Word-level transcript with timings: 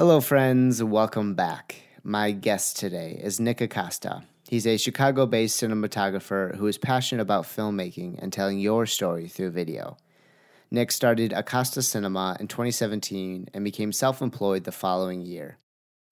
Hello, 0.00 0.18
friends. 0.22 0.82
Welcome 0.82 1.34
back. 1.34 1.82
My 2.02 2.30
guest 2.30 2.78
today 2.78 3.20
is 3.22 3.38
Nick 3.38 3.60
Acosta. 3.60 4.22
He's 4.48 4.66
a 4.66 4.78
Chicago 4.78 5.26
based 5.26 5.62
cinematographer 5.62 6.56
who 6.56 6.66
is 6.68 6.78
passionate 6.78 7.20
about 7.20 7.44
filmmaking 7.44 8.18
and 8.18 8.32
telling 8.32 8.58
your 8.58 8.86
story 8.86 9.28
through 9.28 9.50
video. 9.50 9.98
Nick 10.70 10.90
started 10.90 11.34
Acosta 11.34 11.82
Cinema 11.82 12.38
in 12.40 12.48
2017 12.48 13.50
and 13.52 13.62
became 13.62 13.92
self 13.92 14.22
employed 14.22 14.64
the 14.64 14.72
following 14.72 15.20
year. 15.20 15.58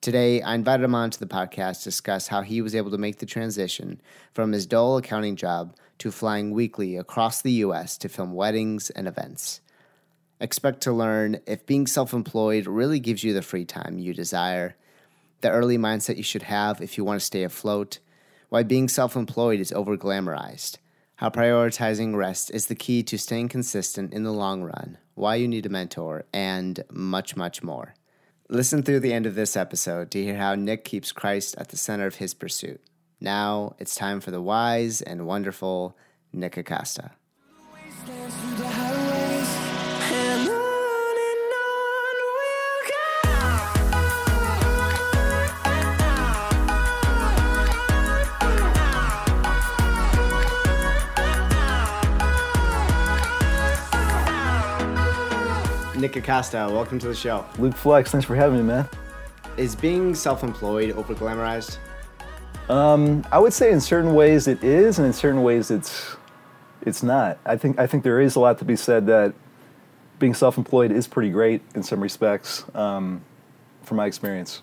Today, 0.02 0.42
I 0.42 0.54
invited 0.54 0.84
him 0.84 0.94
on 0.94 1.08
to 1.08 1.18
the 1.18 1.24
podcast 1.24 1.78
to 1.78 1.84
discuss 1.84 2.28
how 2.28 2.42
he 2.42 2.60
was 2.60 2.74
able 2.74 2.90
to 2.90 2.98
make 2.98 3.20
the 3.20 3.24
transition 3.24 4.02
from 4.34 4.52
his 4.52 4.66
dull 4.66 4.98
accounting 4.98 5.34
job 5.34 5.74
to 5.96 6.10
flying 6.10 6.50
weekly 6.50 6.98
across 6.98 7.40
the 7.40 7.52
U.S. 7.64 7.96
to 7.96 8.10
film 8.10 8.34
weddings 8.34 8.90
and 8.90 9.08
events. 9.08 9.62
Expect 10.40 10.80
to 10.82 10.92
learn 10.92 11.40
if 11.46 11.66
being 11.66 11.86
self 11.86 12.12
employed 12.12 12.66
really 12.66 13.00
gives 13.00 13.24
you 13.24 13.34
the 13.34 13.42
free 13.42 13.64
time 13.64 13.98
you 13.98 14.14
desire, 14.14 14.76
the 15.40 15.50
early 15.50 15.76
mindset 15.76 16.16
you 16.16 16.22
should 16.22 16.42
have 16.42 16.80
if 16.80 16.96
you 16.96 17.04
want 17.04 17.20
to 17.20 17.26
stay 17.26 17.42
afloat, 17.42 17.98
why 18.48 18.62
being 18.62 18.88
self 18.88 19.16
employed 19.16 19.58
is 19.58 19.72
over 19.72 19.96
glamorized, 19.96 20.78
how 21.16 21.28
prioritizing 21.28 22.14
rest 22.14 22.52
is 22.52 22.66
the 22.66 22.76
key 22.76 23.02
to 23.02 23.18
staying 23.18 23.48
consistent 23.48 24.14
in 24.14 24.22
the 24.22 24.32
long 24.32 24.62
run, 24.62 24.98
why 25.14 25.34
you 25.34 25.48
need 25.48 25.66
a 25.66 25.68
mentor, 25.68 26.24
and 26.32 26.84
much, 26.90 27.36
much 27.36 27.62
more. 27.62 27.94
Listen 28.48 28.82
through 28.82 29.00
the 29.00 29.12
end 29.12 29.26
of 29.26 29.34
this 29.34 29.56
episode 29.56 30.10
to 30.12 30.22
hear 30.22 30.36
how 30.36 30.54
Nick 30.54 30.84
keeps 30.84 31.12
Christ 31.12 31.56
at 31.58 31.68
the 31.68 31.76
center 31.76 32.06
of 32.06 32.14
his 32.16 32.32
pursuit. 32.32 32.80
Now 33.20 33.74
it's 33.78 33.96
time 33.96 34.20
for 34.20 34.30
the 34.30 34.40
wise 34.40 35.02
and 35.02 35.26
wonderful 35.26 35.96
Nick 36.32 36.56
Acosta. 36.56 37.10
Nick 55.98 56.16
Acosta, 56.16 56.68
welcome 56.70 56.98
to 57.00 57.08
the 57.08 57.14
show. 57.14 57.44
Luke 57.58 57.74
Flex, 57.74 58.10
thanks 58.10 58.26
for 58.26 58.36
having 58.36 58.58
me, 58.58 58.62
man. 58.62 58.88
Is 59.56 59.74
being 59.74 60.14
self 60.14 60.44
employed 60.44 60.92
over 60.92 61.14
glamorized? 61.14 61.78
Um, 62.68 63.24
I 63.32 63.38
would 63.38 63.52
say 63.52 63.72
in 63.72 63.80
certain 63.80 64.14
ways 64.14 64.46
it 64.46 64.62
is, 64.62 64.98
and 64.98 65.06
in 65.06 65.12
certain 65.12 65.42
ways 65.42 65.70
it's 65.70 66.16
it's 66.82 67.02
not. 67.02 67.38
I 67.44 67.56
think 67.56 67.78
I 67.78 67.86
think 67.86 68.04
there 68.04 68.20
is 68.20 68.36
a 68.36 68.40
lot 68.40 68.58
to 68.58 68.64
be 68.64 68.76
said 68.76 69.06
that 69.06 69.34
being 70.18 70.34
self-employed 70.34 70.90
is 70.90 71.06
pretty 71.06 71.30
great 71.30 71.62
in 71.74 71.82
some 71.82 72.00
respects, 72.00 72.64
um, 72.74 73.22
from 73.82 73.96
my 73.96 74.06
experience. 74.06 74.62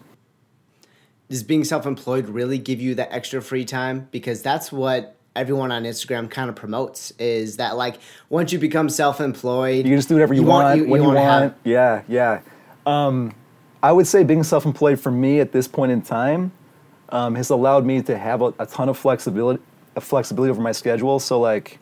Does 1.29 1.43
being 1.43 1.63
self 1.63 1.85
employed 1.85 2.29
really 2.29 2.57
give 2.57 2.79
you 2.79 2.95
that 2.95 3.11
extra 3.11 3.41
free 3.41 3.65
time? 3.65 4.07
Because 4.11 4.41
that's 4.41 4.71
what 4.71 5.15
everyone 5.35 5.71
on 5.71 5.83
Instagram 5.83 6.29
kind 6.29 6.49
of 6.49 6.55
promotes 6.55 7.11
is 7.19 7.57
that 7.57 7.77
like 7.77 7.97
once 8.29 8.51
you 8.51 8.59
become 8.59 8.89
self 8.89 9.19
employed, 9.19 9.77
You 9.77 9.83
can 9.91 9.97
just 9.97 10.09
do 10.09 10.15
whatever 10.15 10.33
you, 10.33 10.43
want, 10.43 10.87
when 10.87 11.01
you, 11.01 11.07
wanna 11.07 11.19
want. 11.19 11.55
yeah, 11.63 12.01
yeah. 12.07 12.41
Um, 12.85 13.33
I 13.81 13.91
would 13.91 14.07
say 14.07 14.23
being 14.23 14.43
self-employed 14.43 14.99
for 14.99 15.11
me 15.11 15.39
at 15.39 15.51
this 15.51 15.67
point 15.67 15.91
in 15.91 16.01
time 16.01 16.51
um, 17.09 17.35
has 17.35 17.49
allowed 17.49 17.85
me 17.85 18.01
to 18.03 18.17
have 18.17 18.41
a, 18.41 18.53
a 18.57 18.65
ton 18.65 18.89
of 18.89 18.97
flexibility, 18.97 19.61
a 19.95 20.01
flexibility 20.01 20.49
over 20.49 20.61
my 20.61 20.71
schedule. 20.71 21.19
So 21.19 21.39
like 21.39 21.79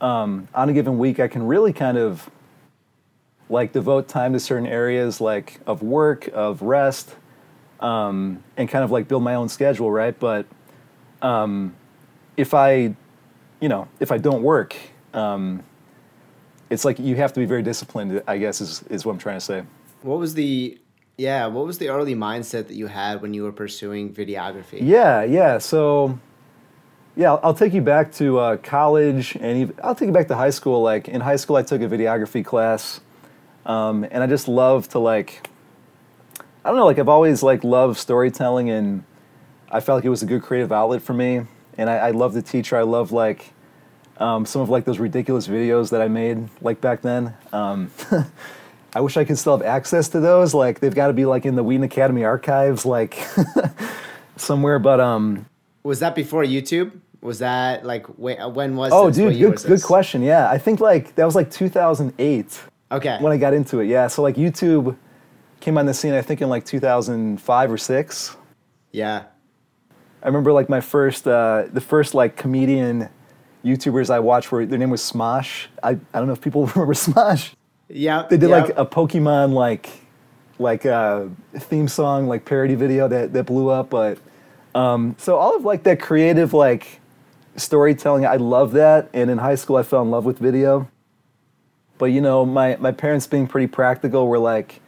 um, 0.00 0.48
on 0.54 0.68
a 0.68 0.72
given 0.72 0.98
week, 0.98 1.20
I 1.20 1.28
can 1.28 1.46
really 1.46 1.72
kind 1.72 1.98
of 1.98 2.30
like 3.50 3.72
devote 3.72 4.08
time 4.08 4.32
to 4.32 4.40
certain 4.40 4.66
areas 4.66 5.20
like 5.20 5.60
of 5.66 5.82
work, 5.82 6.28
of 6.32 6.62
rest, 6.62 7.14
um, 7.80 8.42
and 8.56 8.68
kind 8.68 8.84
of 8.84 8.90
like 8.90 9.08
build 9.08 9.22
my 9.22 9.34
own 9.34 9.48
schedule, 9.48 9.90
right? 9.90 10.18
But 10.18 10.46
um, 11.20 11.74
if 12.36 12.54
I, 12.54 12.94
you 13.60 13.68
know, 13.68 13.88
if 14.00 14.10
I 14.10 14.18
don't 14.18 14.42
work, 14.42 14.76
um, 15.12 15.62
it's 16.70 16.84
like 16.84 16.98
you 16.98 17.16
have 17.16 17.32
to 17.32 17.40
be 17.40 17.46
very 17.46 17.62
disciplined. 17.62 18.22
I 18.26 18.38
guess 18.38 18.60
is 18.60 18.82
is 18.90 19.04
what 19.04 19.12
I'm 19.12 19.18
trying 19.18 19.36
to 19.36 19.44
say. 19.44 19.62
What 20.02 20.18
was 20.18 20.34
the 20.34 20.78
yeah? 21.16 21.46
What 21.46 21.66
was 21.66 21.78
the 21.78 21.88
early 21.88 22.14
mindset 22.14 22.66
that 22.68 22.74
you 22.74 22.88
had 22.88 23.22
when 23.22 23.32
you 23.34 23.44
were 23.44 23.52
pursuing 23.52 24.12
videography? 24.12 24.78
Yeah, 24.80 25.22
yeah. 25.22 25.58
So, 25.58 26.18
yeah, 27.16 27.32
I'll, 27.32 27.40
I'll 27.44 27.54
take 27.54 27.72
you 27.72 27.82
back 27.82 28.12
to 28.14 28.38
uh, 28.38 28.56
college, 28.56 29.36
and 29.36 29.58
even, 29.58 29.78
I'll 29.82 29.94
take 29.94 30.08
you 30.08 30.12
back 30.12 30.28
to 30.28 30.34
high 30.34 30.50
school. 30.50 30.82
Like 30.82 31.08
in 31.08 31.20
high 31.20 31.36
school, 31.36 31.56
I 31.56 31.62
took 31.62 31.80
a 31.82 31.88
videography 31.88 32.44
class, 32.44 33.00
um, 33.66 34.04
and 34.10 34.22
I 34.22 34.26
just 34.26 34.48
love 34.48 34.88
to 34.90 34.98
like, 34.98 35.48
I 36.64 36.68
don't 36.68 36.76
know, 36.76 36.86
like 36.86 36.98
I've 36.98 37.08
always 37.08 37.42
like 37.42 37.62
loved 37.62 37.98
storytelling, 37.98 38.70
and 38.70 39.04
I 39.70 39.80
felt 39.80 39.98
like 39.98 40.04
it 40.04 40.10
was 40.10 40.22
a 40.22 40.26
good 40.26 40.42
creative 40.42 40.72
outlet 40.72 41.02
for 41.02 41.14
me. 41.14 41.46
And 41.78 41.90
I, 41.90 41.96
I 41.96 42.10
love 42.10 42.34
the 42.34 42.42
teacher. 42.42 42.76
I 42.76 42.82
love 42.82 43.12
like 43.12 43.52
um, 44.18 44.46
some 44.46 44.62
of 44.62 44.68
like 44.70 44.84
those 44.84 44.98
ridiculous 44.98 45.48
videos 45.48 45.90
that 45.90 46.00
I 46.00 46.08
made 46.08 46.48
like 46.60 46.80
back 46.80 47.02
then. 47.02 47.34
Um, 47.52 47.90
I 48.96 49.00
wish 49.00 49.16
I 49.16 49.24
could 49.24 49.38
still 49.38 49.56
have 49.56 49.66
access 49.66 50.08
to 50.10 50.20
those. 50.20 50.54
Like 50.54 50.80
they've 50.80 50.94
got 50.94 51.08
to 51.08 51.12
be 51.12 51.24
like 51.24 51.44
in 51.46 51.56
the 51.56 51.64
Wheaton 51.64 51.82
Academy 51.84 52.24
archives, 52.24 52.86
like 52.86 53.18
somewhere. 54.36 54.78
But 54.78 55.00
um, 55.00 55.46
Was 55.82 56.00
that 56.00 56.14
before 56.14 56.44
YouTube? 56.44 56.92
Was 57.20 57.38
that 57.38 57.84
like 57.84 58.06
when 58.18 58.76
was? 58.76 58.92
oh, 58.92 59.08
this? 59.08 59.16
dude, 59.16 59.38
good 59.38 59.62
good 59.66 59.82
question. 59.82 60.22
Yeah, 60.22 60.50
I 60.50 60.58
think 60.58 60.78
like 60.80 61.14
that 61.16 61.24
was 61.24 61.34
like 61.34 61.50
2008 61.50 62.62
Okay. 62.92 63.16
when 63.20 63.32
I 63.32 63.38
got 63.38 63.54
into 63.54 63.80
it. 63.80 63.86
Yeah, 63.86 64.06
so 64.08 64.22
like 64.22 64.36
YouTube 64.36 64.94
came 65.60 65.78
on 65.78 65.86
the 65.86 65.94
scene. 65.94 66.12
I 66.12 66.20
think 66.20 66.42
in 66.42 66.48
like 66.50 66.64
2005 66.66 67.72
or 67.72 67.78
six. 67.78 68.36
yeah. 68.92 69.24
I 70.24 70.28
remember 70.28 70.52
like 70.52 70.70
my 70.70 70.80
first, 70.80 71.28
uh, 71.28 71.64
the 71.70 71.82
first 71.82 72.14
like 72.14 72.36
comedian 72.36 73.10
YouTubers 73.62 74.08
I 74.08 74.20
watched 74.20 74.50
were 74.50 74.64
their 74.64 74.78
name 74.78 74.90
was 74.90 75.02
Smosh. 75.02 75.66
I, 75.82 75.90
I 75.90 75.96
don't 76.14 76.26
know 76.26 76.32
if 76.32 76.40
people 76.40 76.66
remember 76.74 76.94
Smosh. 76.94 77.52
Yeah. 77.88 78.26
They 78.28 78.38
did 78.38 78.48
yeah. 78.48 78.62
like 78.62 78.70
a 78.78 78.86
Pokemon 78.86 79.52
like 79.52 79.90
like 80.58 80.86
uh, 80.86 81.26
theme 81.54 81.88
song 81.88 82.26
like 82.26 82.44
parody 82.44 82.74
video 82.74 83.06
that 83.08 83.34
that 83.34 83.44
blew 83.44 83.68
up. 83.68 83.90
But 83.90 84.18
um, 84.74 85.14
so 85.18 85.36
all 85.36 85.56
of 85.56 85.64
like 85.64 85.82
that 85.84 86.00
creative 86.00 86.54
like 86.54 87.00
storytelling, 87.56 88.24
I 88.24 88.36
love 88.36 88.72
that. 88.72 89.10
And 89.12 89.30
in 89.30 89.38
high 89.38 89.56
school, 89.56 89.76
I 89.76 89.82
fell 89.82 90.02
in 90.02 90.10
love 90.10 90.24
with 90.24 90.38
video. 90.38 90.88
But 91.98 92.06
you 92.06 92.22
know, 92.22 92.46
my 92.46 92.76
my 92.76 92.92
parents 92.92 93.26
being 93.26 93.46
pretty 93.46 93.66
practical 93.66 94.26
were 94.26 94.38
like, 94.38 94.80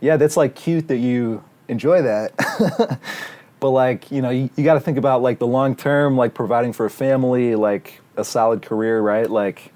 yeah, 0.00 0.18
that's 0.18 0.36
like 0.36 0.54
cute 0.54 0.88
that 0.88 0.98
you 0.98 1.42
enjoy 1.68 2.02
that. 2.02 3.00
but 3.62 3.70
like 3.70 4.10
you 4.10 4.20
know, 4.20 4.30
you, 4.30 4.50
you 4.56 4.64
got 4.64 4.74
to 4.74 4.80
think 4.80 4.98
about 4.98 5.22
like 5.22 5.38
the 5.38 5.46
long 5.46 5.76
term, 5.76 6.16
like 6.16 6.34
providing 6.34 6.72
for 6.72 6.84
a 6.84 6.90
family, 6.90 7.54
like 7.54 8.00
a 8.16 8.24
solid 8.24 8.60
career, 8.60 9.00
right? 9.00 9.30
Like 9.30 9.72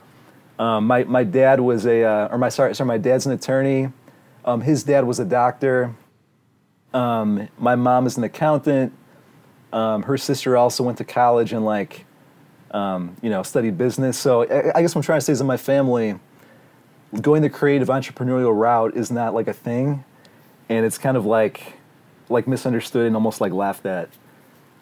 um, 0.59 0.89
my 0.89 1.05
my 1.05 1.23
dad 1.23 1.61
was 1.61 1.87
a 1.87 2.03
uh, 2.03 2.29
or 2.33 2.37
my 2.37 2.49
sorry 2.49 2.75
sorry 2.75 2.89
my 2.89 2.99
dad's 2.99 3.27
an 3.27 3.33
attorney. 3.33 3.93
Um, 4.45 4.61
his 4.61 4.83
dad 4.83 5.07
was 5.07 5.21
a 5.21 5.25
doctor. 5.25 5.95
Um, 6.93 7.49
my 7.59 7.77
mom 7.77 8.09
is 8.09 8.17
an 8.17 8.25
accountant. 8.25 8.93
Um, 9.73 10.03
her 10.03 10.19
sister 10.19 10.57
also 10.57 10.83
went 10.83 10.99
to 10.99 11.05
college 11.05 11.53
and 11.53 11.65
like 11.65 12.07
um, 12.73 13.17
you 13.23 13.31
know 13.31 13.45
studied 13.45 13.79
business. 13.79 14.19
So 14.19 14.43
I, 14.43 14.79
I 14.79 14.83
guess 14.83 14.97
what 14.97 15.03
I'm 15.03 15.03
trying 15.03 15.21
to 15.21 15.25
say 15.25 15.33
is 15.33 15.41
in 15.41 15.47
my 15.47 15.57
family, 15.57 16.19
going 17.21 17.41
the 17.41 17.51
creative 17.51 17.87
entrepreneurial 17.87 18.53
route 18.53 18.97
is 18.97 19.13
not 19.13 19.33
like 19.33 19.47
a 19.47 19.53
thing, 19.53 20.03
and 20.69 20.85
it's 20.85 20.99
kind 20.99 21.17
of 21.17 21.25
like 21.25 21.76
like 22.29 22.47
misunderstood 22.47 23.07
and 23.07 23.15
almost 23.15 23.41
like 23.41 23.53
laughed 23.53 23.87
at 23.87 24.09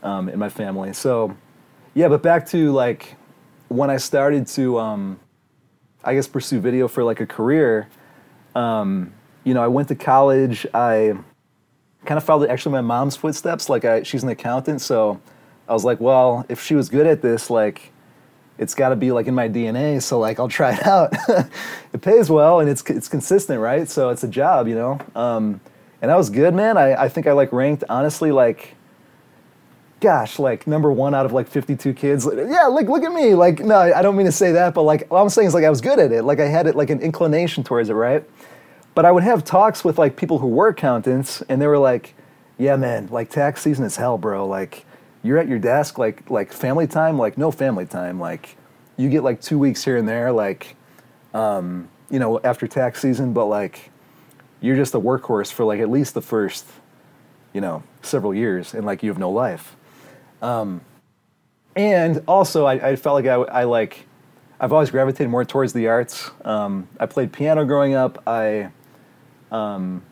um, 0.02 0.28
in 0.28 0.38
my 0.38 0.48
family. 0.48 0.92
So 0.92 1.36
yeah, 1.94 2.08
but 2.08 2.22
back 2.22 2.46
to 2.48 2.72
like 2.72 3.16
when 3.68 3.90
I 3.90 3.96
started 3.96 4.46
to 4.48 4.78
um, 4.78 5.20
I 6.04 6.14
guess 6.14 6.28
pursue 6.28 6.60
video 6.60 6.86
for 6.86 7.02
like 7.02 7.20
a 7.20 7.26
career. 7.26 7.88
Um, 8.54 9.12
you 9.42 9.54
know, 9.54 9.62
I 9.62 9.68
went 9.68 9.88
to 9.88 9.94
college. 9.94 10.66
I 10.74 11.14
kind 12.04 12.18
of 12.18 12.24
followed 12.24 12.50
actually 12.50 12.72
my 12.72 12.80
mom's 12.82 13.16
footsteps. 13.16 13.68
Like, 13.68 13.84
I, 13.84 14.02
she's 14.02 14.22
an 14.22 14.28
accountant, 14.28 14.80
so 14.80 15.20
I 15.68 15.72
was 15.72 15.84
like, 15.84 16.00
well, 16.00 16.44
if 16.48 16.62
she 16.62 16.74
was 16.74 16.88
good 16.88 17.06
at 17.06 17.22
this, 17.22 17.50
like, 17.50 17.92
it's 18.58 18.74
got 18.74 18.90
to 18.90 18.96
be 18.96 19.10
like 19.10 19.26
in 19.26 19.34
my 19.34 19.48
DNA. 19.48 20.00
So 20.00 20.18
like, 20.18 20.38
I'll 20.38 20.48
try 20.48 20.74
it 20.74 20.86
out. 20.86 21.12
it 21.92 22.00
pays 22.00 22.30
well 22.30 22.60
and 22.60 22.68
it's 22.68 22.82
it's 22.88 23.08
consistent, 23.08 23.60
right? 23.60 23.88
So 23.88 24.10
it's 24.10 24.22
a 24.22 24.28
job, 24.28 24.68
you 24.68 24.74
know. 24.74 25.00
Um, 25.16 25.60
and 26.04 26.10
that 26.10 26.16
was 26.16 26.28
good, 26.28 26.52
man. 26.52 26.76
I, 26.76 27.04
I 27.04 27.08
think 27.08 27.26
I 27.26 27.32
like 27.32 27.50
ranked 27.50 27.82
honestly 27.88 28.30
like 28.30 28.76
gosh, 30.00 30.38
like 30.38 30.66
number 30.66 30.92
one 30.92 31.14
out 31.14 31.24
of 31.24 31.32
like 31.32 31.48
52 31.48 31.94
kids. 31.94 32.28
Yeah, 32.30 32.66
like 32.66 32.88
look 32.88 33.04
at 33.04 33.12
me. 33.12 33.34
Like, 33.34 33.60
no, 33.60 33.74
I 33.74 34.02
don't 34.02 34.16
mean 34.16 34.26
to 34.26 34.32
say 34.32 34.52
that, 34.52 34.74
but 34.74 34.82
like 34.82 35.10
what 35.10 35.22
I'm 35.22 35.30
saying 35.30 35.48
is 35.48 35.54
like 35.54 35.64
I 35.64 35.70
was 35.70 35.80
good 35.80 35.98
at 35.98 36.12
it. 36.12 36.24
Like 36.24 36.40
I 36.40 36.46
had 36.46 36.66
it 36.66 36.76
like 36.76 36.90
an 36.90 37.00
inclination 37.00 37.64
towards 37.64 37.88
it, 37.88 37.94
right? 37.94 38.22
But 38.94 39.06
I 39.06 39.12
would 39.12 39.22
have 39.22 39.44
talks 39.44 39.82
with 39.82 39.98
like 39.98 40.14
people 40.14 40.40
who 40.40 40.48
were 40.48 40.68
accountants, 40.68 41.40
and 41.48 41.58
they 41.60 41.66
were 41.66 41.78
like, 41.78 42.14
"Yeah, 42.58 42.76
man, 42.76 43.08
like 43.10 43.30
tax 43.30 43.62
season 43.62 43.86
is 43.86 43.96
hell, 43.96 44.18
bro. 44.18 44.46
Like 44.46 44.84
you're 45.22 45.38
at 45.38 45.48
your 45.48 45.58
desk, 45.58 45.96
like 45.96 46.28
like 46.30 46.52
family 46.52 46.86
time, 46.86 47.18
like 47.18 47.38
no 47.38 47.50
family 47.50 47.86
time. 47.86 48.20
Like 48.20 48.58
you 48.98 49.08
get 49.08 49.24
like 49.24 49.40
two 49.40 49.58
weeks 49.58 49.82
here 49.82 49.96
and 49.96 50.06
there, 50.06 50.32
like 50.32 50.76
um, 51.32 51.88
you 52.10 52.18
know, 52.18 52.40
after 52.44 52.66
tax 52.66 53.00
season, 53.00 53.32
but 53.32 53.46
like 53.46 53.90
you're 54.64 54.76
just 54.76 54.94
a 54.94 55.00
workhorse 55.00 55.52
for 55.52 55.64
like 55.64 55.80
at 55.80 55.90
least 55.90 56.14
the 56.14 56.22
first 56.22 56.64
you 57.54 57.60
know, 57.60 57.82
several 58.02 58.34
years 58.34 58.74
and 58.74 58.84
like 58.84 59.02
you 59.02 59.08
have 59.08 59.18
no 59.18 59.30
life. 59.30 59.76
Um, 60.42 60.82
and 61.74 62.22
also, 62.28 62.66
I, 62.66 62.90
I 62.90 62.96
felt 62.96 63.14
like 63.14 63.26
I, 63.26 63.60
I 63.60 63.64
like, 63.64 64.06
I've 64.60 64.72
always 64.72 64.90
gravitated 64.90 65.30
more 65.30 65.44
towards 65.44 65.72
the 65.72 65.88
arts. 65.88 66.30
Um, 66.44 66.88
I 67.00 67.06
played 67.06 67.32
piano 67.32 67.64
growing 67.64 67.94
up. 67.94 68.22
I, 68.26 68.70
um, 69.50 70.02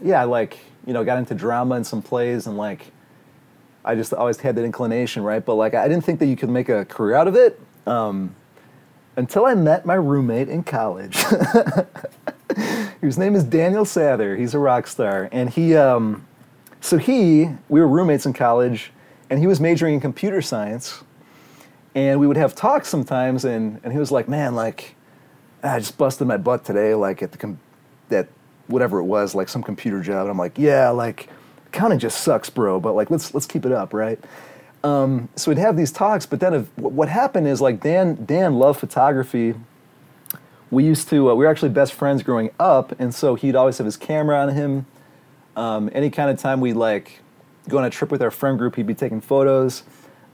yeah, 0.00 0.20
I 0.20 0.24
like, 0.24 0.58
you 0.86 0.92
know, 0.92 1.04
got 1.04 1.18
into 1.18 1.34
drama 1.34 1.74
and 1.74 1.86
some 1.86 2.02
plays 2.02 2.46
and 2.46 2.56
like, 2.56 2.90
I 3.84 3.96
just 3.96 4.14
always 4.14 4.38
had 4.38 4.54
that 4.56 4.64
inclination, 4.64 5.24
right? 5.24 5.44
But 5.44 5.56
like, 5.56 5.74
I 5.74 5.88
didn't 5.88 6.04
think 6.04 6.20
that 6.20 6.26
you 6.26 6.36
could 6.36 6.48
make 6.48 6.68
a 6.68 6.84
career 6.84 7.16
out 7.16 7.26
of 7.26 7.34
it 7.34 7.60
um, 7.86 8.34
until 9.16 9.44
I 9.44 9.54
met 9.56 9.84
my 9.84 9.94
roommate 9.94 10.48
in 10.48 10.62
college, 10.62 11.16
whose 13.00 13.18
name 13.18 13.34
is 13.34 13.44
Daniel 13.44 13.84
Sather. 13.84 14.38
He's 14.38 14.54
a 14.54 14.58
rock 14.58 14.86
star, 14.86 15.28
and 15.32 15.50
he, 15.50 15.76
um, 15.76 16.26
so 16.80 16.98
he, 16.98 17.48
we 17.68 17.80
were 17.80 17.88
roommates 17.88 18.26
in 18.26 18.32
college, 18.32 18.92
and 19.30 19.38
he 19.38 19.46
was 19.46 19.60
majoring 19.60 19.94
in 19.94 20.00
computer 20.00 20.42
science, 20.42 21.02
and 21.94 22.20
we 22.20 22.26
would 22.26 22.36
have 22.36 22.54
talks 22.54 22.88
sometimes, 22.88 23.44
and 23.44 23.80
and 23.84 23.92
he 23.92 23.98
was 23.98 24.10
like, 24.10 24.28
man, 24.28 24.54
like, 24.54 24.94
I 25.62 25.78
just 25.78 25.96
busted 25.98 26.26
my 26.26 26.36
butt 26.36 26.64
today, 26.64 26.94
like 26.94 27.22
at 27.22 27.32
the 27.32 27.38
com- 27.38 27.60
that 28.08 28.28
whatever 28.66 28.98
it 28.98 29.04
was, 29.04 29.34
like 29.34 29.48
some 29.48 29.62
computer 29.62 30.00
job, 30.00 30.22
and 30.22 30.30
I'm 30.30 30.38
like, 30.38 30.58
yeah, 30.58 30.90
like 30.90 31.28
accounting 31.66 31.98
just 31.98 32.20
sucks, 32.22 32.50
bro, 32.50 32.80
but 32.80 32.94
like 32.94 33.10
let's 33.10 33.34
let's 33.34 33.46
keep 33.46 33.64
it 33.64 33.72
up, 33.72 33.94
right? 33.94 34.18
Um, 34.84 35.28
so 35.36 35.50
we'd 35.50 35.58
have 35.58 35.76
these 35.76 35.92
talks, 35.92 36.26
but 36.26 36.40
then 36.40 36.54
if, 36.54 36.78
what 36.78 37.08
happened 37.08 37.46
is 37.46 37.60
like 37.60 37.80
Dan 37.80 38.24
Dan 38.24 38.54
loved 38.54 38.80
photography. 38.80 39.54
We 40.72 40.84
used 40.84 41.10
to 41.10 41.30
uh, 41.30 41.34
we 41.34 41.44
were 41.44 41.50
actually 41.50 41.68
best 41.68 41.92
friends 41.92 42.22
growing 42.22 42.48
up, 42.58 42.98
and 42.98 43.14
so 43.14 43.34
he'd 43.34 43.54
always 43.54 43.76
have 43.76 43.84
his 43.84 43.98
camera 43.98 44.38
on 44.40 44.48
him. 44.48 44.86
Um, 45.54 45.90
any 45.92 46.08
kind 46.08 46.30
of 46.30 46.38
time 46.38 46.62
we'd 46.62 46.76
like 46.76 47.20
go 47.68 47.76
on 47.76 47.84
a 47.84 47.90
trip 47.90 48.10
with 48.10 48.22
our 48.22 48.30
friend 48.30 48.56
group, 48.56 48.76
he'd 48.76 48.86
be 48.86 48.94
taking 48.94 49.20
photos. 49.20 49.82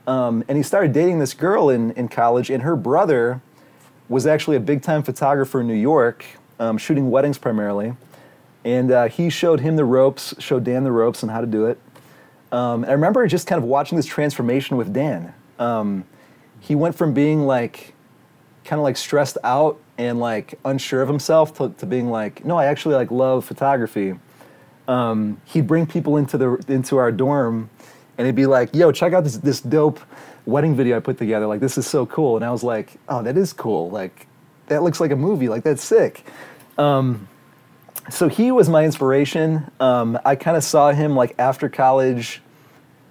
Um, 0.07 0.45
and 0.47 0.57
he 0.57 0.63
started 0.63 0.93
dating 0.93 1.19
this 1.19 1.35
girl 1.35 1.69
in, 1.71 1.91
in 1.91 2.07
college, 2.07 2.51
and 2.51 2.63
her 2.63 2.77
brother 2.77 3.41
was 4.09 4.29
actually 4.29 4.57
a 4.57 4.61
big 4.61 4.81
time 4.81 5.03
photographer 5.03 5.61
in 5.61 5.67
New 5.67 5.75
York, 5.75 6.25
um, 6.61 6.79
shooting 6.79 7.11
weddings 7.11 7.37
primarily. 7.37 7.97
And 8.65 8.93
uh, 8.93 9.09
he 9.09 9.31
showed 9.31 9.59
him 9.59 9.75
the 9.75 9.85
ropes, 9.85 10.37
showed 10.39 10.63
Dan 10.63 10.85
the 10.85 10.93
ropes 10.93 11.25
and 11.25 11.33
how 11.33 11.41
to 11.41 11.49
do 11.49 11.67
it. 11.67 11.81
Um, 12.53 12.85
I 12.85 12.93
remember 12.93 13.27
just 13.27 13.49
kind 13.49 13.61
of 13.61 13.69
watching 13.69 13.97
this 13.97 14.07
transformation 14.07 14.77
with 14.77 14.93
Dan. 14.93 15.35
Um, 15.59 16.05
he 16.61 16.77
went 16.77 16.95
from 16.95 17.13
being 17.13 17.41
like, 17.41 17.93
kind 18.65 18.79
of 18.79 18.85
like 18.85 18.97
stressed 18.97 19.37
out 19.43 19.81
and 19.99 20.21
like 20.21 20.59
unsure 20.65 21.03
of 21.03 21.09
himself 21.09 21.59
to, 21.59 21.71
to 21.71 21.85
being 21.85 22.09
like, 22.09 22.45
no, 22.45 22.57
I 22.57 22.67
actually 22.67 22.95
like 22.95 23.11
love 23.11 23.45
photography. 23.45 24.15
Um, 24.87 25.41
he'd 25.45 25.67
bring 25.67 25.87
people 25.87 26.17
into 26.17 26.39
the 26.39 26.65
into 26.69 26.97
our 26.97 27.13
dorm, 27.13 27.69
and 28.17 28.27
he'd 28.27 28.35
be 28.35 28.47
like, 28.47 28.75
"Yo, 28.75 28.91
check 28.91 29.13
out 29.13 29.23
this 29.23 29.37
this 29.37 29.61
dope 29.61 30.01
wedding 30.47 30.75
video 30.75 30.97
I 30.97 31.01
put 31.01 31.19
together. 31.19 31.47
Like, 31.47 31.61
this 31.61 31.77
is 31.77 31.87
so 31.87 32.07
cool." 32.07 32.37
And 32.37 32.45
I 32.45 32.51
was 32.51 32.65
like, 32.65 32.95
"Oh, 33.07 33.23
that 33.23 33.37
is 33.37 33.53
cool. 33.53 33.91
Like, 33.91 34.27
that 34.69 34.83
looks 34.83 34.99
like 34.99 35.11
a 35.11 35.17
movie. 35.17 35.51
Like, 35.51 35.63
that's 35.63 35.85
sick." 35.85 36.25
Um, 36.79 37.29
so 38.09 38.29
he 38.29 38.51
was 38.51 38.71
my 38.71 38.85
inspiration. 38.85 39.71
Um, 39.79 40.19
I 40.25 40.37
kind 40.37 40.57
of 40.57 40.65
saw 40.65 40.93
him 40.93 41.15
like 41.15 41.35
after 41.39 41.69
college. 41.69 42.41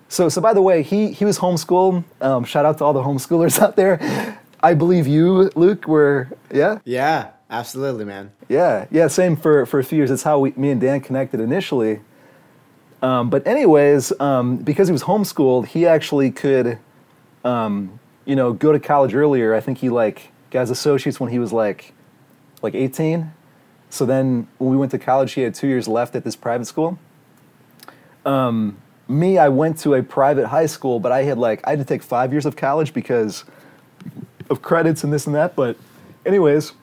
So, 0.09 0.29
so 0.29 0.41
by 0.41 0.53
the 0.53 0.61
way, 0.63 0.81
he 0.81 1.11
he 1.11 1.25
was 1.25 1.37
homeschooled. 1.37 2.03
Um, 2.21 2.43
shout 2.43 2.65
out 2.65 2.79
to 2.79 2.85
all 2.85 2.93
the 2.93 3.03
homeschoolers 3.03 3.59
out 3.61 3.75
there. 3.75 4.36
I 4.61 4.73
believe 4.73 5.07
you, 5.07 5.51
Luke, 5.55 5.87
were 5.87 6.29
yeah, 6.51 6.79
Yeah, 6.83 7.29
absolutely, 7.49 8.05
man. 8.05 8.31
yeah, 8.49 8.85
yeah. 8.91 9.07
Same 9.07 9.35
for 9.35 9.65
for 9.65 9.79
a 9.79 9.83
few 9.83 9.97
years. 9.97 10.09
That's 10.09 10.23
how 10.23 10.39
we, 10.39 10.51
me 10.55 10.71
and 10.71 10.81
Dan 10.81 11.01
connected 11.01 11.39
initially. 11.39 12.01
Um, 13.01 13.29
but 13.29 13.45
anyways, 13.45 14.11
um, 14.19 14.57
because 14.57 14.87
he 14.87 14.91
was 14.91 15.03
homeschooled, 15.03 15.67
he 15.67 15.85
actually 15.85 16.31
could, 16.31 16.79
um, 17.45 17.99
you 18.25 18.35
know, 18.35 18.53
go 18.53 18.71
to 18.71 18.79
college 18.79 19.13
earlier. 19.13 19.53
I 19.53 19.59
think 19.59 19.77
he 19.77 19.89
like 19.89 20.31
got 20.49 20.61
his 20.61 20.71
associates 20.71 21.19
when 21.19 21.29
he 21.29 21.37
was 21.39 21.53
like, 21.53 21.93
like 22.63 22.73
eighteen. 22.73 23.31
So 23.89 24.05
then 24.05 24.47
when 24.57 24.71
we 24.71 24.77
went 24.77 24.91
to 24.91 24.99
college, 24.99 25.33
he 25.33 25.41
had 25.41 25.53
two 25.55 25.67
years 25.67 25.87
left 25.87 26.15
at 26.15 26.23
this 26.23 26.35
private 26.35 26.65
school. 26.65 26.97
Um, 28.25 28.77
me, 29.07 29.37
I 29.37 29.47
went 29.47 29.77
to 29.79 29.93
a 29.93 30.03
private 30.03 30.47
high 30.47 30.65
school, 30.65 30.99
but 30.99 31.11
I 31.11 31.23
had 31.23 31.37
like 31.37 31.61
I 31.65 31.69
had 31.71 31.79
to 31.79 31.85
take 31.85 32.01
five 32.03 32.31
years 32.33 32.45
of 32.45 32.55
college 32.55 32.93
because 32.93 33.45
of 34.49 34.61
credits 34.61 35.03
and 35.03 35.11
this 35.11 35.25
and 35.25 35.35
that. 35.35 35.55
But 35.55 35.77
anyways, 36.25 36.73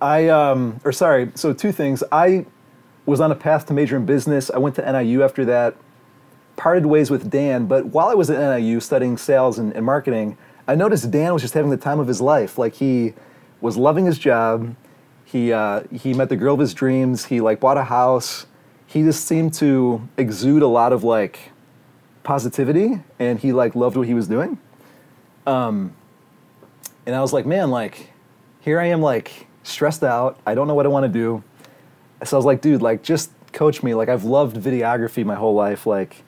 I 0.00 0.28
um, 0.28 0.80
or 0.84 0.92
sorry, 0.92 1.30
so 1.34 1.52
two 1.52 1.72
things. 1.72 2.02
I 2.12 2.46
was 3.06 3.20
on 3.20 3.30
a 3.30 3.34
path 3.34 3.66
to 3.66 3.74
major 3.74 3.96
in 3.96 4.06
business. 4.06 4.50
I 4.50 4.58
went 4.58 4.76
to 4.76 4.92
NIU 4.92 5.22
after 5.22 5.44
that. 5.46 5.76
Parted 6.56 6.86
ways 6.86 7.10
with 7.10 7.30
Dan, 7.30 7.66
but 7.66 7.86
while 7.86 8.08
I 8.08 8.14
was 8.14 8.30
at 8.30 8.38
NIU 8.38 8.78
studying 8.78 9.16
sales 9.16 9.58
and, 9.58 9.72
and 9.74 9.84
marketing, 9.84 10.38
I 10.68 10.76
noticed 10.76 11.10
Dan 11.10 11.32
was 11.32 11.42
just 11.42 11.54
having 11.54 11.70
the 11.70 11.76
time 11.76 11.98
of 11.98 12.06
his 12.06 12.20
life. 12.20 12.58
Like 12.58 12.74
he 12.74 13.14
was 13.60 13.76
loving 13.76 14.06
his 14.06 14.18
job. 14.18 14.76
He 15.24 15.52
uh, 15.52 15.82
he 15.90 16.14
met 16.14 16.28
the 16.28 16.36
girl 16.36 16.54
of 16.54 16.60
his 16.60 16.74
dreams. 16.74 17.24
He 17.24 17.40
like 17.40 17.60
bought 17.60 17.76
a 17.76 17.84
house. 17.84 18.46
He 18.86 19.02
just 19.02 19.26
seemed 19.26 19.54
to 19.54 20.06
exude 20.16 20.62
a 20.62 20.68
lot 20.68 20.92
of 20.92 21.02
like 21.02 21.50
positivity, 22.22 23.00
and 23.18 23.38
he 23.38 23.52
like 23.52 23.74
loved 23.74 23.96
what 23.96 24.06
he 24.06 24.14
was 24.14 24.28
doing. 24.28 24.58
Um, 25.46 25.94
and 27.06 27.14
I 27.14 27.20
was 27.20 27.32
like, 27.32 27.46
man, 27.46 27.70
like 27.70 28.10
here 28.60 28.80
I 28.80 28.86
am, 28.86 29.00
like 29.00 29.46
stressed 29.62 30.02
out. 30.02 30.38
I 30.46 30.54
don't 30.54 30.68
know 30.68 30.74
what 30.74 30.86
I 30.86 30.88
want 30.88 31.04
to 31.04 31.12
do. 31.12 31.42
So 32.24 32.36
I 32.36 32.38
was 32.38 32.46
like, 32.46 32.60
dude, 32.60 32.82
like 32.82 33.02
just 33.02 33.30
coach 33.52 33.82
me. 33.82 33.94
Like 33.94 34.08
I've 34.08 34.24
loved 34.24 34.56
videography 34.56 35.24
my 35.24 35.34
whole 35.34 35.54
life. 35.54 35.86
Like, 35.86 36.22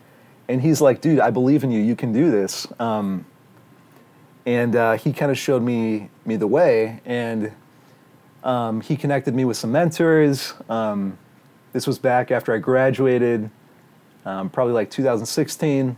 and 0.48 0.60
he's 0.60 0.80
like, 0.80 1.00
dude, 1.00 1.20
I 1.20 1.30
believe 1.30 1.64
in 1.64 1.70
you. 1.70 1.80
You 1.80 1.96
can 1.96 2.12
do 2.12 2.30
this. 2.30 2.66
Um, 2.78 3.26
and 4.46 4.76
uh, 4.76 4.92
he 4.96 5.12
kind 5.12 5.30
of 5.30 5.36
showed 5.36 5.62
me 5.62 6.08
me 6.24 6.36
the 6.36 6.46
way, 6.46 7.00
and 7.04 7.52
um, 8.44 8.80
he 8.80 8.96
connected 8.96 9.34
me 9.34 9.44
with 9.44 9.56
some 9.56 9.72
mentors. 9.72 10.54
Um, 10.68 11.18
this 11.72 11.86
was 11.86 11.98
back 11.98 12.30
after 12.30 12.54
I 12.54 12.58
graduated, 12.58 13.50
um, 14.24 14.48
probably 14.48 14.72
like 14.72 14.88
2016, 14.88 15.96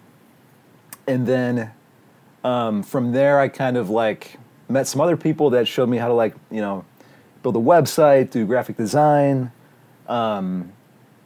and 1.06 1.26
then 1.26 1.70
um, 2.44 2.82
from 2.82 3.12
there 3.12 3.40
I 3.40 3.48
kind 3.48 3.76
of 3.76 3.90
like 3.90 4.38
met 4.68 4.86
some 4.86 5.00
other 5.00 5.16
people 5.16 5.50
that 5.50 5.66
showed 5.66 5.88
me 5.88 5.96
how 5.96 6.08
to 6.08 6.14
like 6.14 6.34
you 6.50 6.60
know 6.60 6.84
build 7.42 7.56
a 7.56 7.60
website, 7.60 8.30
do 8.30 8.44
graphic 8.46 8.76
design. 8.76 9.52
Um, 10.08 10.72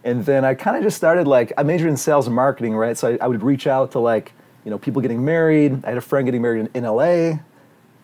and 0.04 0.24
then 0.24 0.44
I 0.44 0.54
kind 0.54 0.76
of 0.76 0.82
just 0.82 0.96
started 0.96 1.26
like 1.26 1.52
I 1.56 1.62
majored 1.62 1.88
in 1.88 1.96
sales 1.96 2.26
and 2.26 2.34
marketing, 2.34 2.74
right? 2.74 2.96
So 2.96 3.12
I, 3.12 3.24
I 3.24 3.28
would 3.28 3.42
reach 3.42 3.66
out 3.66 3.92
to 3.92 3.98
like 3.98 4.32
you 4.64 4.70
know 4.70 4.78
people 4.78 5.02
getting 5.02 5.24
married. 5.24 5.84
I 5.84 5.88
had 5.88 5.98
a 5.98 6.02
friend 6.02 6.26
getting 6.26 6.42
married 6.42 6.68
in, 6.74 6.84
in 6.84 6.84
LA, 6.84 7.38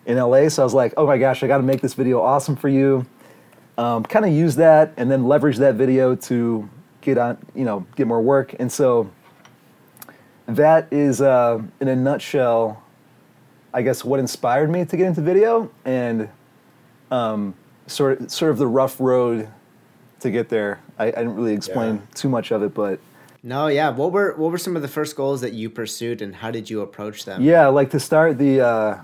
in 0.07 0.17
LA. 0.17 0.49
So 0.49 0.63
I 0.63 0.65
was 0.65 0.75
like, 0.75 0.95
oh 0.97 1.07
my 1.07 1.19
gosh, 1.19 1.43
I 1.43 1.47
got 1.47 1.59
to 1.59 1.63
make 1.63 1.81
this 1.81 1.95
video 1.95 2.21
awesome 2.21 2.57
for 2.57 2.69
you. 2.69 3.07
Um, 3.77 4.03
kind 4.03 4.25
of 4.25 4.33
use 4.33 4.57
that 4.57 4.93
and 4.97 5.09
then 5.09 5.29
leverage 5.29 5.59
that 5.59 5.77
video 5.77 6.17
to 6.17 6.69
get 7.01 7.17
on, 7.17 7.39
you 7.55 7.65
know, 7.65 7.87
get 7.95 8.09
more 8.09 8.21
work. 8.21 8.57
And 8.59 8.73
so 8.73 9.09
that 10.47 10.89
is, 10.91 11.21
uh, 11.21 11.63
in 11.79 11.87
a 11.87 11.95
nutshell, 11.95 12.83
I 13.75 13.83
guess 13.83 14.05
what 14.05 14.19
inspired 14.21 14.71
me 14.71 14.85
to 14.85 14.97
get 14.97 15.07
into 15.07 15.21
video 15.21 15.71
and 15.85 16.29
um, 17.11 17.55
sort 17.87 18.21
of, 18.21 18.31
sort 18.31 18.51
of 18.51 18.59
the 18.59 18.67
rough 18.67 18.99
road 19.01 19.49
to 20.21 20.31
get 20.31 20.49
there. 20.49 20.81
I, 20.99 21.07
I 21.07 21.11
didn't 21.11 21.37
really 21.37 21.55
explain 21.55 21.97
Yeah. 21.97 22.01
too 22.15 22.29
much 22.29 22.51
of 22.51 22.63
it, 22.63 22.75
but 22.75 22.99
No, 23.43 23.69
yeah. 23.69 23.91
What 23.91 24.13
were 24.13 24.35
what 24.37 24.51
were 24.51 24.59
some 24.59 24.75
of 24.77 24.83
the 24.83 24.89
first 24.89 25.17
goals 25.17 25.41
that 25.43 25.53
you 25.53 25.71
pursued, 25.71 26.23
and 26.23 26.35
how 26.35 26.51
did 26.51 26.69
you 26.69 26.81
approach 26.81 27.25
them? 27.25 27.43
yeah, 27.43 27.67
like 27.69 27.91
to 27.91 28.01
start 28.01 28.37
the 28.39 28.61
uh, 28.61 28.99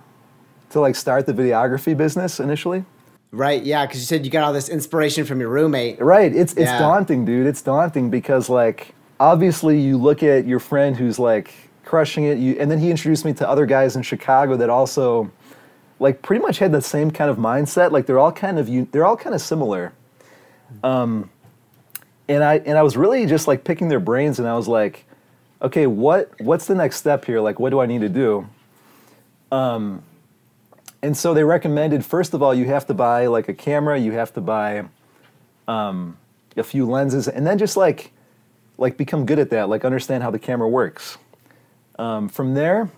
to 0.70 0.80
like 0.80 0.96
start 0.96 1.26
the 1.26 1.32
videography 1.32 1.96
business 1.96 2.40
initially. 2.40 2.84
Right. 3.30 3.62
Yeah, 3.62 3.84
because 3.86 4.00
you 4.00 4.06
said 4.06 4.24
you 4.24 4.30
got 4.30 4.44
all 4.44 4.52
this 4.52 4.68
inspiration 4.68 5.24
from 5.24 5.40
your 5.40 5.48
roommate. 5.50 6.00
Right. 6.00 6.34
It's 6.34 6.52
it's 6.54 6.62
Yeah. 6.70 6.78
daunting, 6.78 7.24
dude. 7.24 7.46
It's 7.46 7.62
daunting 7.62 8.10
because 8.10 8.48
like 8.48 8.94
obviously 9.20 9.80
you 9.80 9.96
look 9.98 10.22
at 10.22 10.46
your 10.46 10.58
friend 10.60 10.96
who's 10.96 11.18
like 11.18 11.52
crushing 11.84 12.24
it, 12.24 12.38
you 12.38 12.56
and 12.58 12.70
then 12.70 12.78
he 12.78 12.90
introduced 12.90 13.24
me 13.24 13.32
to 13.34 13.48
other 13.48 13.66
guys 13.66 13.96
in 13.96 14.02
Chicago 14.02 14.56
that 14.56 14.70
also 14.70 15.30
like 16.00 16.22
pretty 16.22 16.42
much 16.42 16.58
had 16.58 16.72
the 16.72 16.82
same 16.82 17.10
kind 17.10 17.30
of 17.30 17.36
mindset. 17.36 17.92
Like 17.92 18.06
they're 18.06 18.18
all 18.18 18.32
kind 18.32 18.58
of 18.58 18.92
they're 18.92 19.04
all 19.04 19.16
kind 19.16 19.34
of 19.34 19.40
similar. 19.40 19.92
Um 20.82 21.30
and 22.28 22.42
I 22.42 22.56
and 22.58 22.78
I 22.78 22.82
was 22.82 22.96
really 22.96 23.26
just 23.26 23.46
like 23.46 23.64
picking 23.64 23.88
their 23.88 24.00
brains 24.00 24.38
and 24.38 24.48
I 24.48 24.56
was 24.56 24.68
like, 24.68 25.04
okay, 25.62 25.86
what 25.86 26.32
what's 26.40 26.66
the 26.66 26.74
next 26.74 26.96
step 26.96 27.24
here? 27.24 27.40
Like 27.40 27.60
what 27.60 27.70
do 27.70 27.80
I 27.80 27.86
need 27.86 28.00
to 28.00 28.08
do? 28.08 28.48
Um 29.52 30.02
and 31.02 31.16
so 31.16 31.34
they 31.34 31.44
recommended 31.44 32.04
first 32.04 32.34
of 32.34 32.42
all 32.42 32.54
you 32.54 32.64
have 32.64 32.86
to 32.86 32.94
buy 32.94 33.26
like 33.26 33.48
a 33.48 33.54
camera, 33.54 33.98
you 33.98 34.12
have 34.12 34.32
to 34.34 34.40
buy 34.40 34.84
um, 35.68 36.16
a 36.56 36.62
few 36.62 36.88
lenses, 36.88 37.28
and 37.28 37.46
then 37.46 37.58
just 37.58 37.76
like 37.76 38.12
like 38.76 38.96
become 38.96 39.24
good 39.24 39.38
at 39.38 39.50
that, 39.50 39.68
like 39.68 39.84
understand 39.84 40.22
how 40.22 40.30
the 40.30 40.38
camera 40.38 40.68
works. 40.68 41.18
Um, 41.98 42.28
from 42.28 42.54
there, 42.54 42.90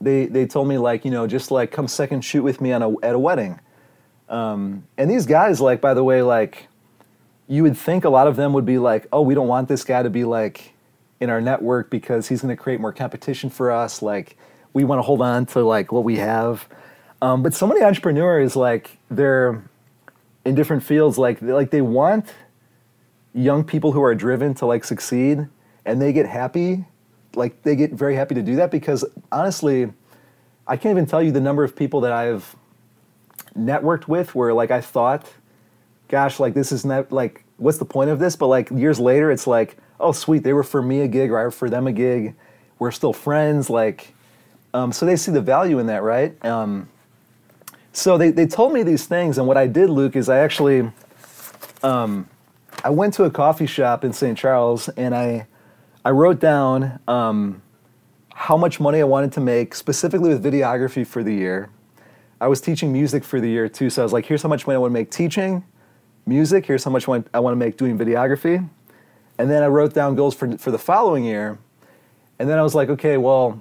they 0.00 0.26
they 0.26 0.46
told 0.46 0.68
me 0.68 0.78
like 0.78 1.04
you 1.04 1.10
know 1.10 1.26
just 1.26 1.50
like 1.50 1.70
come 1.70 1.88
second 1.88 2.22
shoot 2.22 2.42
with 2.42 2.60
me 2.60 2.72
on 2.72 2.82
a 2.82 2.98
at 3.00 3.14
a 3.14 3.18
wedding. 3.18 3.60
Um, 4.28 4.84
and 4.98 5.10
these 5.10 5.26
guys 5.26 5.60
like 5.60 5.80
by 5.80 5.94
the 5.94 6.02
way 6.02 6.22
like 6.22 6.68
you 7.48 7.62
would 7.62 7.76
think 7.76 8.04
a 8.04 8.08
lot 8.08 8.26
of 8.26 8.36
them 8.36 8.52
would 8.52 8.66
be 8.66 8.78
like, 8.78 9.06
oh, 9.12 9.22
we 9.22 9.34
don't 9.34 9.48
want 9.48 9.68
this 9.68 9.84
guy 9.84 10.02
to 10.02 10.10
be 10.10 10.24
like 10.24 10.72
in 11.20 11.30
our 11.30 11.40
network 11.40 11.90
because 11.90 12.28
he's 12.28 12.42
going 12.42 12.54
to 12.54 12.60
create 12.60 12.80
more 12.80 12.92
competition 12.92 13.50
for 13.50 13.70
us. 13.70 14.02
Like, 14.02 14.36
we 14.72 14.84
want 14.84 14.98
to 14.98 15.02
hold 15.02 15.22
on 15.22 15.46
to 15.46 15.62
like 15.62 15.92
what 15.92 16.04
we 16.04 16.16
have. 16.16 16.68
Um, 17.22 17.42
but 17.42 17.54
so 17.54 17.66
many 17.66 17.82
entrepreneurs, 17.82 18.56
like, 18.56 18.98
they're 19.10 19.62
in 20.44 20.54
different 20.54 20.82
fields, 20.82 21.18
like, 21.18 21.40
like 21.40 21.70
they 21.70 21.82
want 21.82 22.34
young 23.32 23.64
people 23.64 23.92
who 23.92 24.02
are 24.02 24.14
driven 24.14 24.54
to 24.54 24.66
like 24.66 24.84
succeed 24.84 25.46
and 25.84 26.02
they 26.02 26.12
get 26.12 26.26
happy. 26.26 26.84
Like, 27.36 27.62
they 27.62 27.76
get 27.76 27.92
very 27.92 28.14
happy 28.14 28.34
to 28.34 28.42
do 28.42 28.56
that 28.56 28.70
because 28.70 29.04
honestly, 29.30 29.92
I 30.66 30.76
can't 30.76 30.92
even 30.92 31.06
tell 31.06 31.22
you 31.22 31.30
the 31.30 31.40
number 31.40 31.62
of 31.62 31.76
people 31.76 32.00
that 32.00 32.12
I've 32.12 32.56
networked 33.56 34.08
with 34.08 34.34
where 34.34 34.52
like 34.52 34.70
I 34.70 34.80
thought, 34.80 35.26
gosh, 36.08 36.40
like 36.40 36.54
this 36.54 36.72
is 36.72 36.84
not 36.84 37.12
like 37.12 37.44
what's 37.56 37.78
the 37.78 37.84
point 37.84 38.10
of 38.10 38.18
this? 38.18 38.36
But 38.36 38.48
like 38.48 38.70
years 38.70 38.98
later, 38.98 39.30
it's 39.30 39.46
like, 39.46 39.76
oh 40.00 40.12
sweet, 40.12 40.42
they 40.42 40.52
were 40.52 40.64
for 40.64 40.82
me 40.82 41.00
a 41.00 41.08
gig 41.08 41.30
or 41.30 41.38
I 41.38 41.44
were 41.44 41.50
for 41.50 41.70
them 41.70 41.86
a 41.86 41.92
gig. 41.92 42.34
We're 42.78 42.90
still 42.90 43.12
friends, 43.12 43.70
like, 43.70 44.14
um, 44.74 44.92
so 44.92 45.06
they 45.06 45.16
see 45.16 45.32
the 45.32 45.40
value 45.40 45.78
in 45.78 45.86
that, 45.86 46.02
right? 46.02 46.44
Um, 46.44 46.90
so 47.92 48.18
they, 48.18 48.30
they 48.30 48.46
told 48.46 48.74
me 48.74 48.82
these 48.82 49.06
things, 49.06 49.38
and 49.38 49.46
what 49.46 49.56
I 49.56 49.66
did, 49.66 49.88
Luke, 49.88 50.16
is 50.16 50.28
I 50.28 50.40
actually, 50.40 50.90
um, 51.82 52.28
I 52.84 52.90
went 52.90 53.14
to 53.14 53.24
a 53.24 53.30
coffee 53.30 53.66
shop 53.66 54.04
in 54.04 54.12
St. 54.12 54.36
Charles, 54.36 54.90
and 54.90 55.14
I, 55.14 55.46
I 56.06 56.10
wrote 56.10 56.38
down 56.38 57.00
um, 57.08 57.60
how 58.32 58.56
much 58.56 58.78
money 58.78 59.00
I 59.00 59.02
wanted 59.02 59.32
to 59.32 59.40
make, 59.40 59.74
specifically 59.74 60.28
with 60.28 60.40
videography 60.40 61.04
for 61.04 61.24
the 61.24 61.34
year. 61.34 61.68
I 62.40 62.46
was 62.46 62.60
teaching 62.60 62.92
music 62.92 63.24
for 63.24 63.40
the 63.40 63.48
year 63.48 63.68
too, 63.68 63.90
so 63.90 64.02
I 64.02 64.04
was 64.04 64.12
like, 64.12 64.24
here's 64.24 64.40
how 64.40 64.48
much 64.48 64.68
money 64.68 64.76
I 64.76 64.78
want 64.78 64.92
to 64.92 64.94
make 64.94 65.10
teaching 65.10 65.64
music, 66.24 66.64
here's 66.64 66.84
how 66.84 66.92
much 66.92 67.08
I 67.08 67.40
want 67.40 67.54
to 67.54 67.56
make 67.56 67.76
doing 67.76 67.98
videography. 67.98 68.70
And 69.38 69.50
then 69.50 69.64
I 69.64 69.66
wrote 69.66 69.94
down 69.94 70.14
goals 70.14 70.36
for, 70.36 70.56
for 70.58 70.70
the 70.70 70.78
following 70.78 71.24
year. 71.24 71.58
And 72.38 72.48
then 72.48 72.56
I 72.56 72.62
was 72.62 72.76
like, 72.76 72.88
okay, 72.88 73.16
well, 73.16 73.58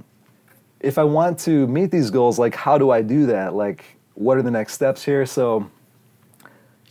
if 0.82 1.00
I 1.00 1.04
want 1.04 1.40
to 1.40 1.66
meet 1.66 1.90
these 1.90 2.12
goals, 2.12 2.38
like, 2.38 2.54
how 2.54 2.78
do 2.78 2.92
I 2.92 3.02
do 3.02 3.26
that? 3.26 3.56
Like, 3.56 3.98
what 4.14 4.38
are 4.38 4.44
the 4.44 4.52
next 4.52 4.74
steps 4.74 5.04
here? 5.04 5.26
So, 5.26 5.68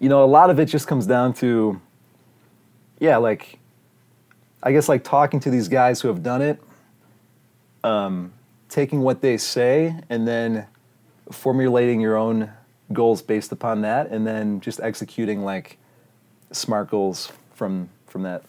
you 0.00 0.08
know, 0.08 0.24
a 0.24 0.26
lot 0.26 0.50
of 0.50 0.58
it 0.58 0.66
just 0.66 0.88
comes 0.88 1.06
down 1.06 1.32
to, 1.34 1.80
yeah, 2.98 3.18
like, 3.18 3.60
I 4.64 4.72
guess 4.72 4.88
like 4.88 5.04
talking 5.04 5.40
to 5.40 5.50
these 5.50 5.68
guys 5.68 6.00
who 6.00 6.08
have 6.08 6.22
done 6.22 6.40
it, 6.40 6.60
um, 7.84 8.32
taking 8.70 9.02
what 9.02 9.20
they 9.20 9.36
say, 9.36 9.94
and 10.08 10.26
then 10.26 10.66
formulating 11.30 12.00
your 12.00 12.16
own 12.16 12.50
goals 12.92 13.20
based 13.20 13.52
upon 13.52 13.82
that, 13.82 14.10
and 14.10 14.26
then 14.26 14.60
just 14.60 14.80
executing 14.80 15.44
like 15.44 15.76
smart 16.50 16.90
goals 16.90 17.30
from 17.54 17.90
from 18.06 18.22
that. 18.22 18.42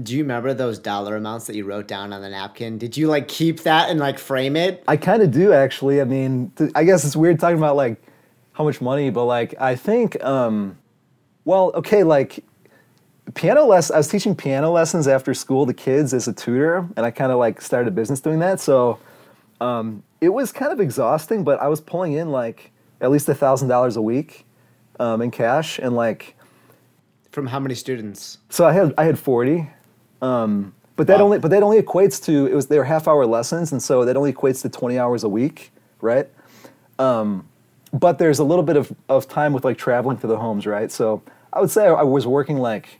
Do 0.00 0.14
you 0.14 0.22
remember 0.22 0.54
those 0.54 0.78
dollar 0.78 1.16
amounts 1.16 1.46
that 1.46 1.56
you 1.56 1.64
wrote 1.64 1.88
down 1.88 2.12
on 2.12 2.20
the 2.20 2.28
napkin? 2.28 2.78
Did 2.78 2.96
you 2.96 3.08
like 3.08 3.26
keep 3.26 3.60
that 3.60 3.90
and 3.90 3.98
like 3.98 4.18
frame 4.18 4.56
it? 4.56 4.84
I 4.86 4.96
kind 4.98 5.22
of 5.22 5.30
do 5.32 5.52
actually. 5.54 6.02
I 6.02 6.04
mean, 6.04 6.52
th- 6.56 6.70
I 6.74 6.84
guess 6.84 7.04
it's 7.04 7.16
weird 7.16 7.40
talking 7.40 7.58
about 7.58 7.76
like 7.76 8.00
how 8.52 8.62
much 8.64 8.80
money, 8.82 9.08
but 9.08 9.24
like 9.24 9.54
I 9.58 9.74
think, 9.74 10.22
um, 10.22 10.76
well, 11.46 11.72
okay, 11.74 12.04
like 12.04 12.44
piano 13.34 13.64
less. 13.64 13.90
I 13.90 13.96
was 13.98 14.08
teaching 14.08 14.34
piano 14.34 14.70
lessons 14.70 15.06
after 15.08 15.34
school 15.34 15.66
to 15.66 15.74
kids 15.74 16.14
as 16.14 16.28
a 16.28 16.32
tutor, 16.32 16.88
and 16.96 17.06
I 17.06 17.10
kind 17.10 17.32
of 17.32 17.38
like 17.38 17.60
started 17.60 17.88
a 17.88 17.90
business 17.92 18.20
doing 18.20 18.38
that. 18.40 18.60
So 18.60 18.98
um, 19.60 20.02
it 20.20 20.30
was 20.30 20.52
kind 20.52 20.72
of 20.72 20.80
exhausting, 20.80 21.44
but 21.44 21.60
I 21.60 21.68
was 21.68 21.80
pulling 21.80 22.12
in 22.12 22.30
like 22.30 22.70
at 23.00 23.10
least 23.10 23.28
a 23.28 23.34
thousand 23.34 23.68
dollars 23.68 23.96
a 23.96 24.02
week 24.02 24.44
um, 24.98 25.22
in 25.22 25.30
cash, 25.30 25.78
and 25.78 25.94
like 25.96 26.36
From 27.32 27.46
how 27.46 27.60
many 27.60 27.74
students? 27.74 28.38
so 28.48 28.64
I 28.66 28.72
had 28.72 28.94
I 28.98 29.04
had 29.04 29.18
forty, 29.18 29.68
um, 30.22 30.74
but 30.96 31.06
that 31.06 31.18
Wow. 31.18 31.24
only 31.26 31.38
but 31.38 31.50
that 31.50 31.62
only 31.62 31.80
equates 31.80 32.22
to 32.24 32.46
it 32.46 32.54
was 32.54 32.66
they 32.68 32.78
were 32.78 32.84
half 32.84 33.08
hour 33.08 33.26
lessons, 33.26 33.72
and 33.72 33.82
so 33.82 34.04
that 34.04 34.16
only 34.16 34.32
equates 34.32 34.62
to 34.62 34.68
twenty 34.68 34.98
hours 34.98 35.24
a 35.24 35.28
week, 35.28 35.72
right? 36.00 36.28
Um, 36.98 37.46
but 37.92 38.18
there's 38.18 38.38
a 38.38 38.44
little 38.44 38.62
bit 38.62 38.76
of, 38.76 38.92
of 39.08 39.26
time 39.28 39.52
with 39.52 39.64
like 39.64 39.76
traveling 39.76 40.16
to 40.18 40.26
the 40.28 40.36
homes, 40.38 40.64
right? 40.66 40.92
So 40.92 41.22
I 41.52 41.60
would 41.60 41.70
say 41.70 41.86
I 41.88 42.02
was 42.02 42.24
working 42.26 42.58
like 42.58 42.99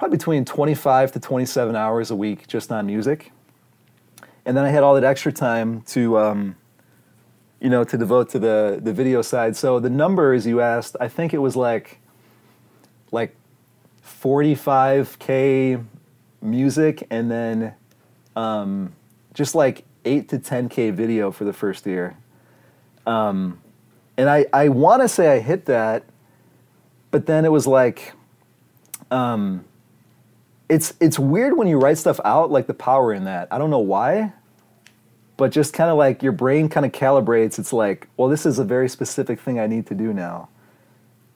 probably 0.00 0.16
between 0.16 0.44
twenty 0.44 0.74
five 0.74 1.12
to 1.12 1.20
twenty 1.20 1.46
seven 1.46 1.76
hours 1.76 2.10
a 2.10 2.16
week 2.16 2.48
just 2.48 2.72
on 2.72 2.86
music, 2.86 3.30
and 4.44 4.56
then 4.56 4.64
I 4.64 4.70
had 4.70 4.82
all 4.82 4.94
that 4.94 5.04
extra 5.04 5.32
time 5.32 5.82
to. 5.82 6.18
Um, 6.18 6.56
you 7.62 7.68
know, 7.68 7.84
to 7.84 7.98
devote 7.98 8.30
to 8.30 8.38
the 8.38 8.80
the 8.82 8.90
video 8.90 9.20
side. 9.20 9.54
So 9.54 9.80
the 9.80 9.90
numbers 9.90 10.46
you 10.46 10.62
asked, 10.62 10.96
I 10.98 11.08
think 11.08 11.34
it 11.34 11.38
was 11.38 11.56
like 11.56 12.00
like 13.12 13.36
45k 14.22 15.84
music 16.42 17.06
and 17.10 17.30
then 17.30 17.74
um, 18.36 18.92
just 19.34 19.54
like 19.54 19.84
8 20.04 20.28
to 20.30 20.38
10k 20.38 20.92
video 20.92 21.30
for 21.30 21.44
the 21.44 21.52
first 21.52 21.86
year 21.86 22.16
um, 23.06 23.60
and 24.16 24.28
i, 24.28 24.46
I 24.52 24.68
want 24.68 25.02
to 25.02 25.08
say 25.08 25.34
i 25.34 25.38
hit 25.40 25.66
that 25.66 26.04
but 27.10 27.26
then 27.26 27.44
it 27.44 27.52
was 27.52 27.66
like 27.66 28.12
um, 29.10 29.64
it's 30.70 30.94
it's 31.00 31.18
weird 31.18 31.56
when 31.58 31.68
you 31.68 31.78
write 31.78 31.98
stuff 31.98 32.20
out 32.24 32.50
like 32.50 32.66
the 32.66 32.74
power 32.74 33.12
in 33.12 33.24
that 33.24 33.48
i 33.50 33.58
don't 33.58 33.70
know 33.70 33.78
why 33.78 34.32
but 35.36 35.50
just 35.50 35.72
kind 35.74 35.90
of 35.90 35.96
like 35.98 36.22
your 36.22 36.32
brain 36.32 36.68
kind 36.68 36.86
of 36.86 36.92
calibrates 36.92 37.58
it's 37.58 37.72
like 37.72 38.08
well 38.16 38.28
this 38.28 38.46
is 38.46 38.58
a 38.58 38.64
very 38.64 38.88
specific 38.88 39.40
thing 39.40 39.58
i 39.60 39.66
need 39.66 39.86
to 39.86 39.94
do 39.94 40.12
now 40.12 40.48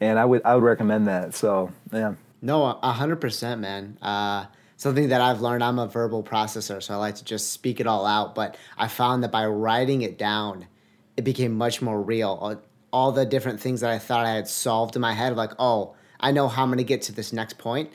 and 0.01 0.19
i 0.19 0.25
would 0.25 0.41
i 0.45 0.55
would 0.55 0.63
recommend 0.65 1.07
that 1.07 1.35
so 1.35 1.71
yeah 1.93 2.15
No, 2.43 2.67
hundred 2.83 3.17
percent, 3.23 3.63
man. 3.63 3.97
Uh, 4.03 4.45
something 4.77 5.09
that 5.09 5.23
I've 5.23 5.41
learned. 5.41 5.65
I'm 5.65 5.79
a 5.79 5.87
verbal 5.87 6.23
processor, 6.23 6.83
so 6.83 6.93
I 6.93 6.99
like 6.99 7.15
to 7.15 7.25
just 7.25 7.53
speak 7.53 7.81
it 7.81 7.87
all 7.87 8.05
out. 8.05 8.35
But 8.35 8.59
I 8.77 8.87
found 8.87 9.23
that 9.23 9.33
by 9.33 9.47
writing 9.47 10.03
it 10.03 10.19
down, 10.19 10.67
it 11.17 11.25
became 11.25 11.55
much 11.55 11.81
more 11.81 12.03
real. 12.03 12.61
All, 12.93 13.13
the 13.13 13.25
different 13.25 13.61
things 13.61 13.81
that 13.81 13.91
I 13.91 13.99
thought 13.99 14.27
I 14.27 14.35
had 14.35 14.47
solved 14.47 14.95
in 14.95 15.01
my 15.01 15.15
head, 15.15 15.35
like, 15.37 15.53
oh, 15.59 15.95
I 16.21 16.33
know 16.33 16.47
how 16.49 16.63
I'm 16.65 16.69
gonna 16.69 16.85
get 16.85 17.01
to 17.09 17.13
this 17.13 17.33
next 17.33 17.57
point. 17.57 17.91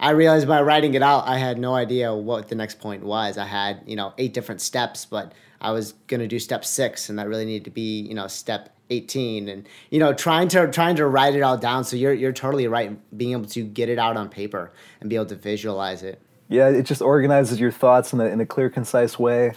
I 0.00 0.10
realized 0.10 0.46
by 0.46 0.62
writing 0.62 0.94
it 0.94 1.02
out, 1.02 1.26
I 1.26 1.38
had 1.38 1.58
no 1.58 1.74
idea 1.74 2.14
what 2.14 2.48
the 2.48 2.54
next 2.54 2.78
point 2.80 3.02
was. 3.02 3.36
I 3.36 3.46
had, 3.46 3.82
you 3.86 3.96
know, 3.96 4.14
eight 4.18 4.32
different 4.32 4.60
steps, 4.60 5.04
but 5.04 5.32
I 5.60 5.72
was 5.72 5.92
gonna 6.06 6.28
do 6.28 6.38
step 6.38 6.64
six, 6.64 7.08
and 7.08 7.18
that 7.18 7.28
really 7.28 7.44
needed 7.44 7.64
to 7.64 7.70
be, 7.70 8.00
you 8.00 8.14
know, 8.14 8.26
step 8.26 8.74
18 8.90 9.50
and 9.50 9.68
you 9.90 9.98
know 9.98 10.14
trying 10.14 10.48
to 10.48 10.66
trying 10.68 10.96
to 10.96 11.06
write 11.06 11.34
it 11.34 11.42
all 11.42 11.58
down 11.58 11.84
so 11.84 11.94
you're 11.94 12.14
you're 12.14 12.32
totally 12.32 12.66
right 12.66 12.98
being 13.18 13.32
able 13.32 13.44
to 13.44 13.62
get 13.62 13.90
it 13.90 13.98
out 13.98 14.16
on 14.16 14.30
paper 14.30 14.72
and 15.02 15.10
be 15.10 15.16
able 15.16 15.26
to 15.26 15.34
visualize 15.34 16.02
it 16.02 16.22
Yeah, 16.48 16.68
it 16.68 16.84
just 16.84 17.02
organizes 17.02 17.60
your 17.60 17.70
thoughts 17.70 18.12
in 18.12 18.20
a, 18.20 18.24
in 18.24 18.40
a 18.40 18.46
clear, 18.46 18.70
concise 18.70 19.18
way. 19.18 19.52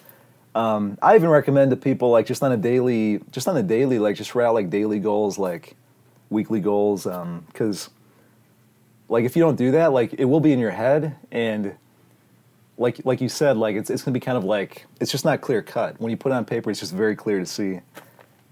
Um, 0.53 0.97
I 1.01 1.15
even 1.15 1.29
recommend 1.29 1.71
to 1.71 1.77
people 1.77 2.11
like 2.11 2.25
just 2.25 2.43
on 2.43 2.51
a 2.51 2.57
daily, 2.57 3.21
just 3.31 3.47
on 3.47 3.55
a 3.55 3.63
daily, 3.63 3.97
like 3.97 4.17
just 4.17 4.35
write 4.35 4.47
out 4.47 4.53
like 4.53 4.69
daily 4.69 4.99
goals, 4.99 5.39
like 5.39 5.77
weekly 6.29 6.59
goals, 6.59 7.05
because 7.47 7.89
like 9.11 9.25
if 9.25 9.35
you 9.37 9.43
don't 9.43 9.57
do 9.57 9.71
that, 9.73 9.93
like 9.93 10.13
it 10.15 10.25
will 10.25 10.41
be 10.41 10.53
in 10.53 10.59
your 10.59 10.71
head, 10.71 11.17
and 11.31 11.75
like 12.77 13.05
like 13.05 13.21
you 13.21 13.29
said, 13.29 13.57
like 13.57 13.75
it's 13.77 13.89
it's 13.91 14.03
gonna 14.03 14.13
be 14.15 14.21
kind 14.21 14.37
of 14.39 14.45
like 14.45 14.87
it's 15.01 15.11
just 15.11 15.25
not 15.25 15.41
clear 15.41 15.61
cut. 15.63 16.01
When 16.01 16.11
you 16.11 16.17
put 16.17 16.31
it 16.31 16.35
on 16.35 16.45
paper, 16.45 16.71
it's 16.71 16.79
just 16.81 16.93
very 16.93 17.15
clear 17.17 17.39
to 17.39 17.47
see. 17.47 17.81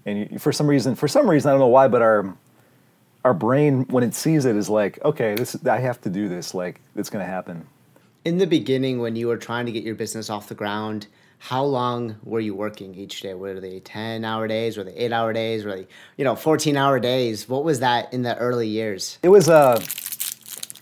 And 0.06 0.30
you, 0.32 0.38
for 0.40 0.52
some 0.52 0.68
reason, 0.68 0.94
for 0.96 1.08
some 1.08 1.28
reason, 1.30 1.50
I 1.50 1.52
don't 1.52 1.60
know 1.60 1.68
why, 1.68 1.88
but 1.88 2.02
our 2.02 2.36
our 3.24 3.34
brain 3.34 3.84
when 3.90 4.04
it 4.04 4.14
sees 4.14 4.46
it 4.46 4.56
is 4.56 4.70
like, 4.70 5.04
okay, 5.04 5.34
this 5.36 5.56
I 5.66 5.78
have 5.80 6.00
to 6.02 6.10
do 6.10 6.28
this. 6.28 6.54
Like 6.54 6.80
it's 6.96 7.10
gonna 7.10 7.26
happen. 7.26 7.66
in 8.24 8.38
the 8.38 8.46
beginning 8.46 9.00
when 9.00 9.16
you 9.16 9.28
were 9.28 9.38
trying 9.38 9.66
to 9.66 9.72
get 9.72 9.84
your 9.84 9.96
business 9.96 10.30
off 10.30 10.48
the 10.48 10.54
ground 10.54 11.08
how 11.38 11.64
long 11.64 12.16
were 12.24 12.40
you 12.40 12.54
working 12.54 12.94
each 12.94 13.22
day 13.22 13.34
were 13.34 13.60
they 13.60 13.80
10 13.80 14.24
hour 14.26 14.48
days 14.48 14.76
were 14.78 14.84
they 14.84 14.94
8 14.94 15.12
hour 15.12 15.32
days 15.32 15.64
were 15.64 15.76
they 15.76 15.86
you 16.18 16.24
know 16.24 16.36
14 16.36 16.76
hour 16.76 17.00
days 17.00 17.48
what 17.48 17.64
was 17.64 17.80
that 17.80 18.12
in 18.12 18.22
the 18.22 18.36
early 18.38 18.68
years 18.68 19.18
It 19.22 19.30
was 19.30 19.48
uh 19.48 19.80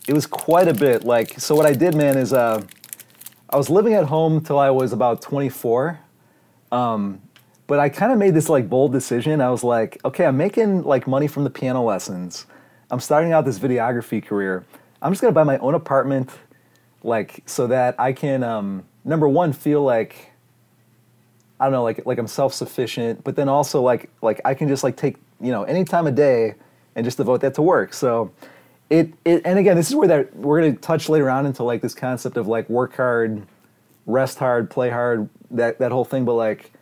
it 0.08 0.14
was 0.14 0.26
quite 0.26 0.66
a 0.66 0.74
bit. 0.74 1.04
Like 1.04 1.38
so 1.38 1.54
what 1.54 1.66
I 1.66 1.72
did, 1.74 1.94
man, 1.94 2.16
is 2.16 2.32
uh 2.32 2.64
I 3.50 3.56
was 3.56 3.70
living 3.70 3.94
at 3.94 4.06
home 4.06 4.40
till 4.40 4.58
I 4.58 4.70
was 4.70 4.92
about 4.92 5.22
24. 5.22 6.00
Um 6.72 7.20
but 7.66 7.78
I 7.78 7.90
kind 7.90 8.10
of 8.10 8.18
made 8.18 8.34
this 8.34 8.48
like 8.48 8.68
bold 8.68 8.92
decision. 8.92 9.42
I 9.42 9.50
was 9.50 9.62
like, 9.62 10.00
okay, 10.04 10.24
I'm 10.24 10.38
making 10.38 10.84
like 10.84 11.06
money 11.06 11.28
from 11.28 11.44
the 11.44 11.50
piano 11.50 11.82
lessons. 11.84 12.46
I'm 12.90 13.00
starting 13.00 13.32
out 13.32 13.44
this 13.44 13.58
videography 13.58 14.24
career. 14.24 14.64
I'm 15.02 15.12
just 15.12 15.20
gonna 15.20 15.34
buy 15.34 15.44
my 15.44 15.58
own 15.58 15.74
apartment, 15.74 16.30
like 17.04 17.42
so 17.44 17.66
that 17.66 17.94
I 18.00 18.14
can 18.14 18.42
um, 18.42 18.84
number 19.04 19.28
one 19.28 19.52
feel 19.52 19.82
like 19.82 20.32
I 21.60 21.64
don't 21.64 21.72
know, 21.72 21.82
like 21.82 22.06
like 22.06 22.18
I'm 22.18 22.26
self 22.26 22.54
sufficient, 22.54 23.22
but 23.24 23.36
then 23.36 23.50
also 23.50 23.82
like 23.82 24.08
like 24.22 24.40
I 24.46 24.54
can 24.54 24.68
just 24.68 24.82
like 24.82 24.96
take 24.96 25.16
you 25.38 25.52
know 25.52 25.64
any 25.64 25.84
time 25.84 26.06
of 26.06 26.14
day 26.14 26.54
and 26.96 27.04
just 27.04 27.18
devote 27.18 27.42
that 27.42 27.52
to 27.54 27.62
work. 27.62 27.92
So 27.92 28.32
it 28.90 29.12
it 29.24 29.42
and 29.44 29.58
again, 29.58 29.76
this 29.76 29.88
is 29.88 29.94
where 29.94 30.08
that 30.08 30.34
we're 30.36 30.60
gonna 30.60 30.76
touch 30.76 31.08
later 31.08 31.28
on 31.28 31.46
into 31.46 31.62
like 31.62 31.82
this 31.82 31.94
concept 31.94 32.36
of 32.36 32.46
like 32.46 32.68
work 32.68 32.96
hard, 32.96 33.46
rest 34.06 34.38
hard, 34.38 34.70
play 34.70 34.90
hard, 34.90 35.28
that 35.50 35.78
that 35.78 35.92
whole 35.92 36.04
thing. 36.04 36.24
But 36.24 36.34
like 36.34 36.72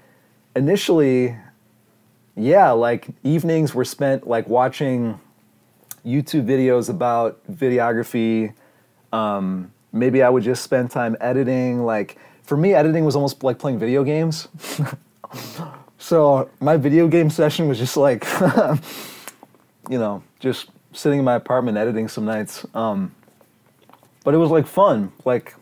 initially, 0.55 1.37
yeah, 2.37 2.71
like 2.71 3.09
evenings 3.25 3.75
were 3.75 3.85
spent 3.85 4.27
like 4.27 4.49
watching 4.49 5.21
YouTube 6.05 6.47
videos 6.47 6.89
about 6.89 7.41
videography. 7.53 8.55
Um, 9.13 9.73
maybe 9.93 10.23
I 10.23 10.29
would 10.29 10.45
just 10.45 10.63
spend 10.63 10.91
time 10.91 11.17
editing. 11.21 11.85
Like 11.85 12.19
for 12.43 12.57
me, 12.57 12.75
editing 12.75 13.05
was 13.05 13.17
almost 13.17 13.43
like 13.43 13.59
playing 13.59 13.79
video 13.79 14.05
games. 14.05 14.47
so 15.99 16.49
my 16.61 16.77
video 16.77 17.09
game 17.09 17.31
session 17.31 17.67
was 17.67 17.79
just 17.79 17.97
like, 17.97 18.25
you 19.91 19.99
know, 19.99 20.23
just 20.39 20.71
sitting 20.97 21.19
in 21.21 21.25
my 21.25 21.35
apartment 21.35 21.77
editing 21.79 22.09
some 22.09 22.25
nights. 22.25 22.67
Um, 22.75 23.15
but 24.25 24.35
it 24.35 24.39
was 24.39 24.51
like 24.51 24.67
fun. 24.67 25.13
Like 25.25 25.55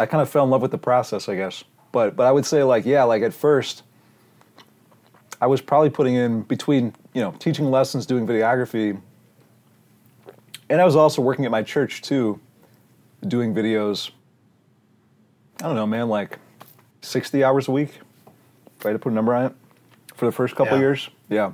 I 0.00 0.06
kind 0.06 0.22
of 0.22 0.28
fell 0.28 0.44
in 0.44 0.50
love 0.50 0.62
with 0.62 0.70
the 0.70 0.78
process, 0.78 1.28
I 1.28 1.36
guess. 1.36 1.62
But 1.92 2.16
but 2.16 2.26
I 2.26 2.32
would 2.32 2.46
say 2.46 2.62
like 2.62 2.84
yeah, 2.86 3.04
like 3.04 3.22
at 3.22 3.32
first 3.34 3.82
I 5.40 5.46
was 5.46 5.60
probably 5.60 5.90
putting 5.90 6.14
in 6.14 6.42
between, 6.42 6.94
you 7.14 7.20
know, 7.20 7.32
teaching 7.38 7.70
lessons, 7.70 8.06
doing 8.06 8.26
videography, 8.26 9.00
and 10.70 10.80
I 10.80 10.84
was 10.84 10.96
also 10.96 11.20
working 11.20 11.44
at 11.44 11.50
my 11.50 11.62
church 11.62 12.00
too, 12.02 12.40
doing 13.26 13.54
videos. 13.54 14.10
I 15.60 15.64
don't 15.66 15.74
know, 15.76 15.86
man, 15.86 16.08
like 16.08 16.38
60 17.02 17.44
hours 17.44 17.68
a 17.68 17.72
week. 17.72 17.98
Try 18.80 18.92
to 18.92 18.98
put 18.98 19.12
a 19.12 19.14
number 19.14 19.34
on 19.34 19.46
it 19.46 19.52
for 20.16 20.26
the 20.26 20.32
first 20.32 20.56
couple 20.56 20.74
Yeah. 20.76 20.80
years. 20.80 21.10
Yeah. 21.28 21.52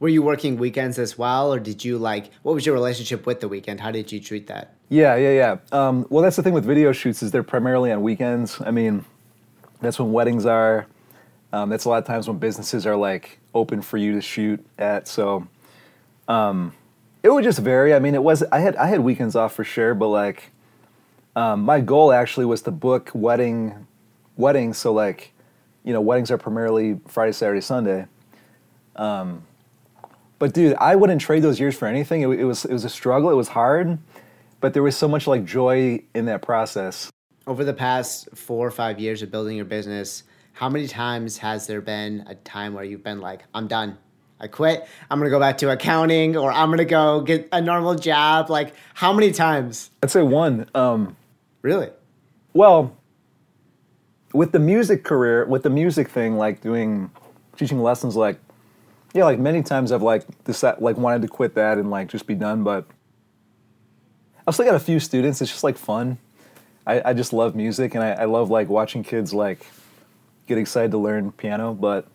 Were 0.00 0.08
you 0.08 0.22
working 0.22 0.56
weekends 0.58 0.98
as 0.98 1.18
well, 1.18 1.52
or 1.52 1.58
did 1.58 1.84
you 1.84 1.98
like? 1.98 2.30
What 2.42 2.54
was 2.54 2.64
your 2.64 2.74
relationship 2.74 3.26
with 3.26 3.40
the 3.40 3.48
weekend? 3.48 3.80
How 3.80 3.90
did 3.90 4.12
you 4.12 4.20
treat 4.20 4.46
that? 4.46 4.74
Yeah, 4.88 5.16
yeah, 5.16 5.32
yeah. 5.32 5.56
Um, 5.72 6.06
well, 6.08 6.22
that's 6.22 6.36
the 6.36 6.42
thing 6.42 6.54
with 6.54 6.64
video 6.64 6.92
shoots 6.92 7.22
is 7.22 7.32
they're 7.32 7.42
primarily 7.42 7.90
on 7.90 8.02
weekends. 8.02 8.60
I 8.60 8.70
mean, 8.70 9.04
that's 9.80 9.98
when 9.98 10.12
weddings 10.12 10.46
are. 10.46 10.86
Um, 11.52 11.70
that's 11.70 11.84
a 11.84 11.88
lot 11.88 11.98
of 11.98 12.04
times 12.04 12.28
when 12.28 12.38
businesses 12.38 12.86
are 12.86 12.94
like 12.94 13.38
open 13.54 13.82
for 13.82 13.96
you 13.96 14.12
to 14.12 14.20
shoot 14.20 14.64
at. 14.78 15.08
So 15.08 15.48
um, 16.28 16.74
it 17.22 17.30
would 17.30 17.42
just 17.42 17.58
vary. 17.58 17.92
I 17.94 17.98
mean, 17.98 18.14
it 18.14 18.22
was 18.22 18.44
I 18.52 18.60
had 18.60 18.76
I 18.76 18.86
had 18.86 19.00
weekends 19.00 19.34
off 19.34 19.54
for 19.54 19.64
sure, 19.64 19.94
but 19.94 20.08
like 20.08 20.52
um, 21.34 21.62
my 21.62 21.80
goal 21.80 22.12
actually 22.12 22.46
was 22.46 22.62
to 22.62 22.70
book 22.70 23.10
wedding 23.14 23.86
weddings. 24.36 24.78
So 24.78 24.92
like, 24.92 25.32
you 25.84 25.92
know, 25.92 26.00
weddings 26.00 26.30
are 26.30 26.38
primarily 26.38 27.00
Friday, 27.08 27.32
Saturday, 27.32 27.60
Sunday. 27.60 28.06
Um, 28.94 29.42
but 30.38 30.54
dude, 30.54 30.74
I 30.76 30.96
wouldn't 30.96 31.20
trade 31.20 31.42
those 31.42 31.58
years 31.60 31.76
for 31.76 31.86
anything. 31.86 32.22
It, 32.22 32.28
it 32.28 32.44
was 32.44 32.64
it 32.64 32.72
was 32.72 32.84
a 32.84 32.88
struggle. 32.88 33.30
It 33.30 33.34
was 33.34 33.48
hard, 33.48 33.98
but 34.60 34.74
there 34.74 34.82
was 34.82 34.96
so 34.96 35.08
much 35.08 35.26
like 35.26 35.44
joy 35.44 36.02
in 36.14 36.26
that 36.26 36.42
process. 36.42 37.10
Over 37.46 37.64
the 37.64 37.74
past 37.74 38.28
four 38.36 38.66
or 38.66 38.70
five 38.70 38.98
years 39.00 39.22
of 39.22 39.30
building 39.30 39.56
your 39.56 39.64
business, 39.64 40.24
how 40.52 40.68
many 40.68 40.86
times 40.86 41.38
has 41.38 41.66
there 41.66 41.80
been 41.80 42.24
a 42.26 42.34
time 42.34 42.74
where 42.74 42.84
you've 42.84 43.02
been 43.02 43.20
like, 43.20 43.42
I'm 43.54 43.68
done. 43.68 43.96
I 44.40 44.46
quit. 44.46 44.86
I'm 45.10 45.18
going 45.18 45.26
to 45.26 45.34
go 45.34 45.40
back 45.40 45.58
to 45.58 45.70
accounting 45.70 46.36
or 46.36 46.52
I'm 46.52 46.68
going 46.68 46.78
to 46.78 46.84
go 46.84 47.20
get 47.22 47.48
a 47.50 47.60
normal 47.60 47.96
job. 47.96 48.50
Like, 48.50 48.72
how 48.94 49.12
many 49.12 49.32
times? 49.32 49.90
I'd 50.02 50.10
say 50.10 50.22
one. 50.22 50.68
Um, 50.74 51.16
Really? 51.62 51.90
well, 52.54 52.96
with 54.32 54.52
the 54.52 54.58
music 54.58 55.04
career, 55.04 55.44
with 55.46 55.62
the 55.64 55.70
music 55.70 56.08
thing, 56.08 56.36
like 56.36 56.60
doing 56.60 57.10
teaching 57.56 57.80
lessons, 57.80 58.14
like 58.14 58.38
yeah, 59.14 59.24
like 59.24 59.38
many 59.38 59.62
times 59.62 59.92
I've 59.92 60.02
like 60.02 60.24
decided, 60.44 60.82
like 60.82 60.96
wanted 60.96 61.22
to 61.22 61.28
quit 61.28 61.54
that 61.54 61.78
and 61.78 61.90
like 61.90 62.08
just 62.08 62.26
be 62.26 62.34
done, 62.34 62.62
but 62.62 62.86
I've 64.46 64.54
still 64.54 64.66
got 64.66 64.74
a 64.74 64.80
few 64.80 65.00
students. 65.00 65.40
It's 65.40 65.50
just 65.50 65.64
like 65.64 65.78
fun. 65.78 66.18
I, 66.86 67.10
I 67.10 67.12
just 67.12 67.32
love 67.32 67.54
music 67.54 67.94
and 67.94 68.02
I, 68.02 68.12
I 68.12 68.24
love 68.24 68.50
like 68.50 68.68
watching 68.68 69.02
kids 69.02 69.32
like 69.32 69.66
get 70.46 70.58
excited 70.58 70.90
to 70.90 70.98
learn 70.98 71.32
piano. 71.32 71.74
But 71.74 72.06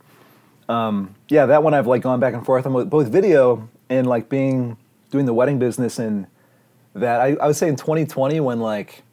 um, 0.70 1.16
yeah, 1.30 1.46
that 1.48 1.64
one 1.64 1.74
I've 1.74 1.88
like 1.88 2.02
gone 2.02 2.20
back 2.20 2.34
and 2.34 2.46
forth 2.46 2.66
on 2.66 2.90
both 2.90 3.08
video 3.08 3.70
and 3.90 4.08
like 4.08 4.30
being 4.30 4.78
doing 5.12 5.26
the 5.26 5.34
wedding 5.34 5.60
business 5.60 6.00
and 6.00 6.28
that 6.94 7.22
I, 7.22 7.36
I 7.36 7.48
would 7.48 7.56
say 7.56 7.68
in 7.68 7.76
2020 7.76 8.40
when 8.40 8.60
like 8.60 9.04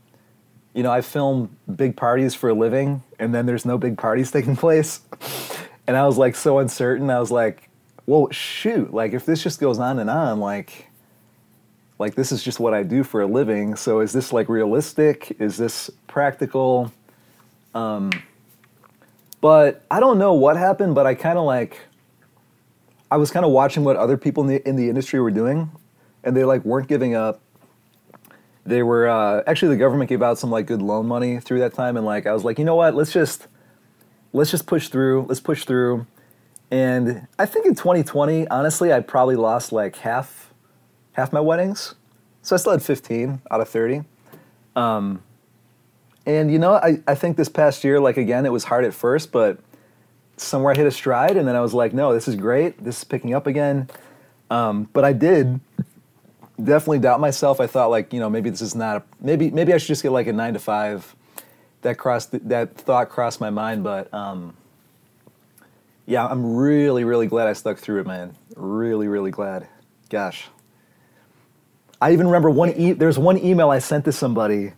you 0.74 0.82
know 0.82 0.90
I 0.90 1.00
film 1.00 1.56
big 1.74 1.96
parties 1.96 2.34
for 2.34 2.50
a 2.50 2.54
living 2.54 3.02
and 3.18 3.34
then 3.34 3.46
there's 3.46 3.64
no 3.64 3.78
big 3.78 3.98
parties 3.98 4.30
taking 4.32 4.56
place 4.56 5.00
and 5.86 5.96
I 5.96 6.06
was 6.06 6.18
like 6.18 6.36
so 6.36 6.58
uncertain. 6.58 7.10
I 7.10 7.18
was 7.18 7.30
like, 7.30 7.69
well, 8.10 8.28
shoot, 8.32 8.92
like 8.92 9.12
if 9.12 9.24
this 9.24 9.40
just 9.40 9.60
goes 9.60 9.78
on 9.78 10.00
and 10.00 10.10
on, 10.10 10.40
like 10.40 10.88
like 12.00 12.16
this 12.16 12.32
is 12.32 12.42
just 12.42 12.58
what 12.58 12.74
I 12.74 12.82
do 12.82 13.04
for 13.04 13.22
a 13.22 13.26
living. 13.26 13.76
So 13.76 14.00
is 14.00 14.12
this 14.12 14.32
like 14.32 14.48
realistic? 14.48 15.36
Is 15.38 15.56
this 15.56 15.90
practical? 16.08 16.92
Um, 17.72 18.10
but 19.40 19.84
I 19.92 20.00
don't 20.00 20.18
know 20.18 20.32
what 20.32 20.56
happened, 20.56 20.96
but 20.96 21.06
I 21.06 21.14
kind 21.14 21.38
of 21.38 21.44
like 21.44 21.78
I 23.12 23.16
was 23.16 23.30
kind 23.30 23.46
of 23.46 23.52
watching 23.52 23.84
what 23.84 23.94
other 23.94 24.16
people 24.16 24.42
in 24.42 24.48
the 24.48 24.68
in 24.68 24.74
the 24.74 24.88
industry 24.88 25.20
were 25.20 25.30
doing, 25.30 25.70
and 26.24 26.36
they 26.36 26.42
like 26.42 26.64
weren't 26.64 26.88
giving 26.88 27.14
up. 27.14 27.40
They 28.66 28.82
were 28.82 29.08
uh, 29.08 29.44
actually 29.46 29.68
the 29.68 29.80
government 29.80 30.08
gave 30.08 30.20
out 30.20 30.36
some 30.36 30.50
like 30.50 30.66
good 30.66 30.82
loan 30.82 31.06
money 31.06 31.38
through 31.38 31.60
that 31.60 31.74
time, 31.74 31.96
and 31.96 32.04
like 32.04 32.26
I 32.26 32.32
was 32.32 32.42
like, 32.42 32.58
you 32.58 32.64
know 32.64 32.74
what, 32.74 32.96
let's 32.96 33.12
just 33.12 33.46
let's 34.32 34.50
just 34.50 34.66
push 34.66 34.88
through. 34.88 35.26
Let's 35.28 35.40
push 35.40 35.64
through. 35.64 36.06
And 36.70 37.26
I 37.38 37.46
think 37.46 37.66
in 37.66 37.74
2020, 37.74 38.48
honestly, 38.48 38.92
I 38.92 39.00
probably 39.00 39.36
lost 39.36 39.72
like 39.72 39.96
half 39.96 40.52
half 41.12 41.32
my 41.32 41.40
weddings. 41.40 41.94
So 42.42 42.54
I 42.54 42.58
still 42.58 42.72
had 42.72 42.82
15 42.82 43.42
out 43.50 43.60
of 43.60 43.68
30. 43.68 44.04
Um, 44.76 45.22
and 46.24 46.50
you 46.50 46.58
know, 46.58 46.74
I, 46.74 47.00
I 47.06 47.14
think 47.14 47.36
this 47.36 47.48
past 47.48 47.82
year, 47.82 48.00
like 48.00 48.16
again, 48.16 48.46
it 48.46 48.52
was 48.52 48.64
hard 48.64 48.84
at 48.84 48.94
first, 48.94 49.32
but 49.32 49.58
somewhere 50.36 50.72
I 50.72 50.76
hit 50.76 50.86
a 50.86 50.90
stride, 50.90 51.36
and 51.36 51.46
then 51.46 51.56
I 51.56 51.60
was 51.60 51.74
like, 51.74 51.92
no, 51.92 52.14
this 52.14 52.28
is 52.28 52.36
great. 52.36 52.82
This 52.82 52.98
is 52.98 53.04
picking 53.04 53.34
up 53.34 53.46
again. 53.46 53.88
Um, 54.50 54.88
but 54.92 55.04
I 55.04 55.12
did 55.12 55.60
definitely 56.62 56.98
doubt 56.98 57.20
myself. 57.20 57.60
I 57.60 57.66
thought 57.66 57.90
like, 57.90 58.12
you 58.12 58.20
know, 58.20 58.30
maybe 58.30 58.50
this 58.50 58.60
is 58.60 58.74
not 58.74 58.96
a 58.98 59.02
maybe 59.20 59.50
maybe 59.50 59.72
I 59.72 59.78
should 59.78 59.88
just 59.88 60.02
get 60.02 60.12
like 60.12 60.26
a 60.26 60.32
nine 60.32 60.54
to 60.54 60.60
five. 60.60 61.14
That 61.82 61.96
crossed 61.96 62.48
that 62.48 62.76
thought 62.76 63.08
crossed 63.08 63.40
my 63.40 63.48
mind, 63.48 63.82
but 63.82 64.12
um, 64.12 64.54
yeah, 66.06 66.26
I'm 66.26 66.56
really 66.56 67.04
really 67.04 67.26
glad 67.26 67.48
I 67.48 67.52
stuck 67.52 67.78
through 67.78 68.00
it, 68.00 68.06
man. 68.06 68.36
Really 68.56 69.08
really 69.08 69.30
glad. 69.30 69.68
Gosh, 70.08 70.48
I 72.00 72.12
even 72.12 72.26
remember 72.26 72.50
one. 72.50 72.72
E- 72.72 72.92
there's 72.92 73.18
one 73.18 73.38
email 73.38 73.70
I 73.70 73.78
sent 73.78 74.04
to 74.06 74.12
somebody 74.12 74.72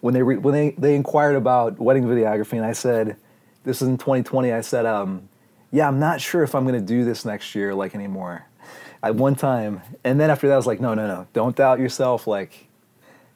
when 0.00 0.14
they 0.14 0.22
re- 0.22 0.36
when 0.36 0.54
they 0.54 0.70
they 0.78 0.94
inquired 0.94 1.36
about 1.36 1.78
wedding 1.78 2.04
videography, 2.04 2.54
and 2.54 2.64
I 2.64 2.72
said, 2.72 3.16
"This 3.64 3.82
is 3.82 3.88
in 3.88 3.98
2020." 3.98 4.52
I 4.52 4.60
said, 4.60 4.86
um, 4.86 5.28
"Yeah, 5.72 5.88
I'm 5.88 5.98
not 5.98 6.20
sure 6.20 6.42
if 6.42 6.54
I'm 6.54 6.64
going 6.66 6.78
to 6.80 6.86
do 6.86 7.04
this 7.04 7.24
next 7.24 7.54
year 7.54 7.74
like 7.74 7.94
anymore." 7.94 8.46
At 9.02 9.14
one 9.14 9.34
time, 9.34 9.80
and 10.04 10.20
then 10.20 10.30
after 10.30 10.46
that, 10.48 10.54
I 10.54 10.56
was 10.56 10.66
like, 10.66 10.80
"No, 10.80 10.94
no, 10.94 11.06
no! 11.06 11.26
Don't 11.32 11.56
doubt 11.56 11.80
yourself." 11.80 12.26
Like, 12.26 12.68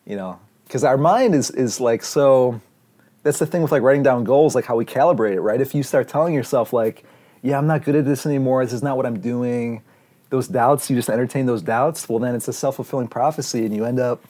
you 0.06 0.16
know, 0.16 0.38
because 0.66 0.84
our 0.84 0.96
mind 0.98 1.34
is 1.34 1.50
is 1.50 1.80
like 1.80 2.04
so. 2.04 2.60
That's 3.24 3.38
the 3.38 3.46
thing 3.46 3.62
with 3.62 3.72
like 3.72 3.82
writing 3.82 4.02
down 4.02 4.22
goals, 4.24 4.54
like 4.54 4.66
how 4.66 4.76
we 4.76 4.84
calibrate 4.84 5.32
it, 5.32 5.40
right? 5.40 5.60
If 5.60 5.74
you 5.74 5.82
start 5.82 6.08
telling 6.08 6.34
yourself 6.34 6.74
like, 6.74 7.04
"Yeah, 7.44 7.58
I'm 7.58 7.68
not 7.68 7.84
good 7.84 7.94
at 7.94 8.04
this 8.04 8.26
anymore. 8.26 8.64
This 8.64 8.72
is 8.72 8.82
not 8.82 8.96
what 8.96 9.06
I'm 9.06 9.20
doing," 9.20 9.82
those 10.34 10.48
doubts, 10.48 10.90
you 10.90 10.96
just 10.96 11.08
entertain 11.08 11.46
those 11.46 11.62
doubts. 11.62 12.08
Well, 12.08 12.18
then 12.18 12.34
it's 12.34 12.48
a 12.48 12.52
self 12.52 12.76
fulfilling 12.76 13.08
prophecy, 13.08 13.64
and 13.64 13.74
you 13.74 13.84
end 13.84 14.00
up 14.00 14.24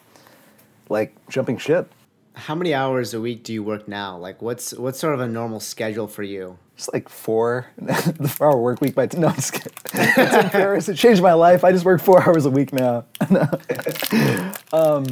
like 0.88 1.14
jumping 1.28 1.56
ship. 1.56 1.92
How 2.34 2.54
many 2.54 2.74
hours 2.74 3.14
a 3.14 3.20
week 3.20 3.44
do 3.44 3.52
you 3.52 3.62
work 3.62 3.88
now? 3.88 4.18
Like, 4.18 4.42
what's 4.42 4.74
what's 4.74 4.98
sort 4.98 5.14
of 5.14 5.20
a 5.20 5.28
normal 5.28 5.60
schedule 5.60 6.06
for 6.06 6.22
you? 6.22 6.58
It's 6.76 6.90
like 6.92 7.08
four, 7.08 7.68
the 7.78 8.28
four 8.28 8.50
hour 8.50 8.60
work 8.60 8.80
week 8.80 8.94
by 8.94 9.08
no, 9.16 9.28
I'm 9.28 9.34
just 9.36 9.52
kidding. 9.52 9.72
It's 9.94 10.34
embarrassing. 10.34 10.94
It 10.94 10.96
changed 10.98 11.22
my 11.22 11.32
life. 11.32 11.64
I 11.64 11.72
just 11.72 11.84
work 11.84 12.00
four 12.00 12.22
hours 12.28 12.44
a 12.44 12.50
week 12.50 12.72
now. 12.72 13.06
um, 14.72 15.06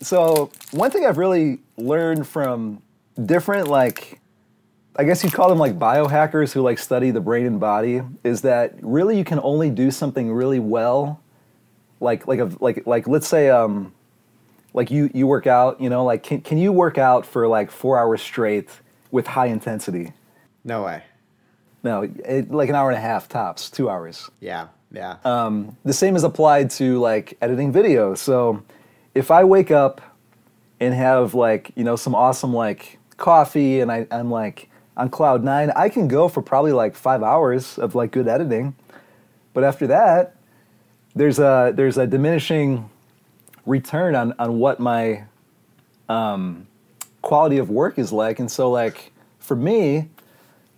so 0.00 0.50
one 0.70 0.90
thing 0.90 1.06
I've 1.06 1.18
really 1.18 1.58
learned 1.76 2.26
from 2.28 2.82
different 3.24 3.68
like, 3.68 4.20
I 4.98 5.04
guess 5.04 5.22
you'd 5.22 5.32
call 5.32 5.48
them 5.48 5.58
like 5.58 5.78
biohackers 5.78 6.52
who 6.52 6.60
like 6.60 6.76
study 6.76 7.12
the 7.12 7.20
brain 7.20 7.46
and 7.46 7.60
body 7.60 8.02
is 8.24 8.42
that 8.42 8.74
really 8.82 9.16
you 9.16 9.22
can 9.22 9.38
only 9.44 9.70
do 9.70 9.92
something 9.92 10.32
really 10.32 10.58
well, 10.58 11.20
like 12.00 12.26
like 12.26 12.40
a 12.40 12.50
like 12.58 12.84
like 12.84 13.06
let's 13.06 13.28
say 13.28 13.48
um, 13.48 13.92
like 14.74 14.90
you 14.90 15.08
you 15.14 15.28
work 15.28 15.46
out, 15.46 15.80
you 15.80 15.88
know, 15.88 16.04
like 16.04 16.24
can 16.24 16.40
can 16.40 16.58
you 16.58 16.72
work 16.72 16.98
out 16.98 17.24
for 17.24 17.46
like 17.46 17.70
four 17.70 17.96
hours 17.96 18.20
straight 18.20 18.70
with 19.12 19.28
high 19.28 19.46
intensity? 19.46 20.12
No 20.64 20.82
way. 20.82 21.04
No, 21.84 22.02
it, 22.02 22.50
like 22.50 22.68
an 22.68 22.74
hour 22.74 22.90
and 22.90 22.98
a 22.98 23.00
half 23.00 23.28
tops, 23.28 23.70
two 23.70 23.88
hours. 23.88 24.28
Yeah, 24.40 24.66
yeah. 24.90 25.18
Um, 25.24 25.76
the 25.84 25.92
same 25.92 26.16
is 26.16 26.24
applied 26.24 26.70
to 26.72 26.98
like 26.98 27.38
editing 27.40 27.70
video. 27.70 28.16
So 28.16 28.64
if 29.14 29.30
I 29.30 29.44
wake 29.44 29.70
up 29.70 30.00
and 30.80 30.92
have 30.92 31.34
like 31.34 31.70
you 31.76 31.84
know 31.84 31.94
some 31.94 32.16
awesome 32.16 32.52
like 32.52 32.98
coffee 33.16 33.78
and 33.78 33.92
I, 33.92 34.08
I'm 34.10 34.28
like 34.28 34.67
on 34.98 35.08
cloud 35.08 35.44
nine, 35.44 35.70
I 35.76 35.88
can 35.88 36.08
go 36.08 36.28
for 36.28 36.42
probably 36.42 36.72
like 36.72 36.96
five 36.96 37.22
hours 37.22 37.78
of 37.78 37.94
like 37.94 38.10
good 38.10 38.28
editing. 38.28 38.74
But 39.54 39.64
after 39.64 39.86
that, 39.86 40.34
there's 41.14 41.38
a 41.38 41.72
there's 41.74 41.96
a 41.96 42.06
diminishing 42.06 42.90
return 43.64 44.14
on 44.14 44.34
on 44.38 44.58
what 44.58 44.80
my 44.80 45.24
um, 46.08 46.66
quality 47.22 47.58
of 47.58 47.70
work 47.70 47.98
is 47.98 48.12
like. 48.12 48.40
And 48.40 48.50
so 48.50 48.70
like 48.70 49.12
for 49.38 49.56
me, 49.56 50.08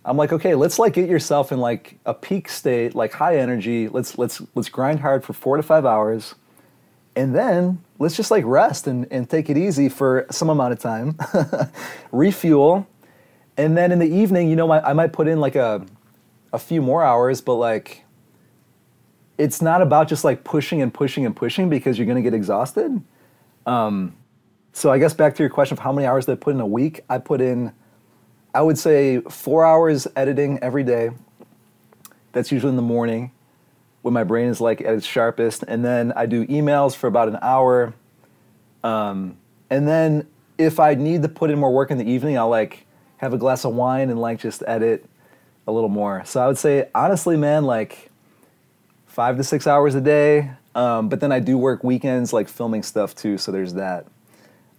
I'm 0.05 0.17
like, 0.17 0.31
okay, 0.31 0.55
let's 0.55 0.79
like 0.79 0.93
get 0.93 1.09
yourself 1.09 1.51
in 1.51 1.59
like 1.59 1.97
a 2.05 2.13
peak 2.13 2.47
state, 2.47 2.95
like 2.95 3.13
high 3.13 3.37
energy. 3.37 3.87
Let's 3.87 4.17
let's 4.17 4.41
let's 4.55 4.69
grind 4.69 4.99
hard 4.99 5.23
for 5.23 5.33
four 5.33 5.57
to 5.57 5.63
five 5.63 5.85
hours, 5.85 6.35
and 7.15 7.35
then 7.35 7.83
let's 7.97 8.15
just 8.15 8.31
like 8.31 8.43
rest 8.45 8.87
and, 8.87 9.07
and 9.11 9.29
take 9.29 9.49
it 9.49 9.57
easy 9.57 9.89
for 9.89 10.25
some 10.31 10.49
amount 10.49 10.73
of 10.73 10.79
time, 10.79 11.17
refuel, 12.11 12.87
and 13.57 13.77
then 13.77 13.91
in 13.91 13.99
the 13.99 14.07
evening, 14.07 14.49
you 14.49 14.55
know, 14.55 14.71
I, 14.71 14.91
I 14.91 14.93
might 14.93 15.13
put 15.13 15.27
in 15.27 15.39
like 15.39 15.55
a 15.55 15.85
a 16.53 16.59
few 16.59 16.81
more 16.81 17.03
hours, 17.03 17.41
but 17.41 17.55
like 17.55 18.03
it's 19.37 19.61
not 19.61 19.81
about 19.81 20.07
just 20.07 20.23
like 20.23 20.43
pushing 20.43 20.81
and 20.81 20.93
pushing 20.93 21.25
and 21.25 21.35
pushing 21.35 21.69
because 21.69 21.97
you're 21.97 22.07
gonna 22.07 22.21
get 22.21 22.33
exhausted. 22.33 23.01
Um, 23.65 24.15
so 24.73 24.91
I 24.91 24.99
guess 24.99 25.13
back 25.13 25.35
to 25.35 25.43
your 25.43 25.49
question 25.49 25.73
of 25.75 25.79
how 25.79 25.91
many 25.91 26.07
hours 26.07 26.25
did 26.25 26.33
I 26.33 26.35
put 26.35 26.53
in 26.53 26.61
a 26.61 26.67
week? 26.67 27.01
I 27.09 27.17
put 27.17 27.41
in, 27.41 27.73
I 28.53 28.61
would 28.61 28.77
say 28.77 29.21
four 29.21 29.65
hours 29.65 30.07
editing 30.15 30.59
every 30.59 30.83
day. 30.83 31.11
That's 32.31 32.51
usually 32.51 32.69
in 32.69 32.77
the 32.77 32.81
morning 32.81 33.31
when 34.01 34.13
my 34.13 34.23
brain 34.23 34.47
is 34.47 34.61
like 34.61 34.81
at 34.81 34.93
its 34.93 35.05
sharpest. 35.05 35.63
And 35.67 35.83
then 35.83 36.13
I 36.15 36.25
do 36.25 36.45
emails 36.47 36.95
for 36.95 37.07
about 37.07 37.27
an 37.27 37.37
hour. 37.41 37.93
Um, 38.83 39.37
and 39.69 39.87
then 39.87 40.27
if 40.57 40.79
I 40.79 40.95
need 40.95 41.21
to 41.23 41.29
put 41.29 41.49
in 41.49 41.59
more 41.59 41.71
work 41.71 41.91
in 41.91 41.97
the 41.97 42.09
evening, 42.09 42.37
I'll 42.37 42.49
like 42.49 42.85
have 43.21 43.33
a 43.33 43.37
glass 43.37 43.65
of 43.65 43.75
wine 43.75 44.09
and 44.09 44.19
like 44.19 44.39
just 44.39 44.63
edit 44.67 45.05
a 45.67 45.71
little 45.71 45.89
more. 45.89 46.23
So 46.25 46.41
I 46.43 46.47
would 46.47 46.57
say, 46.57 46.89
honestly, 46.93 47.37
man, 47.37 47.65
like 47.65 48.09
five 49.05 49.37
to 49.37 49.43
six 49.43 49.67
hours 49.67 49.93
a 49.93 50.01
day. 50.01 50.51
Um, 50.73 51.07
but 51.07 51.19
then 51.19 51.31
I 51.31 51.39
do 51.39 51.57
work 51.57 51.83
weekends, 51.83 52.33
like 52.33 52.49
filming 52.49 52.81
stuff 52.81 53.13
too. 53.13 53.37
So 53.37 53.51
there's 53.51 53.75
that. 53.75 54.07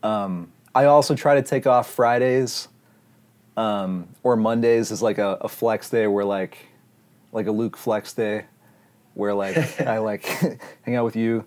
Um, 0.03 0.51
I 0.75 0.87
also 0.87 1.15
try 1.15 1.37
to 1.37 1.43
take 1.43 1.67
off 1.67 1.89
Fridays 1.89 2.67
um, 3.57 4.09
or 4.25 4.37
Mondays 4.37 4.91
is 4.91 5.03
like 5.03 5.19
a, 5.19 5.39
a 5.43 5.49
flex 5.49 5.89
day 5.89 6.09
where 6.09 6.25
like 6.25 6.59
like 7.31 7.47
a 7.47 7.53
Luke 7.53 7.77
flex 7.77 8.13
day 8.13 8.47
where 9.15 9.35
like 9.35 9.81
I 9.81 9.99
like 9.99 10.25
hang 10.83 10.97
out 10.97 11.05
with 11.05 11.17
you. 11.17 11.45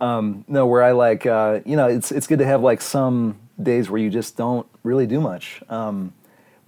Um, 0.00 0.46
no, 0.48 0.66
where 0.66 0.82
I 0.82 0.92
like 0.92 1.26
uh, 1.26 1.60
you 1.66 1.76
know 1.76 1.88
it's 1.88 2.10
it's 2.12 2.26
good 2.26 2.38
to 2.38 2.46
have 2.46 2.62
like 2.62 2.80
some 2.80 3.38
days 3.62 3.90
where 3.90 4.00
you 4.00 4.08
just 4.08 4.38
don't 4.38 4.66
really 4.82 5.06
do 5.06 5.20
much. 5.20 5.62
Um, 5.68 6.14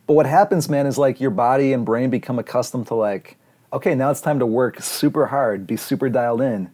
but 0.07 0.15
what 0.15 0.27
happens, 0.27 0.69
man, 0.69 0.87
is 0.87 0.99
like 0.99 1.21
your 1.21 1.31
body 1.31 1.73
and 1.73 1.85
brain 1.85 2.11
become 2.11 2.39
accustomed 2.39 2.87
to 2.89 2.95
like 2.95 3.37
okay 3.73 3.95
now 3.95 4.11
it's 4.11 4.21
time 4.21 4.39
to 4.39 4.47
work 4.47 4.81
super 4.83 5.27
hard, 5.27 5.67
be 5.67 5.77
super 5.77 6.09
dialed 6.09 6.41
in, 6.41 6.71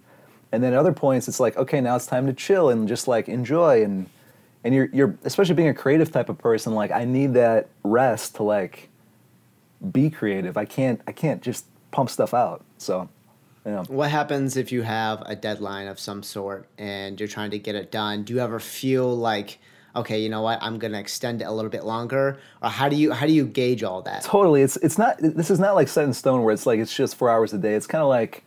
and 0.51 0.62
then 0.62 0.73
at 0.73 0.79
other 0.79 0.93
points 0.93 1.29
it's 1.29 1.41
like 1.41 1.57
okay 1.57 1.81
now 1.81 1.97
it's 1.97 2.07
time 2.07 2.27
to 2.27 2.33
chill 2.33 2.71
and 2.71 2.88
just 2.88 3.07
like 3.09 3.29
enjoy. 3.29 3.83
And 3.85 4.09
and 4.64 4.75
you're 4.75 4.88
you're 4.93 5.17
especially 5.25 5.55
being 5.55 5.69
a 5.69 5.75
creative 5.75 6.11
type 6.11 6.29
of 6.29 6.37
person 6.37 6.75
like 6.75 6.91
i 6.91 7.05
need 7.05 7.35
that 7.35 7.69
rest 7.85 8.35
to 8.37 8.43
like 8.43 8.88
be 9.93 10.11
creative. 10.11 10.57
I 10.57 10.64
can't 10.64 11.01
i 11.07 11.12
can't 11.12 11.41
just 11.43 11.64
pump 11.93 12.11
stuff 12.11 12.35
out. 12.35 12.64
So 12.79 13.09
yeah 13.64 13.85
What 13.85 14.11
happens 14.11 14.57
if 14.57 14.73
you 14.73 14.83
have 14.83 15.23
a 15.27 15.37
deadline 15.37 15.87
of 15.87 16.01
some 16.01 16.23
sort 16.23 16.67
and 16.79 17.19
you're 17.21 17.29
trying 17.29 17.51
to 17.53 17.59
get 17.59 17.75
it 17.75 17.93
done? 17.93 18.25
Do 18.25 18.35
you 18.35 18.41
ever 18.41 18.59
feel 18.59 19.14
like, 19.17 19.59
okay, 19.96 20.20
you 20.20 20.29
know 20.29 20.42
what, 20.42 20.62
I'm 20.62 20.79
gonna 20.79 20.98
extend 20.98 21.42
it 21.42 21.44
a 21.44 21.53
little 21.53 21.70
bit 21.70 21.85
longer, 21.85 22.38
or 22.62 22.68
how 22.68 22.88
do 22.88 22.96
you 22.96 23.12
how 23.12 23.27
do 23.27 23.33
you 23.33 23.46
gauge 23.46 23.83
all 23.83 24.03
that? 24.03 24.22
totally 24.22 24.62
it's 24.62 24.77
it's 24.79 24.98
not 24.98 25.16
this 25.18 25.51
is 25.51 25.59
not 25.59 25.74
like 25.74 25.88
set 25.88 26.05
in 26.05 26.12
stone 26.12 26.42
where 26.42 26.53
it's 26.53 26.66
like 26.66 26.79
it's 26.81 26.94
just 26.94 27.16
four 27.16 27.31
hours 27.31 27.53
a 27.53 27.59
day. 27.59 27.74
It's 27.74 27.87
kind 27.87 28.03
of 28.03 28.09
like 28.09 28.44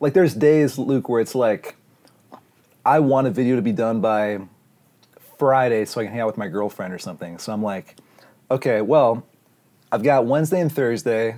like 0.00 0.12
there's 0.12 0.34
days 0.34 0.76
luke 0.76 1.08
where 1.08 1.20
it's 1.20 1.34
like 1.34 1.76
i 2.84 2.98
want 2.98 3.26
a 3.26 3.30
video 3.30 3.56
to 3.56 3.62
be 3.62 3.72
done 3.72 4.00
by 4.00 4.38
friday 5.38 5.84
so 5.84 6.00
i 6.00 6.04
can 6.04 6.12
hang 6.12 6.20
out 6.20 6.26
with 6.26 6.36
my 6.36 6.48
girlfriend 6.48 6.92
or 6.92 6.98
something. 6.98 7.38
So 7.38 7.52
i'm 7.52 7.62
like 7.62 7.96
okay 8.50 8.80
well 8.82 9.24
i've 9.90 10.02
got 10.02 10.26
wednesday 10.26 10.60
and 10.60 10.70
thursday. 10.70 11.36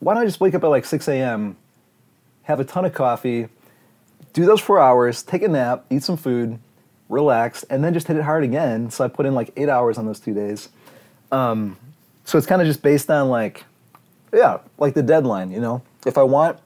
Why 0.00 0.14
don't 0.14 0.22
i 0.22 0.26
just 0.26 0.40
wake 0.40 0.54
up 0.54 0.62
at 0.62 0.66
like 0.68 0.84
6 0.84 1.08
a.m 1.08 1.56
have 2.42 2.60
a 2.60 2.64
ton 2.64 2.84
of 2.84 2.92
coffee 2.92 3.48
do 4.32 4.44
those 4.44 4.60
four 4.60 4.78
hours 4.78 5.22
take 5.22 5.42
a 5.42 5.48
nap 5.48 5.84
eat 5.90 6.02
some 6.02 6.16
food 6.16 6.58
relax 7.08 7.62
and 7.64 7.84
then 7.84 7.94
just 7.94 8.06
hit 8.08 8.16
it 8.16 8.22
hard 8.22 8.42
again 8.44 8.90
so 8.90 9.04
i 9.04 9.08
put 9.08 9.26
in 9.26 9.34
like 9.34 9.50
eight 9.56 9.68
hours 9.68 9.98
on 9.98 10.06
those 10.06 10.20
two 10.20 10.34
days 10.34 10.68
Um, 11.32 11.76
so 12.24 12.38
it's 12.38 12.46
kind 12.46 12.60
of 12.60 12.66
just 12.68 12.82
based 12.82 13.10
on 13.10 13.28
like, 13.28 13.64
yeah, 14.32 14.58
like 14.78 14.94
the 14.94 15.02
deadline, 15.02 15.50
you 15.50 15.60
know? 15.60 15.82
If 16.04 16.18
I 16.18 16.22
want 16.22 16.58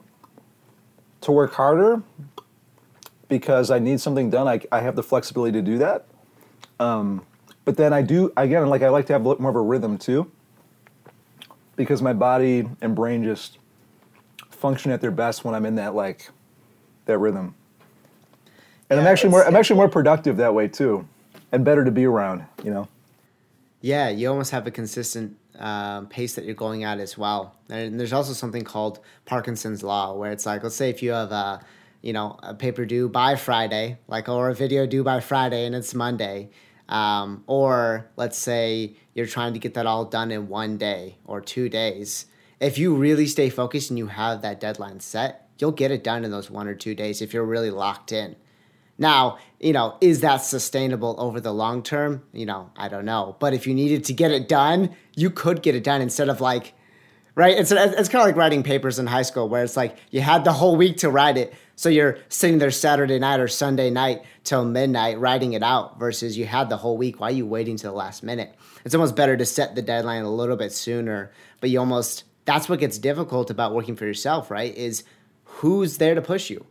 to 1.21 1.31
work 1.31 1.53
harder 1.53 2.01
because 3.29 3.71
I 3.71 3.79
need 3.79 4.01
something 4.01 4.29
done, 4.29 4.47
I, 4.47 4.61
I 4.71 4.81
have 4.81 4.95
the 4.95 5.03
flexibility 5.03 5.53
to 5.53 5.61
do 5.61 5.77
that. 5.79 6.05
Um, 6.79 7.25
but 7.65 7.77
then 7.77 7.93
I 7.93 8.01
do, 8.01 8.31
again, 8.37 8.67
like 8.69 8.81
I 8.81 8.89
like 8.89 9.05
to 9.07 9.13
have 9.13 9.21
more 9.23 9.49
of 9.49 9.55
a 9.55 9.61
rhythm 9.61 9.97
too 9.97 10.31
because 11.75 12.01
my 12.01 12.13
body 12.13 12.67
and 12.81 12.95
brain 12.95 13.23
just 13.23 13.57
function 14.49 14.91
at 14.91 15.01
their 15.01 15.11
best 15.11 15.45
when 15.45 15.55
I'm 15.55 15.65
in 15.65 15.75
that 15.75 15.95
like, 15.95 16.29
that 17.05 17.17
rhythm. 17.19 17.55
And 18.91 18.99
I'm 18.99 19.07
actually 19.07 19.29
more, 19.29 19.47
I'm 19.47 19.55
actually 19.55 19.77
more 19.77 19.87
productive 19.87 20.35
that 20.37 20.53
way 20.53 20.67
too 20.67 21.07
and 21.53 21.63
better 21.63 21.85
to 21.85 21.91
be 21.91 22.05
around, 22.05 22.43
you 22.61 22.71
know? 22.71 22.89
Yeah, 23.79 24.09
you 24.09 24.29
almost 24.29 24.51
have 24.51 24.67
a 24.67 24.71
consistent 24.71 25.37
um, 25.57 26.07
pace 26.07 26.35
that 26.35 26.43
you're 26.43 26.55
going 26.55 26.83
at 26.83 26.99
as 26.99 27.17
well. 27.17 27.55
And 27.69 27.97
there's 27.97 28.11
also 28.11 28.33
something 28.33 28.65
called 28.65 28.99
Parkinson's 29.25 29.81
law, 29.81 30.13
where 30.13 30.33
it's 30.33 30.45
like, 30.45 30.61
let's 30.61 30.75
say 30.75 30.89
if 30.89 31.01
you 31.01 31.11
have 31.11 31.31
a, 31.31 31.63
you 32.01 32.11
know, 32.11 32.37
a 32.43 32.53
paper 32.53 32.85
due 32.85 33.07
by 33.07 33.37
Friday, 33.37 33.97
like 34.09 34.27
or 34.27 34.49
a 34.49 34.53
video 34.53 34.85
due 34.85 35.05
by 35.05 35.21
Friday, 35.21 35.65
and 35.65 35.73
it's 35.73 35.93
Monday, 35.93 36.49
um, 36.89 37.45
or 37.47 38.09
let's 38.17 38.37
say 38.37 38.97
you're 39.13 39.25
trying 39.25 39.53
to 39.53 39.59
get 39.59 39.73
that 39.75 39.85
all 39.85 40.03
done 40.03 40.31
in 40.31 40.49
one 40.49 40.77
day 40.77 41.15
or 41.23 41.39
two 41.39 41.69
days. 41.69 42.25
If 42.59 42.77
you 42.77 42.93
really 42.93 43.25
stay 43.25 43.49
focused 43.49 43.89
and 43.89 43.97
you 43.97 44.07
have 44.07 44.41
that 44.41 44.59
deadline 44.59 44.99
set, 44.99 45.47
you'll 45.59 45.71
get 45.71 45.91
it 45.91 46.03
done 46.03 46.25
in 46.25 46.31
those 46.31 46.51
one 46.51 46.67
or 46.67 46.75
two 46.75 46.93
days 46.93 47.21
if 47.21 47.33
you're 47.33 47.45
really 47.45 47.71
locked 47.71 48.11
in. 48.11 48.35
Now, 49.01 49.39
you 49.59 49.73
know, 49.73 49.97
is 49.99 50.21
that 50.21 50.37
sustainable 50.37 51.15
over 51.17 51.41
the 51.41 51.51
long 51.51 51.81
term? 51.81 52.21
You 52.33 52.45
know, 52.45 52.69
I 52.77 52.87
don't 52.87 53.03
know. 53.03 53.35
But 53.39 53.55
if 53.55 53.65
you 53.65 53.73
needed 53.73 54.03
to 54.05 54.13
get 54.13 54.29
it 54.29 54.47
done, 54.47 54.95
you 55.15 55.31
could 55.31 55.63
get 55.63 55.73
it 55.73 55.83
done 55.83 56.03
instead 56.03 56.29
of 56.29 56.39
like, 56.39 56.75
right? 57.33 57.57
It's, 57.57 57.71
it's 57.71 58.09
kind 58.09 58.21
of 58.21 58.27
like 58.27 58.35
writing 58.35 58.61
papers 58.61 58.99
in 58.99 59.07
high 59.07 59.23
school 59.23 59.49
where 59.49 59.63
it's 59.63 59.75
like 59.75 59.97
you 60.11 60.21
had 60.21 60.43
the 60.43 60.53
whole 60.53 60.75
week 60.75 60.97
to 60.97 61.09
write 61.09 61.35
it. 61.35 61.51
So 61.75 61.89
you're 61.89 62.19
sitting 62.29 62.59
there 62.59 62.69
Saturday 62.69 63.17
night 63.17 63.39
or 63.39 63.47
Sunday 63.47 63.89
night 63.89 64.21
till 64.43 64.63
midnight 64.63 65.19
writing 65.19 65.53
it 65.53 65.63
out 65.63 65.97
versus 65.97 66.37
you 66.37 66.45
had 66.45 66.69
the 66.69 66.77
whole 66.77 66.95
week. 66.95 67.19
Why 67.19 67.29
are 67.29 67.31
you 67.31 67.47
waiting 67.47 67.77
to 67.77 67.87
the 67.87 67.93
last 67.93 68.21
minute? 68.21 68.55
It's 68.85 68.93
almost 68.93 69.15
better 69.15 69.35
to 69.35 69.47
set 69.47 69.73
the 69.73 69.81
deadline 69.81 70.21
a 70.21 70.31
little 70.31 70.57
bit 70.57 70.73
sooner, 70.73 71.31
but 71.59 71.71
you 71.71 71.79
almost, 71.79 72.25
that's 72.45 72.69
what 72.69 72.79
gets 72.79 72.99
difficult 72.99 73.49
about 73.49 73.73
working 73.73 73.95
for 73.95 74.05
yourself, 74.05 74.51
right? 74.51 74.75
Is 74.75 75.03
who's 75.43 75.97
there 75.97 76.13
to 76.13 76.21
push 76.21 76.51
you? 76.51 76.67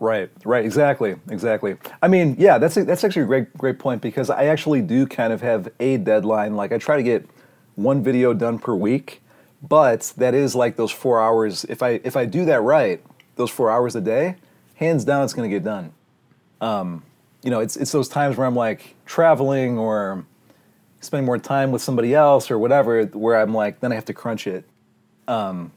Right, 0.00 0.30
right, 0.46 0.64
exactly, 0.64 1.16
exactly. 1.28 1.76
I 2.00 2.08
mean, 2.08 2.34
yeah, 2.38 2.56
that's 2.56 2.74
a, 2.78 2.84
that's 2.84 3.04
actually 3.04 3.22
a 3.22 3.26
great 3.26 3.58
great 3.58 3.78
point 3.78 4.00
because 4.00 4.30
I 4.30 4.46
actually 4.46 4.80
do 4.80 5.06
kind 5.06 5.30
of 5.30 5.42
have 5.42 5.68
a 5.78 5.98
deadline. 5.98 6.56
Like 6.56 6.72
I 6.72 6.78
try 6.78 6.96
to 6.96 7.02
get 7.02 7.28
one 7.74 8.02
video 8.02 8.32
done 8.32 8.58
per 8.58 8.74
week, 8.74 9.20
but 9.62 10.14
that 10.16 10.32
is 10.32 10.54
like 10.54 10.76
those 10.76 10.90
four 10.90 11.20
hours. 11.20 11.64
If 11.68 11.82
I 11.82 12.00
if 12.02 12.16
I 12.16 12.24
do 12.24 12.46
that 12.46 12.62
right, 12.62 13.02
those 13.36 13.50
four 13.50 13.70
hours 13.70 13.94
a 13.94 14.00
day, 14.00 14.36
hands 14.76 15.04
down, 15.04 15.22
it's 15.22 15.34
going 15.34 15.48
to 15.50 15.54
get 15.54 15.64
done. 15.64 15.92
Um, 16.62 17.02
you 17.42 17.50
know, 17.50 17.60
it's 17.60 17.76
it's 17.76 17.92
those 17.92 18.08
times 18.08 18.38
where 18.38 18.46
I'm 18.46 18.56
like 18.56 18.96
traveling 19.04 19.78
or 19.78 20.24
spending 21.00 21.26
more 21.26 21.36
time 21.38 21.72
with 21.72 21.82
somebody 21.82 22.14
else 22.14 22.50
or 22.50 22.58
whatever, 22.58 23.04
where 23.04 23.38
I'm 23.38 23.52
like, 23.52 23.80
then 23.80 23.92
I 23.92 23.96
have 23.96 24.06
to 24.06 24.14
crunch 24.14 24.46
it. 24.46 24.64
Um, 25.28 25.72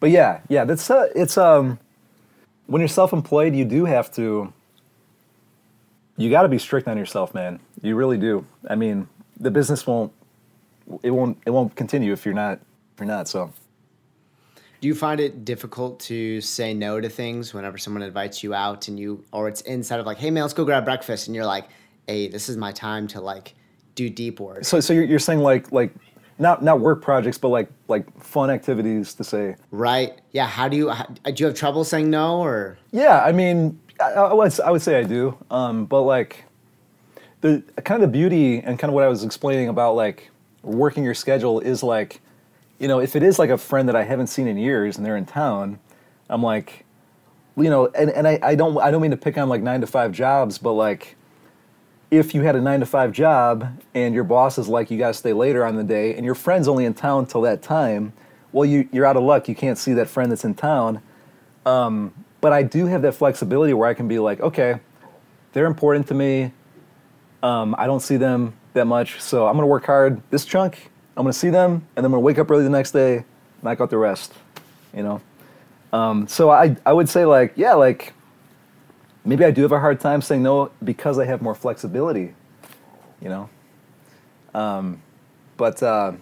but 0.00 0.10
yeah, 0.10 0.40
yeah, 0.48 0.64
that's 0.64 0.90
uh, 0.90 1.06
it's 1.14 1.38
um 1.38 1.78
when 2.68 2.80
you're 2.80 2.88
self-employed, 2.88 3.56
you 3.56 3.64
do 3.64 3.84
have 3.86 4.12
to. 4.12 4.52
You 6.16 6.30
got 6.30 6.42
to 6.42 6.48
be 6.48 6.58
strict 6.58 6.86
on 6.86 6.98
yourself, 6.98 7.34
man. 7.34 7.60
You 7.82 7.96
really 7.96 8.18
do. 8.18 8.44
I 8.68 8.74
mean, 8.74 9.08
the 9.40 9.50
business 9.50 9.86
won't. 9.86 10.12
It 11.02 11.10
won't. 11.10 11.38
It 11.46 11.50
won't 11.50 11.74
continue 11.74 12.12
if 12.12 12.24
you're 12.24 12.34
not. 12.34 12.60
If 12.94 13.00
you're 13.00 13.06
not. 13.06 13.26
So. 13.26 13.52
Do 14.80 14.86
you 14.86 14.94
find 14.94 15.18
it 15.18 15.44
difficult 15.44 15.98
to 16.00 16.40
say 16.40 16.72
no 16.72 17.00
to 17.00 17.08
things 17.08 17.52
whenever 17.52 17.78
someone 17.78 18.02
invites 18.02 18.44
you 18.44 18.54
out 18.54 18.86
and 18.86 19.00
you, 19.00 19.24
or 19.32 19.48
it's 19.48 19.62
inside 19.62 19.98
of 19.98 20.06
like, 20.06 20.18
hey 20.18 20.30
man, 20.30 20.42
let's 20.42 20.54
go 20.54 20.64
grab 20.64 20.84
breakfast, 20.84 21.26
and 21.26 21.34
you're 21.34 21.46
like, 21.46 21.64
hey, 22.06 22.28
this 22.28 22.48
is 22.48 22.56
my 22.56 22.70
time 22.70 23.08
to 23.08 23.20
like 23.20 23.54
do 23.96 24.08
deep 24.08 24.38
work. 24.38 24.64
So, 24.64 24.78
so 24.78 24.92
you're, 24.92 25.02
you're 25.04 25.18
saying 25.18 25.40
like 25.40 25.72
like, 25.72 25.92
not 26.38 26.62
not 26.62 26.80
work 26.80 27.02
projects, 27.02 27.38
but 27.38 27.48
like 27.48 27.68
like 27.88 28.06
fun 28.22 28.50
activities 28.50 29.14
to 29.14 29.24
say. 29.24 29.56
right? 29.70 30.20
Yeah. 30.32 30.46
How 30.46 30.68
do 30.68 30.76
you? 30.76 30.90
How, 30.90 31.04
do 31.04 31.34
you 31.36 31.46
have 31.46 31.56
trouble 31.56 31.84
saying 31.84 32.10
no, 32.10 32.40
or 32.40 32.78
Yeah, 32.92 33.22
I 33.24 33.32
mean, 33.32 33.78
I, 34.00 34.12
I 34.12 34.32
would 34.32 34.60
I 34.60 34.70
would 34.70 34.82
say 34.82 34.98
I 34.98 35.02
do, 35.02 35.36
um, 35.50 35.86
but 35.86 36.02
like, 36.02 36.44
the 37.40 37.62
kind 37.84 38.02
of 38.02 38.08
the 38.08 38.12
beauty 38.12 38.58
and 38.58 38.78
kind 38.78 38.90
of 38.90 38.94
what 38.94 39.04
I 39.04 39.08
was 39.08 39.24
explaining 39.24 39.68
about 39.68 39.94
like 39.94 40.30
working 40.62 41.04
your 41.04 41.14
schedule 41.14 41.60
is 41.60 41.82
like, 41.82 42.20
you 42.78 42.88
know, 42.88 43.00
if 43.00 43.16
it 43.16 43.22
is 43.22 43.38
like 43.38 43.50
a 43.50 43.58
friend 43.58 43.88
that 43.88 43.96
I 43.96 44.04
haven't 44.04 44.28
seen 44.28 44.46
in 44.46 44.56
years 44.56 44.96
and 44.96 45.04
they're 45.04 45.16
in 45.16 45.26
town, 45.26 45.78
I'm 46.28 46.42
like, 46.42 46.84
you 47.56 47.70
know, 47.70 47.86
and, 47.88 48.10
and 48.10 48.28
I, 48.28 48.38
I 48.42 48.54
don't 48.54 48.78
I 48.78 48.90
don't 48.90 49.02
mean 49.02 49.10
to 49.10 49.16
pick 49.16 49.36
on 49.36 49.48
like 49.48 49.62
nine 49.62 49.80
to 49.80 49.86
five 49.86 50.12
jobs, 50.12 50.58
but 50.58 50.72
like, 50.74 51.16
if 52.10 52.34
you 52.34 52.42
had 52.42 52.56
a 52.56 52.60
nine 52.60 52.80
to 52.80 52.86
five 52.86 53.12
job 53.12 53.68
and 53.94 54.14
your 54.14 54.24
boss 54.24 54.58
is 54.58 54.68
like, 54.68 54.90
you 54.90 54.98
gotta 54.98 55.14
stay 55.14 55.32
later 55.32 55.64
on 55.64 55.76
the 55.76 55.84
day, 55.84 56.14
and 56.14 56.24
your 56.24 56.34
friend's 56.34 56.68
only 56.68 56.84
in 56.84 56.94
town 56.94 57.26
till 57.26 57.42
that 57.42 57.62
time, 57.62 58.12
well, 58.52 58.64
you 58.64 58.88
you're 58.92 59.04
out 59.04 59.16
of 59.16 59.22
luck. 59.22 59.48
You 59.48 59.54
can't 59.54 59.76
see 59.76 59.92
that 59.94 60.08
friend 60.08 60.30
that's 60.30 60.44
in 60.44 60.54
town. 60.54 61.02
Um, 61.66 62.12
but 62.40 62.52
I 62.52 62.62
do 62.62 62.86
have 62.86 63.02
that 63.02 63.12
flexibility 63.14 63.74
where 63.74 63.88
I 63.88 63.94
can 63.94 64.08
be 64.08 64.18
like, 64.18 64.40
okay, 64.40 64.80
they're 65.52 65.66
important 65.66 66.06
to 66.08 66.14
me. 66.14 66.52
Um, 67.42 67.74
I 67.78 67.86
don't 67.86 68.00
see 68.00 68.16
them 68.16 68.54
that 68.72 68.86
much, 68.86 69.20
so 69.20 69.46
I'm 69.46 69.54
gonna 69.54 69.66
work 69.66 69.84
hard 69.84 70.22
this 70.30 70.44
chunk. 70.44 70.90
I'm 71.16 71.24
gonna 71.24 71.32
see 71.32 71.50
them, 71.50 71.72
and 71.72 71.82
then 71.96 72.06
I'm 72.06 72.12
gonna 72.12 72.20
wake 72.20 72.38
up 72.38 72.50
early 72.50 72.64
the 72.64 72.70
next 72.70 72.92
day, 72.92 73.24
knock 73.62 73.80
out 73.80 73.90
the 73.90 73.98
rest. 73.98 74.32
You 74.94 75.02
know. 75.02 75.20
Um, 75.92 76.26
so 76.26 76.50
I 76.50 76.76
I 76.86 76.92
would 76.92 77.08
say 77.08 77.24
like 77.24 77.52
yeah 77.56 77.74
like 77.74 78.14
maybe 79.24 79.44
I 79.44 79.50
do 79.50 79.62
have 79.62 79.72
a 79.72 79.80
hard 79.80 80.00
time 80.00 80.22
saying 80.22 80.42
no 80.42 80.70
because 80.82 81.18
I 81.18 81.24
have 81.24 81.42
more 81.42 81.54
flexibility. 81.54 82.34
You 83.20 83.28
know. 83.28 83.50
Um, 84.54 85.02
but 85.56 85.82
uh, 85.82 86.12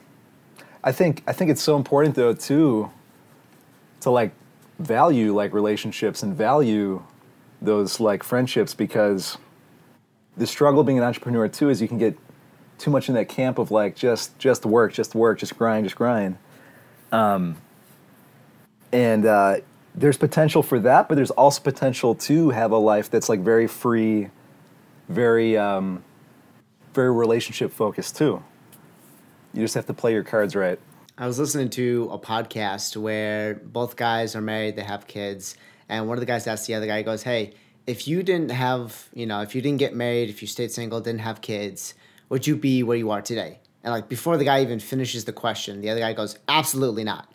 I 0.82 0.92
think 0.92 1.22
I 1.26 1.32
think 1.32 1.50
it's 1.50 1.62
so 1.62 1.76
important 1.76 2.14
though 2.14 2.34
too 2.34 2.90
to 4.00 4.10
like 4.10 4.32
value 4.78 5.34
like 5.34 5.52
relationships 5.52 6.22
and 6.22 6.34
value 6.34 7.02
those 7.62 7.98
like 7.98 8.22
friendships 8.22 8.74
because 8.74 9.38
the 10.36 10.46
struggle 10.46 10.84
being 10.84 10.98
an 10.98 11.04
entrepreneur 11.04 11.48
too 11.48 11.70
is 11.70 11.80
you 11.80 11.88
can 11.88 11.98
get 11.98 12.16
too 12.78 12.90
much 12.90 13.08
in 13.08 13.14
that 13.14 13.28
camp 13.28 13.58
of 13.58 13.70
like 13.70 13.96
just 13.96 14.38
just 14.38 14.66
work, 14.66 14.92
just 14.92 15.14
work, 15.14 15.38
just 15.38 15.56
grind, 15.56 15.84
just 15.84 15.96
grind. 15.96 16.36
Um, 17.12 17.56
and 18.92 19.24
uh, 19.24 19.56
there's 19.96 20.18
potential 20.18 20.62
for 20.62 20.78
that, 20.80 21.08
but 21.08 21.14
there's 21.14 21.30
also 21.30 21.62
potential 21.62 22.14
to 22.14 22.50
have 22.50 22.70
a 22.70 22.76
life 22.76 23.10
that's 23.10 23.28
like 23.28 23.40
very 23.40 23.66
free, 23.66 24.28
very 25.08 25.56
um, 25.56 26.04
very 26.92 27.10
relationship 27.10 27.72
focused 27.72 28.16
too. 28.16 28.42
You 29.54 29.62
just 29.62 29.74
have 29.74 29.86
to 29.86 29.94
play 29.94 30.12
your 30.12 30.22
cards 30.22 30.54
right. 30.54 30.78
I 31.16 31.26
was 31.26 31.38
listening 31.38 31.70
to 31.70 32.10
a 32.12 32.18
podcast 32.18 32.94
where 32.96 33.54
both 33.54 33.96
guys 33.96 34.36
are 34.36 34.42
married, 34.42 34.76
they 34.76 34.82
have 34.82 35.06
kids, 35.06 35.56
and 35.88 36.06
one 36.08 36.18
of 36.18 36.20
the 36.20 36.26
guys 36.26 36.46
asked 36.46 36.66
the 36.66 36.74
other 36.74 36.86
guy, 36.86 36.98
he 36.98 37.04
goes, 37.04 37.22
Hey, 37.22 37.54
if 37.86 38.06
you 38.06 38.22
didn't 38.22 38.50
have, 38.50 39.08
you 39.14 39.24
know, 39.24 39.40
if 39.40 39.54
you 39.54 39.62
didn't 39.62 39.78
get 39.78 39.94
married, 39.94 40.28
if 40.28 40.42
you 40.42 40.48
stayed 40.48 40.72
single, 40.72 41.00
didn't 41.00 41.20
have 41.20 41.40
kids, 41.40 41.94
would 42.28 42.46
you 42.46 42.54
be 42.56 42.82
where 42.82 42.98
you 42.98 43.10
are 43.10 43.22
today? 43.22 43.60
And 43.82 43.92
like 43.92 44.10
before 44.10 44.36
the 44.36 44.44
guy 44.44 44.60
even 44.60 44.78
finishes 44.78 45.24
the 45.24 45.32
question, 45.32 45.80
the 45.80 45.88
other 45.88 46.00
guy 46.00 46.12
goes, 46.12 46.38
Absolutely 46.48 47.04
not. 47.04 47.32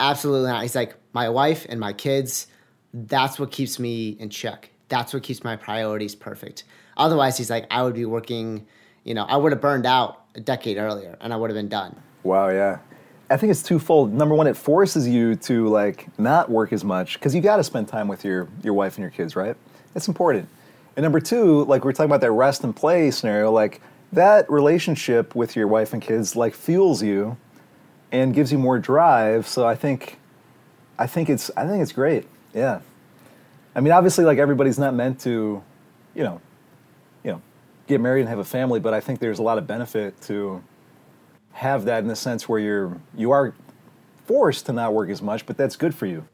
Absolutely 0.00 0.50
not. 0.50 0.62
He's 0.62 0.74
like, 0.74 0.94
My 1.12 1.28
wife 1.28 1.66
and 1.68 1.78
my 1.78 1.92
kids, 1.92 2.46
that's 2.92 3.38
what 3.38 3.50
keeps 3.50 3.78
me 3.78 4.10
in 4.10 4.30
check. 4.30 4.70
That's 4.88 5.12
what 5.12 5.22
keeps 5.22 5.42
my 5.42 5.56
priorities 5.56 6.14
perfect. 6.14 6.64
Otherwise, 6.96 7.36
he's 7.36 7.50
like, 7.50 7.66
I 7.70 7.82
would 7.82 7.94
be 7.94 8.04
working, 8.04 8.66
you 9.02 9.14
know, 9.14 9.24
I 9.24 9.36
would 9.36 9.52
have 9.52 9.60
burned 9.60 9.86
out 9.86 10.24
a 10.34 10.40
decade 10.40 10.76
earlier 10.76 11.16
and 11.20 11.32
I 11.32 11.36
would 11.36 11.50
have 11.50 11.56
been 11.56 11.68
done. 11.68 11.96
Wow, 12.22 12.48
yeah. 12.48 12.78
I 13.30 13.36
think 13.36 13.50
it's 13.50 13.62
twofold. 13.62 14.12
Number 14.12 14.34
one, 14.34 14.46
it 14.46 14.56
forces 14.56 15.08
you 15.08 15.34
to 15.36 15.66
like 15.68 16.06
not 16.18 16.50
work 16.50 16.72
as 16.72 16.84
much 16.84 17.14
because 17.14 17.34
you 17.34 17.40
got 17.40 17.56
to 17.56 17.64
spend 17.64 17.88
time 17.88 18.06
with 18.06 18.24
your 18.24 18.48
your 18.62 18.74
wife 18.74 18.96
and 18.96 19.02
your 19.02 19.10
kids, 19.10 19.34
right? 19.34 19.56
That's 19.94 20.08
important. 20.08 20.48
And 20.96 21.02
number 21.02 21.20
two, 21.20 21.64
like 21.64 21.84
we're 21.84 21.92
talking 21.92 22.10
about 22.10 22.20
that 22.20 22.32
rest 22.32 22.62
and 22.62 22.76
play 22.76 23.10
scenario, 23.10 23.50
like 23.50 23.80
that 24.12 24.48
relationship 24.50 25.34
with 25.34 25.56
your 25.56 25.66
wife 25.66 25.92
and 25.92 26.02
kids 26.02 26.36
like 26.36 26.54
fuels 26.54 27.02
you 27.02 27.36
and 28.14 28.32
gives 28.32 28.52
you 28.52 28.58
more 28.58 28.78
drive. 28.78 29.48
So 29.48 29.66
I 29.66 29.74
think, 29.74 30.18
I 30.98 31.06
think 31.08 31.28
it's 31.28 31.50
I 31.56 31.66
think 31.66 31.82
it's 31.82 31.92
great. 31.92 32.26
Yeah. 32.54 32.80
I 33.74 33.80
mean, 33.80 33.92
obviously, 33.92 34.24
like 34.24 34.38
everybody's 34.38 34.78
not 34.78 34.94
meant 34.94 35.18
to, 35.20 35.62
you 36.14 36.22
know, 36.22 36.40
you 37.24 37.32
know, 37.32 37.42
get 37.88 38.00
married 38.00 38.20
and 38.20 38.28
have 38.28 38.38
a 38.38 38.44
family, 38.44 38.78
but 38.78 38.94
I 38.94 39.00
think 39.00 39.18
there's 39.18 39.40
a 39.40 39.42
lot 39.42 39.58
of 39.58 39.66
benefit 39.66 40.20
to 40.22 40.62
have 41.52 41.86
that 41.86 41.98
in 41.98 42.08
the 42.08 42.14
sense 42.14 42.48
where 42.48 42.60
you're 42.60 43.00
you 43.16 43.32
are 43.32 43.52
forced 44.26 44.66
to 44.66 44.72
not 44.72 44.94
work 44.94 45.10
as 45.10 45.20
much, 45.20 45.44
but 45.44 45.56
that's 45.56 45.74
good 45.74 45.94
for 45.94 46.06
you. 46.06 46.28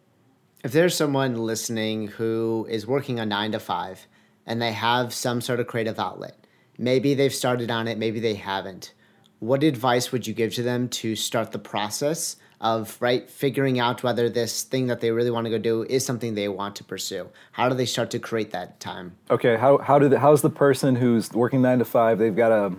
If 0.63 0.73
there's 0.73 0.95
someone 0.95 1.37
listening 1.37 2.09
who 2.09 2.67
is 2.69 2.87
working 2.87 3.19
a 3.19 3.25
nine 3.25 3.53
to 3.53 3.59
five 3.59 4.07
and 4.45 4.61
they 4.61 4.73
have 4.73 5.15
some 5.15 5.41
sort 5.41 5.61
of 5.61 5.67
creative 5.67 5.99
outlet, 5.99 6.37
maybe 6.77 7.15
they've 7.15 7.33
started 7.33 7.71
on 7.71 7.89
it, 7.89 7.97
maybe 7.97 8.21
they 8.21 8.35
haven't. 8.35 8.93
What 9.41 9.63
advice 9.63 10.13
would 10.13 10.27
you 10.27 10.35
give 10.35 10.55
to 10.57 10.63
them 10.63 10.91
to 10.91 11.17
start 11.17 11.51
the 11.51 11.59
process 11.59 12.37
of 12.61 12.99
right 13.01 13.29
figuring 13.31 13.79
out 13.79 14.03
whether 14.03 14.29
this 14.29 14.65
thing 14.65 14.89
that 14.89 15.01
they 15.01 15.11
really 15.11 15.31
want 15.31 15.47
to 15.47 15.51
go 15.51 15.57
do 15.57 15.83
is 15.85 16.05
something 16.05 16.35
they 16.35 16.49
want 16.49 16.77
to 16.77 16.85
pursue? 16.85 17.27
How 17.53 17.71
do 17.71 17.75
they 17.75 17.87
start 17.87 18.11
to 18.11 18.19
create 18.19 18.51
that 18.51 18.81
time? 18.81 19.17
Okay, 19.31 19.57
how 19.57 19.79
how 19.79 19.99
do 19.99 20.15
how's 20.15 20.43
the 20.43 20.51
person 20.51 20.95
who's 20.95 21.33
working 21.33 21.63
nine 21.63 21.79
to 21.79 21.87
five? 21.87 22.19
They've 22.19 22.37
got 22.37 22.53
a 22.53 22.75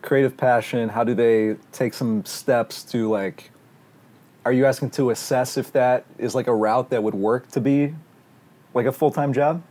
creative 0.00 0.34
passion. 0.34 0.88
How 0.88 1.04
do 1.04 1.12
they 1.12 1.56
take 1.72 1.92
some 1.92 2.24
steps 2.24 2.84
to 2.84 3.10
like? 3.10 3.50
Are 4.46 4.52
you 4.52 4.64
asking 4.64 4.90
to 4.92 5.10
assess 5.10 5.58
if 5.58 5.72
that 5.72 6.06
is 6.16 6.34
like 6.34 6.46
a 6.46 6.54
route 6.54 6.88
that 6.88 7.02
would 7.02 7.14
work 7.14 7.48
to 7.48 7.60
be 7.60 7.94
like 8.72 8.86
a 8.86 8.92
full 8.92 9.10
time 9.10 9.34
job? 9.34 9.62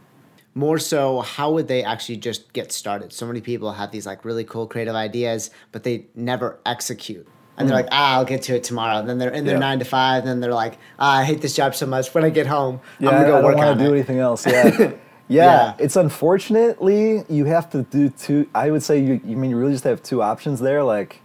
More 0.53 0.77
so 0.79 1.21
how 1.21 1.51
would 1.51 1.67
they 1.67 1.83
actually 1.83 2.17
just 2.17 2.51
get 2.53 2.71
started 2.71 3.13
so 3.13 3.25
many 3.25 3.39
people 3.41 3.71
have 3.71 3.91
these 3.91 4.05
like 4.05 4.25
really 4.25 4.43
cool 4.43 4.67
creative 4.67 4.95
ideas 4.95 5.49
but 5.71 5.83
they 5.83 6.05
never 6.13 6.59
execute 6.65 7.25
and 7.57 7.69
they're 7.69 7.75
like 7.75 7.87
ah 7.91 8.15
i'll 8.15 8.25
get 8.25 8.41
to 8.41 8.55
it 8.55 8.63
tomorrow 8.63 8.97
and 8.99 9.07
then 9.07 9.17
they're 9.17 9.29
in 9.31 9.45
their 9.45 9.55
Yeah. 9.55 9.59
nine 9.59 9.79
to 9.79 9.85
five 9.85 10.23
and 10.23 10.27
then 10.29 10.39
they're 10.41 10.53
like 10.53 10.77
ah, 10.99 11.19
i 11.19 11.23
hate 11.23 11.41
this 11.41 11.55
job 11.55 11.73
so 11.73 11.85
much 11.85 12.13
when 12.13 12.25
i 12.25 12.29
get 12.29 12.47
home 12.47 12.81
Yeah, 12.99 13.09
i'm 13.09 13.15
gonna 13.15 13.25
I 13.25 13.29
go 13.29 13.35
don't 13.35 13.43
work 13.45 13.55
want 13.57 13.69
on 13.69 13.77
to 13.77 13.83
do 13.85 13.93
it 13.93 13.95
anything 13.97 14.19
else. 14.19 14.45
Yeah. 14.51 14.63
yeah, 14.79 14.93
Yeah. 15.29 15.73
It's 15.79 15.95
unfortunately 15.95 17.23
you 17.29 17.45
have 17.45 17.69
to 17.69 17.83
do 17.83 18.09
two. 18.09 18.49
I 18.53 18.69
would 18.71 18.83
say 18.83 18.99
you. 18.99 19.21
You 19.23 19.37
mean 19.37 19.51
you 19.51 19.57
really 19.57 19.71
just 19.71 19.85
have 19.85 20.03
two 20.03 20.21
options 20.21 20.59
there. 20.59 20.83
Like, 20.83 21.21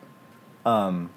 um, 0.65 1.11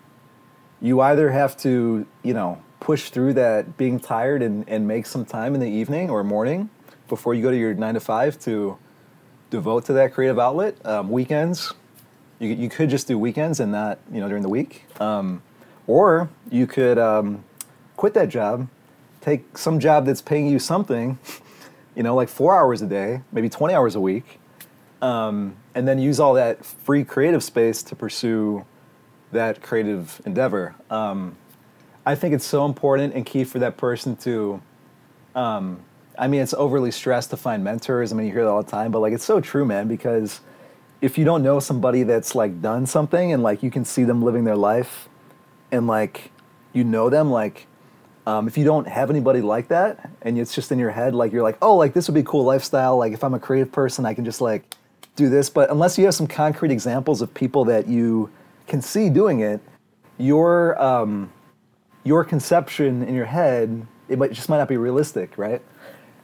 you 0.82 1.00
either 1.02 1.30
have 1.30 1.56
to 1.58 2.08
you 2.24 2.34
know 2.34 2.60
push 2.80 3.10
through 3.12 3.34
that 3.34 3.78
being 3.78 4.00
tired 4.00 4.42
and 4.42 4.68
and 4.68 4.88
make 4.88 5.06
some 5.06 5.24
time 5.26 5.54
in 5.54 5.60
the 5.62 5.70
evening 5.70 6.10
or 6.10 6.24
morning 6.24 6.70
before 7.10 7.34
you 7.34 7.42
go 7.42 7.52
to 7.52 7.58
your 7.58 7.74
nine 7.74 7.96
to 7.96 8.00
five 8.00 8.40
to 8.42 8.78
devote 9.50 9.86
to 9.86 9.94
that 9.94 10.14
creative 10.14 10.40
outlet. 10.40 10.76
Um, 10.86 11.10
weekends, 11.10 11.74
you 12.40 12.50
you 12.50 12.70
could 12.70 12.90
just 12.90 13.08
do 13.08 13.18
weekends 13.18 13.60
and 13.60 13.72
not 13.72 14.00
you 14.12 14.20
know 14.22 14.28
during 14.28 14.44
the 14.44 14.50
week. 14.50 14.86
Um, 15.02 15.42
or 15.88 16.30
you 16.52 16.68
could 16.68 17.00
um, 17.00 17.44
quit 17.98 18.14
that 18.14 18.30
job, 18.30 18.68
take 19.22 19.58
some 19.58 19.80
job 19.80 20.06
that's 20.06 20.22
paying 20.22 20.46
you 20.46 20.60
something, 20.60 21.18
you 21.96 22.04
know, 22.04 22.14
like 22.16 22.30
four 22.30 22.56
hours 22.56 22.82
a 22.84 22.86
day, 22.86 23.22
maybe 23.32 23.50
20 23.50 23.74
hours 23.74 23.96
a 23.96 24.00
week, 24.00 24.40
um, 25.02 25.56
and 25.74 25.88
then 25.88 25.98
use 25.98 26.20
all 26.20 26.36
that 26.36 26.64
free 26.64 27.04
creative 27.04 27.44
space 27.44 27.82
to 27.82 27.96
pursue 27.96 28.64
that 29.32 29.64
creative 29.64 30.22
endeavor. 30.26 30.76
Um, 30.92 31.36
I 32.06 32.14
think 32.14 32.36
it's 32.36 32.46
so 32.46 32.66
important 32.66 33.16
and 33.16 33.26
key 33.26 33.44
for 33.44 33.60
that 33.60 33.76
person 33.76 34.16
to. 34.18 34.62
Um, 35.36 35.80
I 36.20 36.28
mean, 36.28 36.42
it's 36.42 36.54
overly 36.54 36.92
stressed 36.92 37.30
to 37.30 37.38
find 37.38 37.64
mentors. 37.64 38.12
I 38.12 38.16
mean, 38.16 38.28
you 38.28 38.34
hear 38.34 38.44
that 38.44 38.50
all 38.50 38.62
the 38.62 38.70
time, 38.70 38.92
but 38.92 39.00
like, 39.00 39.14
it's 39.14 39.24
so 39.24 39.40
true, 39.40 39.66
man. 39.66 39.88
Because 39.88 40.42
if 41.02 41.18
you 41.18 41.24
don't 41.24 41.42
know 41.42 41.60
somebody 41.60 42.04
that's 42.04 42.36
like 42.36 42.62
done 42.62 42.86
something 42.86 43.32
and 43.32 43.42
like 43.42 43.64
you 43.64 43.72
can 43.72 43.86
see 43.86 44.04
them 44.04 44.22
living 44.22 44.44
their 44.44 44.58
life, 44.58 45.08
and 45.72 45.88
like 45.88 46.32
you 46.74 46.84
know 46.84 47.10
them, 47.10 47.32
like 47.32 47.68
um, 48.28 48.48
if 48.48 48.58
you 48.58 48.66
don't 48.66 48.88
have 48.88 49.10
anybody 49.10 49.42
like 49.42 49.70
that 49.70 50.10
and 50.22 50.38
it's 50.38 50.54
just 50.54 50.72
in 50.72 50.80
your 50.80 50.92
head, 50.92 51.16
like 51.16 51.32
you're 51.32 51.44
like, 51.44 51.58
oh, 51.62 51.76
like 51.76 51.94
this 51.94 52.08
would 52.08 52.14
be 52.14 52.20
a 52.20 52.24
cool 52.24 52.44
lifestyle. 52.44 52.98
Like 52.98 53.14
if 53.14 53.24
I'm 53.24 53.34
a 53.34 53.40
creative 53.40 53.72
person, 53.72 54.06
I 54.06 54.14
can 54.14 54.26
just 54.26 54.42
like 54.42 54.64
do 55.16 55.30
this. 55.30 55.50
But 55.50 55.72
unless 55.72 55.98
you 55.98 56.06
have 56.06 56.16
some 56.16 56.28
concrete 56.28 56.72
examples 56.72 57.22
of 57.22 57.34
people 57.34 57.66
that 57.66 57.88
you 57.88 58.30
can 58.68 58.82
see 58.82 59.10
doing 59.10 59.40
it, 59.40 59.62
your 60.18 60.82
um, 60.82 61.32
your 62.04 62.24
conception 62.24 63.04
in 63.04 63.16
your 63.16 63.26
head 63.26 63.88
it 64.10 64.18
might, 64.18 64.34
just 64.34 64.50
might 64.50 64.58
not 64.58 64.68
be 64.68 64.78
realistic, 64.78 65.38
right? 65.38 65.62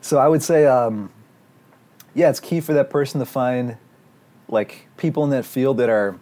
So 0.06 0.20
I 0.20 0.28
would 0.28 0.44
say, 0.44 0.68
um, 0.68 1.10
yeah, 2.13 2.30
it's 2.30 2.39
key 2.39 2.62
for 2.62 2.74
that 2.74 2.91
person 2.91 3.20
to 3.22 3.26
find 3.26 3.76
like 4.48 4.88
people 4.98 5.24
in 5.24 5.32
that 5.32 5.46
field 5.46 5.78
that 5.78 5.89
are, 5.89 6.20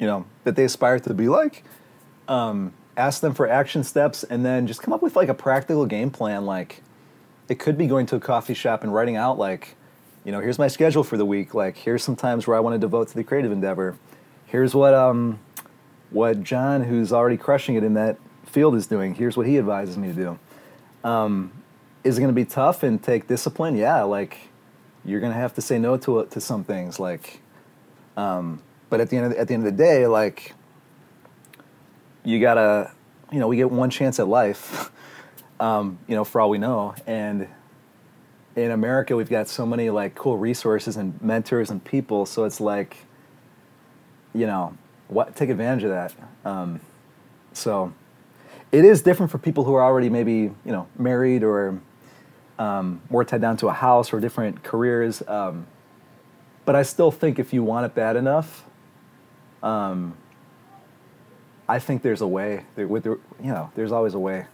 you 0.00 0.06
know, 0.08 0.26
that 0.42 0.56
they 0.56 0.64
aspire 0.64 0.98
to 0.98 1.14
be 1.14 1.28
like. 1.28 1.62
Um, 2.26 2.74
ask 2.96 3.20
them 3.20 3.32
for 3.32 3.48
action 3.48 3.84
steps, 3.84 4.24
and 4.24 4.44
then 4.44 4.66
just 4.66 4.82
come 4.82 4.92
up 4.92 5.00
with 5.00 5.14
like 5.14 5.28
a 5.28 5.34
practical 5.34 5.86
game 5.86 6.10
plan. 6.10 6.44
Like, 6.44 6.82
it 7.48 7.60
could 7.60 7.78
be 7.78 7.86
going 7.86 8.06
to 8.06 8.16
a 8.16 8.20
coffee 8.20 8.52
shop 8.52 8.82
and 8.82 8.92
writing 8.92 9.14
out 9.14 9.38
like, 9.38 9.76
you 10.24 10.32
know, 10.32 10.40
here's 10.40 10.58
my 10.58 10.66
schedule 10.66 11.04
for 11.04 11.16
the 11.16 11.24
week. 11.24 11.54
Like, 11.54 11.76
here's 11.76 12.02
some 12.02 12.16
times 12.16 12.48
where 12.48 12.56
I 12.56 12.60
want 12.60 12.74
to 12.74 12.80
devote 12.80 13.06
to 13.10 13.14
the 13.14 13.22
creative 13.22 13.52
endeavor. 13.52 13.96
Here's 14.46 14.74
what 14.74 14.92
um, 14.92 15.38
what 16.10 16.42
John, 16.42 16.82
who's 16.82 17.12
already 17.12 17.36
crushing 17.36 17.76
it 17.76 17.84
in 17.84 17.94
that 17.94 18.18
field, 18.44 18.74
is 18.74 18.88
doing. 18.88 19.14
Here's 19.14 19.36
what 19.36 19.46
he 19.46 19.56
advises 19.56 19.96
me 19.96 20.08
to 20.08 20.14
do. 20.14 20.38
Um, 21.08 21.52
is 22.04 22.18
it 22.18 22.20
going 22.20 22.32
to 22.32 22.34
be 22.34 22.44
tough 22.44 22.82
and 22.82 23.02
take 23.02 23.26
discipline? 23.26 23.76
Yeah, 23.76 24.02
like 24.02 24.38
you're 25.04 25.20
going 25.20 25.32
to 25.32 25.38
have 25.38 25.54
to 25.54 25.62
say 25.62 25.78
no 25.78 25.96
to 25.96 26.26
to 26.26 26.40
some 26.40 26.62
things. 26.62 27.00
Like, 27.00 27.40
um, 28.16 28.62
but 28.90 29.00
at 29.00 29.10
the 29.10 29.16
end 29.16 29.26
of 29.26 29.32
the, 29.32 29.40
at 29.40 29.48
the 29.48 29.54
end 29.54 29.66
of 29.66 29.76
the 29.76 29.82
day, 29.82 30.06
like 30.06 30.54
you 32.24 32.40
gotta, 32.40 32.92
you 33.32 33.38
know, 33.38 33.48
we 33.48 33.56
get 33.56 33.70
one 33.70 33.90
chance 33.90 34.20
at 34.20 34.28
life. 34.28 34.90
um, 35.60 35.98
you 36.06 36.14
know, 36.14 36.24
for 36.24 36.40
all 36.40 36.50
we 36.50 36.58
know, 36.58 36.94
and 37.06 37.48
in 38.56 38.70
America, 38.70 39.16
we've 39.16 39.30
got 39.30 39.48
so 39.48 39.66
many 39.66 39.90
like 39.90 40.14
cool 40.14 40.38
resources 40.38 40.96
and 40.96 41.20
mentors 41.20 41.70
and 41.70 41.82
people. 41.84 42.26
So 42.26 42.44
it's 42.44 42.60
like, 42.60 42.96
you 44.32 44.46
know, 44.46 44.76
what 45.08 45.34
take 45.36 45.48
advantage 45.48 45.84
of 45.84 45.90
that. 45.90 46.14
Um, 46.44 46.80
so, 47.52 47.92
it 48.72 48.84
is 48.84 49.02
different 49.02 49.30
for 49.30 49.38
people 49.38 49.64
who 49.64 49.74
are 49.74 49.82
already 49.82 50.10
maybe 50.10 50.32
you 50.32 50.54
know 50.66 50.86
married 50.98 51.42
or 51.42 51.80
um, 52.58 53.02
more 53.10 53.24
tied 53.24 53.40
down 53.40 53.56
to 53.58 53.68
a 53.68 53.72
house 53.72 54.12
or 54.12 54.20
different 54.20 54.62
careers. 54.62 55.22
Um, 55.26 55.66
but 56.64 56.74
I 56.74 56.82
still 56.82 57.10
think 57.10 57.38
if 57.38 57.52
you 57.52 57.62
want 57.62 57.86
it 57.86 57.94
bad 57.94 58.16
enough, 58.16 58.64
um, 59.62 60.16
I 61.68 61.78
think 61.78 62.02
there's 62.02 62.20
a 62.20 62.28
way. 62.28 62.64
There, 62.74 62.86
with 62.86 63.06
you 63.06 63.20
know, 63.40 63.70
there's 63.74 63.92
always 63.92 64.14
a 64.14 64.18
way. 64.18 64.46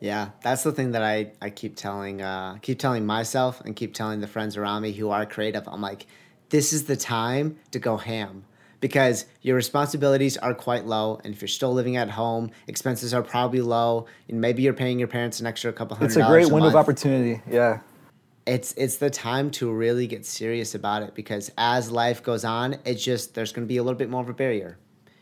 Yeah, 0.00 0.30
that's 0.42 0.62
the 0.62 0.72
thing 0.72 0.92
that 0.92 1.02
I, 1.02 1.32
I 1.42 1.50
keep 1.50 1.76
telling 1.76 2.22
uh, 2.22 2.58
keep 2.62 2.78
telling 2.78 3.04
myself 3.04 3.60
and 3.60 3.76
keep 3.76 3.94
telling 3.94 4.20
the 4.20 4.26
friends 4.26 4.56
around 4.56 4.82
me 4.82 4.92
who 4.92 5.10
are 5.10 5.26
creative. 5.26 5.68
I'm 5.68 5.80
like, 5.80 6.06
this 6.48 6.72
is 6.72 6.84
the 6.84 6.96
time 6.96 7.58
to 7.70 7.78
go 7.78 7.96
ham 7.96 8.44
because 8.80 9.26
your 9.42 9.56
responsibilities 9.56 10.36
are 10.38 10.54
quite 10.54 10.86
low, 10.86 11.20
and 11.24 11.34
if 11.34 11.40
you're 11.40 11.48
still 11.48 11.72
living 11.72 11.96
at 11.96 12.10
home, 12.10 12.50
expenses 12.66 13.12
are 13.14 13.22
probably 13.22 13.60
low, 13.60 14.06
and 14.28 14.40
maybe 14.40 14.62
you're 14.62 14.72
paying 14.72 14.98
your 14.98 15.08
parents 15.08 15.40
an 15.40 15.46
extra 15.46 15.72
couple 15.72 15.96
hundred. 15.96 16.06
It's 16.08 16.16
a 16.16 16.20
great 16.26 16.42
dollars 16.42 16.52
window 16.52 16.68
of 16.68 16.76
opportunity. 16.76 17.42
Yeah. 17.50 17.80
It's 18.46 18.72
it's 18.72 18.96
the 18.96 19.10
time 19.10 19.50
to 19.52 19.70
really 19.70 20.06
get 20.06 20.24
serious 20.26 20.74
about 20.74 21.02
it 21.02 21.14
because 21.14 21.52
as 21.58 21.90
life 21.90 22.22
goes 22.22 22.44
on, 22.44 22.78
it's 22.84 23.04
just 23.04 23.34
there's 23.34 23.52
going 23.52 23.66
to 23.66 23.68
be 23.68 23.76
a 23.76 23.82
little 23.82 23.98
bit 23.98 24.08
more 24.10 24.22
of 24.22 24.28
a 24.28 24.32
barrier. 24.32 24.78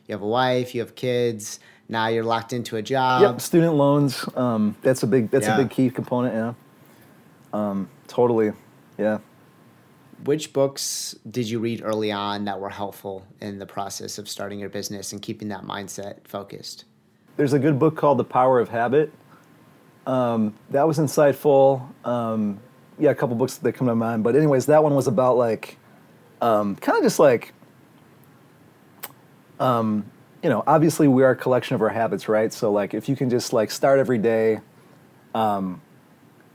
You 0.06 0.14
have 0.14 0.22
a 0.22 0.26
wife, 0.26 0.74
you 0.74 0.80
have 0.80 0.94
kids. 0.94 1.60
Now 1.90 2.08
you're 2.08 2.24
locked 2.24 2.52
into 2.52 2.76
a 2.76 2.82
job. 2.82 3.22
Yep, 3.22 3.40
student 3.40 3.74
loans. 3.74 4.24
Um, 4.36 4.76
that's 4.82 5.02
a 5.02 5.06
big. 5.06 5.30
That's 5.30 5.46
Yeah. 5.46 5.54
a 5.56 5.62
big 5.62 5.70
key 5.70 5.90
component. 5.90 6.34
Yeah. 6.34 6.54
Um, 7.52 7.88
totally. 8.06 8.52
Yeah. 8.98 9.18
Which 10.24 10.52
books 10.52 11.14
did 11.30 11.48
you 11.48 11.60
read 11.60 11.82
early 11.84 12.10
on 12.10 12.44
that 12.46 12.58
were 12.58 12.70
helpful 12.70 13.24
in 13.40 13.58
the 13.58 13.66
process 13.66 14.18
of 14.18 14.28
starting 14.28 14.58
your 14.58 14.68
business 14.68 15.12
and 15.12 15.22
keeping 15.22 15.48
that 15.48 15.62
mindset 15.62 16.26
focused? 16.26 16.84
There's 17.36 17.52
a 17.52 17.58
good 17.58 17.78
book 17.78 17.96
called 17.96 18.18
The 18.18 18.24
Power 18.24 18.58
of 18.58 18.68
Habit. 18.68 19.12
Um, 20.06 20.54
that 20.70 20.86
was 20.86 20.98
insightful. 20.98 21.86
Um, 22.04 22.58
yeah, 22.98 23.10
a 23.10 23.14
couple 23.14 23.36
books 23.36 23.56
that 23.58 23.72
come 23.74 23.86
to 23.86 23.94
mind. 23.94 24.24
But 24.24 24.34
anyways, 24.34 24.66
that 24.66 24.82
one 24.82 24.94
was 24.94 25.06
about 25.06 25.36
like, 25.36 25.78
um, 26.40 26.74
kind 26.76 26.98
of 26.98 27.04
just 27.04 27.20
like, 27.20 27.52
um, 29.60 30.04
you 30.42 30.48
know, 30.48 30.64
obviously 30.66 31.06
we 31.06 31.22
are 31.22 31.30
a 31.30 31.36
collection 31.36 31.74
of 31.74 31.82
our 31.82 31.88
habits, 31.88 32.28
right? 32.28 32.52
So 32.52 32.72
like, 32.72 32.92
if 32.92 33.08
you 33.08 33.14
can 33.14 33.30
just 33.30 33.52
like 33.52 33.70
start 33.70 33.98
every 34.00 34.18
day, 34.18 34.60
um, 35.34 35.80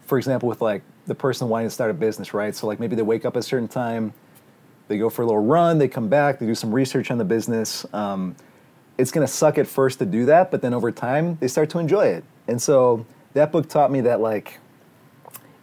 for 0.06 0.18
example, 0.18 0.50
with 0.50 0.62
like 0.62 0.82
the 1.06 1.16
person 1.16 1.50
wanting 1.50 1.68
to 1.68 1.72
start 1.72 1.92
a 1.92 1.94
business, 1.94 2.34
right? 2.34 2.56
So 2.56 2.68
like 2.68 2.80
maybe 2.80 2.96
they 2.96 3.02
wake 3.02 3.26
up 3.26 3.36
at 3.36 3.40
a 3.40 3.44
certain 3.44 3.68
time, 3.68 4.14
they 4.88 4.98
go 4.98 5.10
for 5.10 5.22
a 5.22 5.26
little 5.26 5.44
run, 5.44 5.78
they 5.78 5.88
come 5.88 6.08
back, 6.08 6.40
they 6.40 6.46
do 6.46 6.56
some 6.56 6.72
research 6.72 7.12
on 7.12 7.18
the 7.18 7.26
business. 7.26 7.86
Um, 7.94 8.36
it's 8.98 9.12
to 9.12 9.28
suck 9.28 9.58
at 9.58 9.68
first 9.68 10.00
to 10.00 10.06
do 10.06 10.26
that, 10.26 10.52
but 10.52 10.62
then 10.62 10.74
over 10.74 10.92
time 10.92 11.38
they 11.40 11.48
start 11.48 11.70
to 11.72 11.80
enjoy 11.80 12.06
it. 12.06 12.24
And 12.48 12.62
so 12.62 13.06
that 13.34 13.52
book 13.52 13.68
taught 13.68 13.92
me 13.92 14.02
that 14.02 14.22
like, 14.22 14.60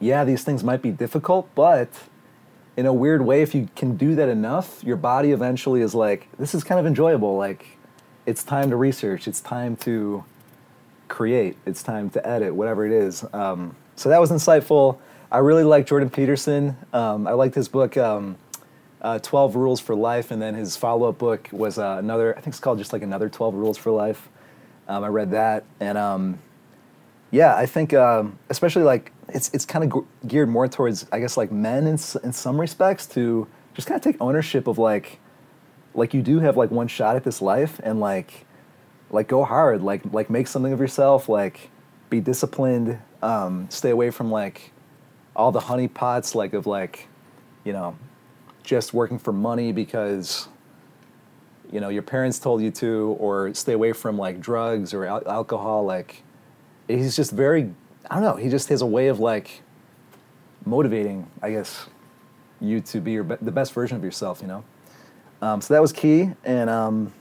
yeah, 0.01 0.25
these 0.25 0.43
things 0.43 0.65
might 0.65 0.83
be 0.83 0.91
difficult, 0.91 1.49
but 1.55 1.89
in 2.77 2.87
a 2.87 2.93
weird 2.93 3.23
way, 3.23 3.43
if 3.43 3.55
you 3.55 3.69
can 3.77 3.97
do 3.97 4.15
that 4.15 4.29
enough, 4.29 4.83
your 4.83 4.97
body 4.97 5.33
eventually 5.33 5.83
is 5.83 5.95
like, 5.95 6.29
this 6.39 6.55
is 6.55 6.65
kind 6.65 6.81
of 6.81 6.87
enjoyable. 6.87 7.37
Like, 7.37 7.67
it's 8.27 8.43
time 8.43 8.71
to 8.71 8.77
research. 8.77 9.29
It's 9.29 9.41
time 9.41 9.77
to 9.77 10.25
create. 11.09 11.59
It's 11.67 11.83
time 11.83 12.09
to 12.11 12.27
edit, 12.27 12.55
whatever 12.55 12.87
it 12.87 12.93
is. 12.93 13.25
Um, 13.35 13.77
so 13.97 14.09
that 14.09 14.21
was 14.21 14.31
insightful. 14.31 14.99
I 15.33 15.39
really 15.39 15.63
like 15.63 15.87
Jordan 15.87 16.11
Peterson. 16.11 16.77
Um, 16.93 17.27
I 17.29 17.33
liked 17.33 17.55
his 17.55 17.69
book, 17.69 17.97
um, 17.97 18.37
uh, 19.01 19.21
12 19.21 19.55
Rules 19.55 19.81
for 19.81 19.95
Life, 19.95 20.33
and 20.33 20.43
then 20.43 20.55
his 20.55 20.77
follow 20.77 21.09
up 21.09 21.19
book 21.19 21.49
was 21.53 21.79
uh, 21.79 21.97
another, 22.01 22.37
I 22.37 22.41
think 22.41 22.49
it's 22.49 22.59
called 22.59 22.79
just 22.79 22.93
like 22.93 23.03
another 23.03 23.29
12 23.29 23.55
Rules 23.55 23.79
for 23.79 23.93
Life. 23.93 24.29
Um, 24.89 25.05
I 25.05 25.09
read 25.09 25.31
that. 25.31 25.65
And 25.79 25.97
um, 25.97 26.41
yeah, 27.31 27.55
I 27.55 27.67
think 27.67 27.95
um, 27.95 28.41
especially 28.49 28.83
like 28.83 29.13
it's, 29.29 29.51
it's 29.55 29.65
kind 29.65 29.93
of 29.93 30.05
geared 30.27 30.49
more 30.49 30.67
towards, 30.67 31.07
I 31.13 31.21
guess, 31.21 31.37
like 31.37 31.53
men 31.53 31.87
in, 31.87 31.93
in 32.25 32.33
some 32.33 32.61
respects 32.61 33.07
to 33.09 33.47
just 33.75 33.87
kind 33.87 33.97
of 33.97 34.03
take 34.03 34.21
ownership 34.21 34.67
of 34.67 34.79
like, 34.79 35.21
like 35.95 36.13
you 36.13 36.23
do 36.23 36.41
have 36.41 36.57
like 36.57 36.73
one 36.73 36.89
shot 36.89 37.15
at 37.15 37.23
this 37.23 37.41
life 37.41 37.81
and 37.85 38.01
like 38.01 38.47
like 39.11 39.27
go 39.27 39.43
hard 39.43 39.83
like 39.83 40.01
like 40.13 40.31
make 40.31 40.47
something 40.47 40.73
of 40.73 40.79
yourself 40.79 41.29
like 41.29 41.69
be 42.11 42.21
disciplined 42.21 42.97
um, 43.23 43.69
stay 43.71 43.91
away 43.91 44.11
from 44.11 44.31
like 44.31 44.73
all 45.37 45.53
the 45.53 45.61
honeypots 45.61 46.35
like 46.35 46.53
of 46.53 46.67
like 46.67 47.09
you 47.65 47.73
know 47.73 47.97
just 48.63 48.93
working 48.93 49.19
for 49.19 49.33
money 49.33 49.73
because 49.73 50.49
you 51.73 51.81
know 51.81 51.89
your 51.89 52.03
parents 52.03 52.39
told 52.39 52.61
you 52.63 52.71
to 52.71 53.17
or 53.19 53.53
stay 53.55 53.73
away 53.73 53.93
from 53.93 54.19
like 54.19 54.41
drugs 54.41 54.93
or 54.93 55.05
al- 55.05 55.27
alcohol 55.29 55.85
like 55.85 56.23
he's 56.89 57.17
just 57.17 57.31
very 57.31 57.73
i 58.11 58.15
don't 58.15 58.25
know 58.25 58.37
he 58.37 58.49
just 58.49 58.69
has 58.69 58.83
a 58.83 58.87
way 58.87 59.09
of 59.09 59.21
like 59.21 59.63
motivating 60.67 61.27
i 61.43 61.51
guess 61.51 61.87
you 62.61 62.81
to 62.81 63.01
be 63.01 63.13
your 63.13 63.25
be- 63.25 63.37
the 63.41 63.53
best 63.53 63.73
version 63.73 63.97
of 63.97 64.05
yourself 64.05 64.41
you 64.43 64.49
know 64.49 64.65
um, 65.43 65.61
so 65.61 65.75
that 65.75 65.81
was 65.81 65.93
key, 65.93 66.31
and 66.45 66.69
um, 66.69 67.13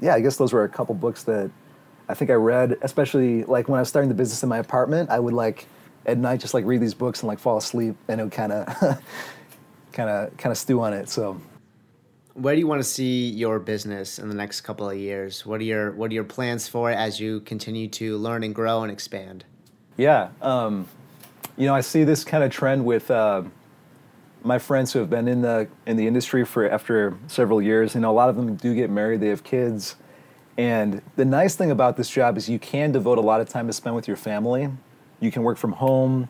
yeah, 0.00 0.14
I 0.14 0.20
guess 0.20 0.36
those 0.36 0.52
were 0.52 0.64
a 0.64 0.68
couple 0.68 0.94
books 0.94 1.22
that 1.24 1.50
I 2.08 2.14
think 2.14 2.30
I 2.30 2.34
read, 2.34 2.78
especially 2.82 3.44
like 3.44 3.68
when 3.68 3.76
I 3.76 3.82
was 3.82 3.88
starting 3.88 4.08
the 4.08 4.14
business 4.14 4.42
in 4.42 4.48
my 4.48 4.58
apartment. 4.58 5.10
I 5.10 5.18
would 5.18 5.34
like 5.34 5.66
at 6.08 6.18
night 6.18 6.40
just 6.40 6.54
like 6.54 6.64
read 6.64 6.80
these 6.80 6.94
books 6.94 7.20
and 7.20 7.28
like 7.28 7.38
fall 7.38 7.58
asleep, 7.58 7.94
and 8.08 8.20
it 8.20 8.24
would 8.24 8.32
kind 8.32 8.50
of, 8.52 8.66
kind 9.92 10.10
of, 10.10 10.36
kind 10.36 10.50
of 10.50 10.58
stew 10.58 10.80
on 10.80 10.92
it. 10.92 11.08
So 11.08 11.40
Where 12.34 12.54
do 12.54 12.60
you 12.60 12.66
want 12.66 12.80
to 12.80 12.88
see 12.88 13.28
your 13.30 13.58
business 13.60 14.18
in 14.18 14.28
the 14.28 14.34
next 14.34 14.62
couple 14.62 14.88
of 14.88 14.96
years? 14.96 15.46
What 15.46 15.60
are 15.60 15.64
your 15.64 15.92
what 15.92 16.10
are 16.10 16.14
your 16.14 16.24
plans 16.24 16.66
for 16.66 16.90
it 16.90 16.96
as 16.96 17.20
you 17.20 17.40
continue 17.40 17.88
to 17.88 18.16
learn 18.16 18.42
and 18.42 18.54
grow 18.54 18.82
and 18.82 18.90
expand? 18.90 19.44
yeah, 19.96 20.28
um, 20.40 20.88
you 21.56 21.66
know, 21.66 21.74
I 21.74 21.82
see 21.82 22.04
this 22.04 22.24
kind 22.24 22.42
of 22.42 22.50
trend 22.50 22.84
with. 22.84 23.10
Uh, 23.10 23.42
my 24.44 24.58
friends 24.58 24.92
who 24.92 25.00
have 25.00 25.10
been 25.10 25.26
in 25.26 25.42
the 25.42 25.66
in 25.84 25.96
the 25.96 26.06
industry 26.06 26.44
for 26.44 26.70
after 26.70 27.18
several 27.26 27.60
years, 27.60 27.96
you 27.96 28.00
know, 28.00 28.10
a 28.10 28.12
lot 28.12 28.28
of 28.28 28.36
them 28.36 28.54
do 28.54 28.72
get 28.72 28.88
married, 28.88 29.20
they 29.20 29.28
have 29.28 29.42
kids, 29.42 29.96
and 30.56 31.02
the 31.16 31.24
nice 31.24 31.54
thing 31.54 31.70
about 31.70 31.96
this 31.96 32.08
job 32.10 32.36
is 32.36 32.48
you 32.48 32.58
can 32.58 32.92
devote 32.92 33.18
a 33.18 33.20
lot 33.20 33.40
of 33.40 33.48
time 33.48 33.66
to 33.66 33.72
spend 33.72 33.96
with 33.96 34.08
your 34.08 34.16
family. 34.16 34.68
You 35.20 35.30
can 35.30 35.42
work 35.42 35.58
from 35.58 35.72
home. 35.72 36.28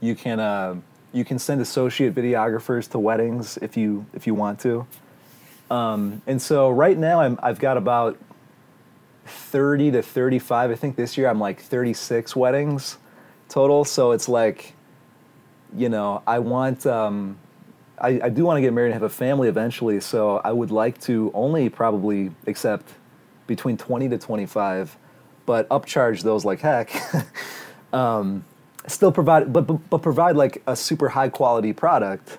You 0.00 0.14
can 0.14 0.40
uh, 0.40 0.76
you 1.12 1.24
can 1.24 1.38
send 1.38 1.60
associate 1.60 2.14
videographers 2.14 2.90
to 2.90 2.98
weddings 2.98 3.58
if 3.62 3.76
you 3.76 4.06
if 4.14 4.26
you 4.26 4.34
want 4.34 4.60
to. 4.60 4.86
Um, 5.70 6.22
and 6.26 6.40
so 6.40 6.70
right 6.70 6.96
now 6.98 7.20
I'm 7.20 7.38
I've 7.42 7.58
got 7.58 7.76
about 7.76 8.18
thirty 9.26 9.90
to 9.90 10.02
thirty 10.02 10.38
five. 10.38 10.70
I 10.70 10.74
think 10.74 10.96
this 10.96 11.16
year 11.16 11.28
I'm 11.28 11.40
like 11.40 11.60
thirty 11.60 11.92
six 11.92 12.34
weddings 12.34 12.98
total. 13.48 13.84
So 13.84 14.12
it's 14.12 14.28
like 14.28 14.74
you 15.76 15.88
know, 15.88 16.22
I 16.26 16.38
want, 16.38 16.86
um, 16.86 17.38
I, 17.98 18.20
I 18.24 18.28
do 18.28 18.44
want 18.44 18.56
to 18.56 18.60
get 18.60 18.72
married 18.72 18.88
and 18.88 18.94
have 18.94 19.02
a 19.02 19.08
family 19.08 19.48
eventually. 19.48 20.00
So 20.00 20.38
I 20.38 20.52
would 20.52 20.70
like 20.70 21.00
to 21.02 21.30
only 21.34 21.68
probably 21.68 22.30
accept 22.46 22.88
between 23.46 23.76
20 23.76 24.08
to 24.10 24.18
25, 24.18 24.96
but 25.46 25.68
upcharge 25.68 26.22
those 26.22 26.44
like 26.44 26.60
heck. 26.60 26.90
um, 27.92 28.44
still 28.86 29.12
provide, 29.12 29.52
but, 29.52 29.66
but, 29.66 29.90
but 29.90 29.98
provide 29.98 30.36
like 30.36 30.62
a 30.66 30.76
super 30.76 31.08
high 31.08 31.28
quality 31.28 31.72
product 31.72 32.38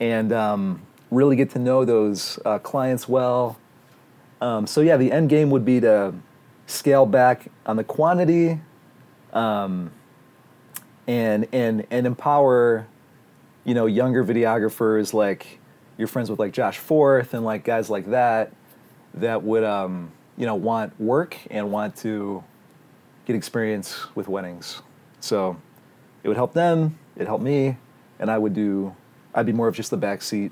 and 0.00 0.32
um, 0.32 0.82
really 1.10 1.36
get 1.36 1.50
to 1.50 1.58
know 1.58 1.84
those 1.84 2.38
uh, 2.44 2.58
clients 2.58 3.08
well. 3.08 3.58
Um, 4.40 4.66
so 4.66 4.80
yeah, 4.80 4.96
the 4.96 5.12
end 5.12 5.28
game 5.28 5.50
would 5.50 5.64
be 5.64 5.80
to 5.80 6.14
scale 6.66 7.06
back 7.06 7.48
on 7.66 7.76
the 7.76 7.84
quantity, 7.84 8.60
um, 9.32 9.92
and 11.06 11.46
and 11.52 11.86
and 11.90 12.06
empower, 12.06 12.86
you 13.64 13.74
know, 13.74 13.86
younger 13.86 14.24
videographers 14.24 15.14
like 15.14 15.60
you're 15.96 16.08
friends 16.08 16.28
with 16.28 16.40
like 16.40 16.52
Josh 16.52 16.78
Forth 16.78 17.34
and 17.34 17.44
like 17.44 17.64
guys 17.64 17.88
like 17.88 18.10
that, 18.10 18.52
that 19.14 19.44
would 19.44 19.62
um, 19.62 20.10
you 20.36 20.46
know 20.46 20.56
want 20.56 20.98
work 21.00 21.36
and 21.50 21.70
want 21.70 21.94
to 21.98 22.42
get 23.24 23.36
experience 23.36 24.06
with 24.14 24.28
weddings. 24.28 24.82
So 25.20 25.56
it 26.22 26.28
would 26.28 26.36
help 26.36 26.54
them, 26.54 26.98
it 27.16 27.26
helped 27.26 27.44
me, 27.44 27.76
and 28.18 28.30
I 28.30 28.38
would 28.38 28.54
do. 28.54 28.94
I'd 29.34 29.46
be 29.46 29.52
more 29.52 29.68
of 29.68 29.74
just 29.74 29.90
the 29.90 29.98
backseat, 29.98 30.50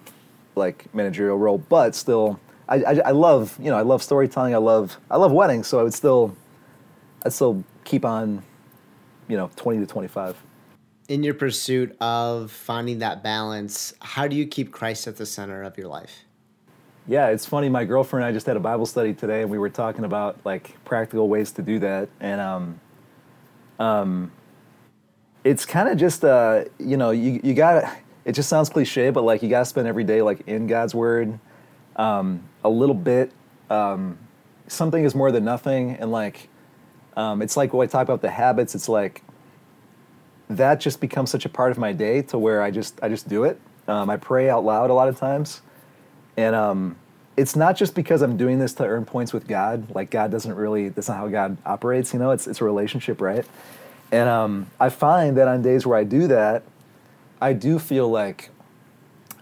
like 0.57 0.93
managerial 0.95 1.37
role, 1.37 1.59
but 1.59 1.95
still, 1.95 2.41
I, 2.69 2.77
I, 2.77 3.01
I 3.07 3.11
love 3.11 3.57
you 3.61 3.71
know 3.71 3.77
I 3.77 3.83
love 3.83 4.03
storytelling. 4.03 4.55
I 4.55 4.59
love 4.59 4.99
I 5.11 5.17
love 5.17 5.33
weddings, 5.33 5.67
so 5.67 5.81
I 5.81 5.83
would 5.83 5.95
still, 5.95 6.37
I'd 7.25 7.33
still 7.33 7.65
keep 7.85 8.05
on, 8.05 8.43
you 9.29 9.37
know, 9.37 9.51
twenty 9.57 9.81
to 9.81 9.87
twenty 9.87 10.09
five. 10.09 10.37
In 11.09 11.25
your 11.25 11.35
pursuit 11.35 11.97
of 12.01 12.53
finding 12.53 13.01
that 13.01 13.25
balance, 13.25 13.93
how 14.01 14.29
do 14.29 14.37
you 14.37 14.47
keep 14.47 14.71
Christ 14.71 15.09
at 15.09 15.17
the 15.17 15.27
center 15.27 15.63
of 15.63 15.77
your 15.77 15.89
life? 15.89 16.25
Yeah, 17.07 17.29
it's 17.29 17.47
funny. 17.47 17.69
My 17.69 17.85
girlfriend 17.85 18.25
and 18.25 18.31
I 18.31 18.35
just 18.35 18.47
had 18.47 18.57
a 18.57 18.61
Bible 18.61 18.87
study 18.87 19.15
today, 19.15 19.43
and 19.43 19.51
we 19.51 19.59
were 19.59 19.71
talking 19.71 20.05
about 20.05 20.39
like 20.45 20.83
practical 20.85 21.29
ways 21.29 21.53
to 21.53 21.63
do 21.63 21.79
that. 21.81 22.09
And 22.21 22.41
um, 22.41 22.81
um, 23.79 24.33
it's 25.45 25.65
kind 25.67 25.89
of 25.89 25.99
just 25.99 26.25
uh, 26.25 26.65
you 26.79 26.97
know, 26.97 27.11
you 27.11 27.41
you 27.43 27.55
got 27.55 27.85
it. 28.25 28.33
Just 28.33 28.49
sounds 28.49 28.69
cliche, 28.69 29.11
but 29.11 29.25
like 29.25 29.43
you 29.43 29.49
got 29.49 29.61
to 29.61 29.65
spend 29.65 29.89
every 29.89 30.05
day 30.05 30.23
like 30.23 30.47
in 30.47 30.67
God's 30.67 30.95
Word, 30.95 31.39
um, 31.97 32.45
a 32.65 32.71
little 32.71 32.95
bit. 32.95 33.33
Um, 33.71 34.19
something 34.69 35.05
is 35.05 35.15
more 35.15 35.33
than 35.33 35.45
nothing, 35.45 35.93
and 35.93 36.13
like 36.13 36.49
Um, 37.17 37.43
it's 37.43 37.57
like 37.57 37.73
when 37.75 37.87
I 37.87 37.91
talk 37.91 38.05
about 38.05 38.23
the 38.23 38.31
habits. 38.31 38.75
It's 38.75 38.89
like 38.89 39.23
that 40.49 40.81
just 40.81 41.01
becomes 41.01 41.31
such 41.31 41.45
a 41.45 41.49
part 41.49 41.71
of 41.73 41.79
my 41.79 41.93
day 41.93 42.23
to 42.23 42.39
where 42.39 42.63
I 42.63 42.71
just 42.71 42.99
I 43.03 43.09
just 43.09 43.29
do 43.29 43.45
it. 43.45 43.61
Um, 43.89 44.11
I 44.11 44.17
pray 44.17 44.49
out 44.51 44.65
loud 44.65 44.91
a 44.91 44.95
lot 44.95 45.09
of 45.09 45.19
times, 45.19 45.63
and 46.41 46.57
um, 46.57 46.97
it's 47.37 47.55
not 47.55 47.77
just 47.77 47.95
because 47.95 48.23
I'm 48.23 48.37
doing 48.37 48.59
this 48.59 48.73
to 48.75 48.85
earn 48.85 49.05
points 49.05 49.33
with 49.33 49.47
God. 49.47 49.95
Like 49.95 50.11
God 50.11 50.31
doesn't 50.31 50.55
really. 50.55 50.89
That's 50.89 51.09
not 51.09 51.19
how 51.19 51.29
God 51.29 51.59
operates. 51.67 52.13
You 52.13 52.19
know, 52.19 52.31
it's 52.31 52.47
it's 52.47 52.61
a 52.61 52.65
relationship, 52.65 53.21
right? 53.21 53.47
And 54.11 54.29
um, 54.29 54.71
I 54.81 54.89
find 54.89 55.37
that 55.37 55.47
on 55.47 55.63
days 55.63 55.87
where 55.87 55.99
I 55.99 56.05
do 56.05 56.27
that, 56.29 56.63
I 57.41 57.53
do 57.53 57.79
feel 57.79 58.09
like 58.09 58.51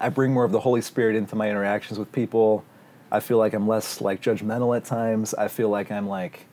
I 0.01 0.09
bring 0.09 0.33
more 0.33 0.45
of 0.45 0.53
the 0.53 0.61
Holy 0.61 0.81
Spirit 0.81 1.17
into 1.17 1.37
my 1.37 1.49
interactions 1.49 1.99
with 1.99 2.11
people. 2.13 2.65
I 3.11 3.21
feel 3.21 3.39
like 3.39 3.55
I'm 3.55 3.67
less 3.67 4.01
like 4.01 4.21
judgmental 4.21 4.77
at 4.77 4.85
times. 4.85 5.35
I 5.35 5.49
feel 5.49 5.69
like 5.69 5.91
I'm 5.91 6.09
like 6.09 6.47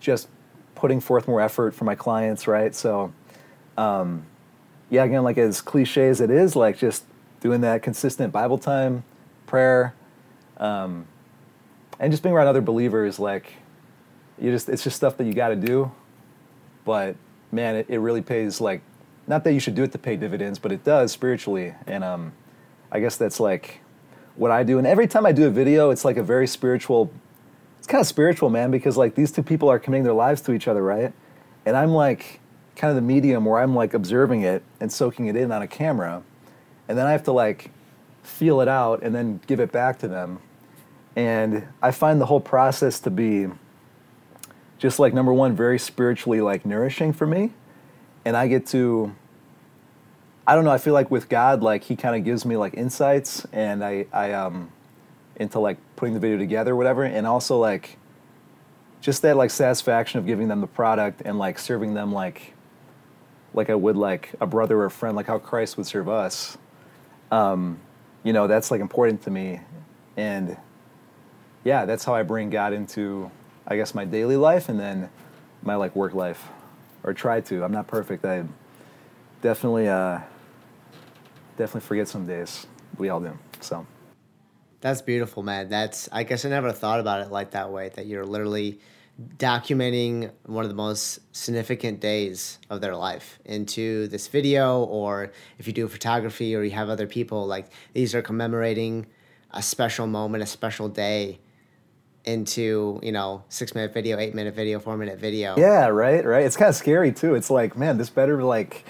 just 0.00 0.28
putting 0.74 1.00
forth 1.00 1.26
more 1.26 1.40
effort 1.40 1.74
for 1.74 1.84
my 1.84 1.94
clients, 1.94 2.46
right? 2.46 2.74
So, 2.74 3.12
um, 3.78 4.26
yeah, 4.90 5.04
again, 5.04 5.22
like 5.22 5.38
as 5.38 5.60
cliche 5.60 6.08
as 6.08 6.20
it 6.20 6.30
is, 6.30 6.54
like 6.54 6.76
just 6.78 7.04
doing 7.40 7.62
that 7.62 7.82
consistent 7.82 8.32
Bible 8.32 8.58
time, 8.58 9.02
prayer, 9.52 9.94
um, 10.56 11.06
and 12.00 12.10
just 12.10 12.22
being 12.22 12.34
around 12.34 12.46
other 12.46 12.62
believers, 12.62 13.18
like 13.18 13.52
you 14.40 14.50
just 14.50 14.70
it's 14.70 14.82
just 14.82 14.96
stuff 14.96 15.18
that 15.18 15.24
you 15.24 15.34
got 15.34 15.48
to 15.48 15.56
do. 15.56 15.92
But 16.86 17.16
man, 17.52 17.76
it, 17.76 17.86
it 17.90 17.98
really 17.98 18.22
pays. 18.22 18.62
Like, 18.62 18.80
not 19.26 19.44
that 19.44 19.52
you 19.52 19.60
should 19.60 19.74
do 19.74 19.82
it 19.82 19.92
to 19.92 19.98
pay 19.98 20.16
dividends, 20.16 20.58
but 20.58 20.72
it 20.72 20.84
does 20.84 21.12
spiritually, 21.12 21.74
and 21.86 22.02
um, 22.02 22.32
I 22.90 22.98
guess 22.98 23.18
that's 23.18 23.38
like 23.38 23.80
what 24.36 24.50
I 24.50 24.62
do. 24.62 24.78
And 24.78 24.86
every 24.86 25.06
time 25.06 25.26
I 25.26 25.32
do 25.32 25.46
a 25.46 25.50
video, 25.50 25.90
it's 25.90 26.04
like 26.04 26.16
a 26.16 26.22
very 26.22 26.46
spiritual. 26.46 27.12
It's 27.76 27.86
kind 27.86 28.00
of 28.00 28.06
spiritual, 28.06 28.48
man, 28.48 28.70
because 28.70 28.96
like 28.96 29.14
these 29.16 29.30
two 29.30 29.42
people 29.42 29.68
are 29.68 29.78
committing 29.78 30.04
their 30.04 30.14
lives 30.14 30.40
to 30.42 30.52
each 30.52 30.66
other, 30.66 30.82
right? 30.82 31.12
And 31.66 31.76
I'm 31.76 31.90
like 31.90 32.40
kind 32.74 32.88
of 32.88 32.96
the 32.96 33.02
medium 33.02 33.44
where 33.44 33.60
I'm 33.60 33.74
like 33.74 33.92
observing 33.92 34.42
it 34.42 34.62
and 34.80 34.90
soaking 34.90 35.26
it 35.26 35.36
in 35.36 35.52
on 35.52 35.60
a 35.60 35.68
camera, 35.68 36.22
and 36.88 36.96
then 36.96 37.06
I 37.06 37.12
have 37.12 37.24
to 37.24 37.32
like 37.32 37.70
feel 38.22 38.60
it 38.60 38.68
out 38.68 39.02
and 39.02 39.14
then 39.14 39.40
give 39.46 39.60
it 39.60 39.72
back 39.72 39.98
to 40.00 40.08
them. 40.08 40.40
And 41.16 41.66
I 41.82 41.90
find 41.90 42.20
the 42.20 42.26
whole 42.26 42.40
process 42.40 43.00
to 43.00 43.10
be 43.10 43.48
just 44.78 44.98
like 44.98 45.14
number 45.14 45.32
one, 45.32 45.54
very 45.54 45.78
spiritually 45.78 46.40
like 46.40 46.64
nourishing 46.64 47.12
for 47.12 47.26
me. 47.26 47.52
And 48.24 48.36
I 48.36 48.48
get 48.48 48.66
to 48.68 49.14
I 50.46 50.56
don't 50.56 50.64
know, 50.64 50.72
I 50.72 50.78
feel 50.78 50.92
like 50.92 51.10
with 51.10 51.28
God, 51.28 51.62
like 51.62 51.84
he 51.84 51.94
kind 51.94 52.16
of 52.16 52.24
gives 52.24 52.44
me 52.44 52.56
like 52.56 52.74
insights 52.74 53.46
and 53.52 53.84
I, 53.84 54.06
I 54.12 54.32
um 54.32 54.72
into 55.36 55.60
like 55.60 55.78
putting 55.96 56.14
the 56.14 56.20
video 56.20 56.38
together, 56.38 56.74
whatever, 56.74 57.04
and 57.04 57.26
also 57.26 57.58
like 57.58 57.98
just 59.00 59.22
that 59.22 59.36
like 59.36 59.50
satisfaction 59.50 60.18
of 60.18 60.26
giving 60.26 60.48
them 60.48 60.60
the 60.60 60.66
product 60.66 61.22
and 61.24 61.38
like 61.38 61.58
serving 61.58 61.94
them 61.94 62.12
like 62.12 62.54
like 63.54 63.70
I 63.70 63.74
would 63.74 63.96
like 63.96 64.30
a 64.40 64.46
brother 64.46 64.78
or 64.78 64.86
a 64.86 64.90
friend, 64.90 65.14
like 65.14 65.26
how 65.26 65.38
Christ 65.38 65.76
would 65.76 65.86
serve 65.86 66.08
us. 66.08 66.56
Um, 67.30 67.78
you 68.24 68.32
know, 68.32 68.46
that's 68.46 68.70
like 68.70 68.80
important 68.80 69.22
to 69.22 69.30
me. 69.30 69.60
And 70.16 70.56
yeah, 71.64 71.84
that's 71.86 72.04
how 72.04 72.14
I 72.14 72.22
bring 72.24 72.50
God 72.50 72.72
into 72.72 73.30
I 73.66 73.76
guess 73.76 73.94
my 73.94 74.04
daily 74.04 74.36
life 74.36 74.68
and 74.68 74.80
then 74.80 75.10
my 75.62 75.76
like 75.76 75.96
work 75.96 76.14
life. 76.14 76.48
Or 77.04 77.14
try 77.14 77.40
to. 77.42 77.64
I'm 77.64 77.72
not 77.72 77.86
perfect. 77.88 78.24
I 78.24 78.44
definitely 79.42 79.88
uh 79.88 80.20
definitely 81.56 81.82
forget 81.86 82.08
some 82.08 82.26
days. 82.26 82.66
We 82.98 83.08
all 83.10 83.20
do. 83.20 83.38
So 83.60 83.86
That's 84.80 85.02
beautiful, 85.02 85.42
man. 85.42 85.68
That's 85.68 86.08
I 86.12 86.24
guess 86.24 86.44
I 86.44 86.50
never 86.50 86.72
thought 86.72 87.00
about 87.00 87.20
it 87.22 87.30
like 87.32 87.52
that 87.52 87.70
way. 87.72 87.90
That 87.90 88.06
you're 88.06 88.26
literally 88.26 88.80
documenting 89.36 90.30
one 90.46 90.64
of 90.64 90.70
the 90.70 90.76
most 90.76 91.20
significant 91.34 92.00
days 92.00 92.58
of 92.70 92.80
their 92.80 92.96
life 92.96 93.38
into 93.44 94.08
this 94.08 94.26
video, 94.26 94.84
or 94.84 95.32
if 95.58 95.66
you 95.66 95.72
do 95.72 95.86
photography 95.88 96.54
or 96.56 96.62
you 96.62 96.70
have 96.70 96.88
other 96.88 97.06
people, 97.06 97.46
like 97.46 97.66
these 97.92 98.14
are 98.14 98.22
commemorating 98.22 99.06
a 99.50 99.62
special 99.62 100.06
moment, 100.06 100.42
a 100.42 100.46
special 100.46 100.88
day 100.88 101.38
into 102.24 103.00
you 103.02 103.12
know 103.12 103.42
six 103.48 103.74
minute 103.74 103.92
video, 103.92 104.18
eight 104.18 104.34
minute 104.34 104.54
video, 104.54 104.78
four 104.80 104.96
minute 104.96 105.18
video. 105.18 105.56
Yeah, 105.56 105.88
right, 105.88 106.24
right. 106.24 106.44
It's 106.44 106.56
kind 106.56 106.68
of 106.68 106.74
scary 106.76 107.12
too. 107.12 107.34
It's 107.34 107.50
like, 107.50 107.76
man, 107.76 107.98
this 107.98 108.10
better 108.10 108.42
like 108.42 108.84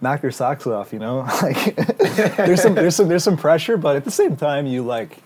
knock 0.00 0.22
your 0.22 0.32
socks 0.32 0.66
off, 0.66 0.92
you 0.92 0.98
know? 0.98 1.26
Like 1.42 1.76
there's 2.36 2.62
some 2.62 2.74
there's 2.74 2.96
some 2.96 3.08
there's 3.08 3.24
some 3.24 3.36
pressure, 3.36 3.76
but 3.76 3.96
at 3.96 4.04
the 4.04 4.10
same 4.10 4.36
time 4.36 4.66
you 4.66 4.82
like 4.82 5.18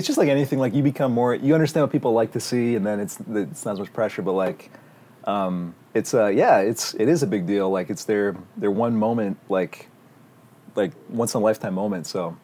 it's 0.00 0.06
just 0.06 0.18
like 0.18 0.30
anything 0.30 0.58
like 0.58 0.72
you 0.72 0.82
become 0.82 1.12
more 1.12 1.34
you 1.34 1.52
understand 1.52 1.82
what 1.84 1.92
people 1.92 2.14
like 2.14 2.32
to 2.32 2.40
see 2.40 2.74
and 2.74 2.86
then 2.86 2.98
it's 2.98 3.18
it's 3.32 3.66
not 3.66 3.72
as 3.72 3.78
much 3.78 3.92
pressure, 3.92 4.22
but 4.22 4.32
like 4.32 4.70
um 5.24 5.74
it's 5.92 6.14
uh 6.14 6.28
yeah, 6.28 6.60
it's 6.60 6.94
it 6.94 7.06
is 7.06 7.22
a 7.22 7.26
big 7.26 7.46
deal. 7.46 7.68
Like 7.68 7.90
it's 7.90 8.04
their 8.04 8.34
their 8.56 8.70
one 8.70 8.96
moment 8.96 9.36
like 9.50 9.90
like 10.74 10.92
once 11.10 11.34
in 11.34 11.42
a 11.42 11.44
lifetime 11.44 11.74
moment, 11.74 12.06
so 12.06 12.34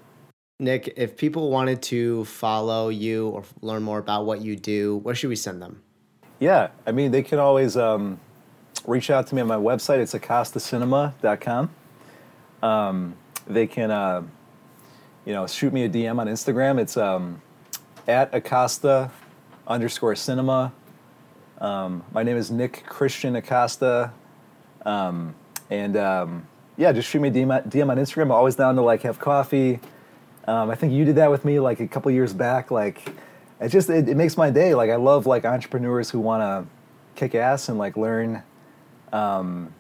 Nick, 0.59 0.93
if 0.99 1.17
people 1.17 1.51
wanted 1.51 1.81
to 1.85 2.27
follow 2.27 2.91
you 2.91 3.29
or 3.29 3.43
learn 3.63 3.83
more 3.83 3.99
about 3.99 4.27
what 4.27 4.43
you 4.43 4.55
do, 4.55 4.99
where 4.99 5.15
should 5.15 5.31
we 5.31 5.37
send 5.37 5.63
them? 5.63 5.81
Yeah, 6.39 6.69
I 6.87 6.93
mean, 6.93 7.11
they 7.11 7.23
can 7.23 7.39
always 7.39 7.75
um, 7.79 8.21
reach 8.87 9.09
out 9.09 9.27
to 9.29 9.35
me 9.35 9.41
on 9.41 9.49
my 9.49 9.57
website. 9.57 9.99
It's 9.99 10.13
acostacinema.com. 10.13 11.71
Um, 12.63 13.17
they 13.47 13.67
can, 13.67 13.91
uh, 13.91 14.23
you 15.25 15.33
know, 15.33 15.47
shoot 15.47 15.73
me 15.73 15.85
a 15.85 15.89
DM 15.89 16.19
on 16.19 16.27
Instagram. 16.27 16.79
It's 16.79 16.97
um, 16.97 17.43
at 18.07 18.35
Acosta 18.35 19.11
underscore 19.67 20.15
cinema. 20.15 20.73
Um, 21.59 22.05
my 22.13 22.23
name 22.23 22.37
is 22.37 22.51
Nick 22.51 22.85
Christian 22.87 23.37
Acosta. 23.37 24.13
Um, 24.85 25.35
and 25.71 25.97
um, 25.97 26.47
yeah, 26.77 26.93
just 26.93 27.09
shoot 27.09 27.21
me 27.21 27.29
a 27.29 27.33
DM, 27.33 27.69
DM 27.69 27.91
on 27.91 27.97
Instagram. 27.97 28.23
I'm 28.23 28.33
always 28.33 28.55
down 28.55 28.77
to 28.77 28.83
like 28.83 29.03
have 29.03 29.19
coffee. 29.19 29.81
Um, 30.47 30.71
I 30.71 30.77
think 30.77 30.93
you 30.93 31.05
did 31.05 31.17
that 31.17 31.31
with 31.31 31.45
me 31.45 31.59
like 31.59 31.81
a 31.81 31.89
couple 31.89 32.11
years 32.13 32.33
back. 32.33 32.71
Like, 32.71 33.13
it 33.61 33.69
just 33.69 33.91
it, 33.91 34.09
it 34.09 34.17
makes 34.17 34.37
my 34.37 34.51
day. 34.51 34.75
Like, 34.75 34.91
I 34.91 34.97
love 34.97 35.27
like 35.27 35.45
entrepreneurs 35.45 36.11
who 36.11 36.21
want 36.21 36.43
to 36.43 36.71
kick 37.19 37.35
ass 37.35 37.69
and 37.69 37.79
like 37.79 37.97
learn. 37.97 38.43
Um, 39.13 39.75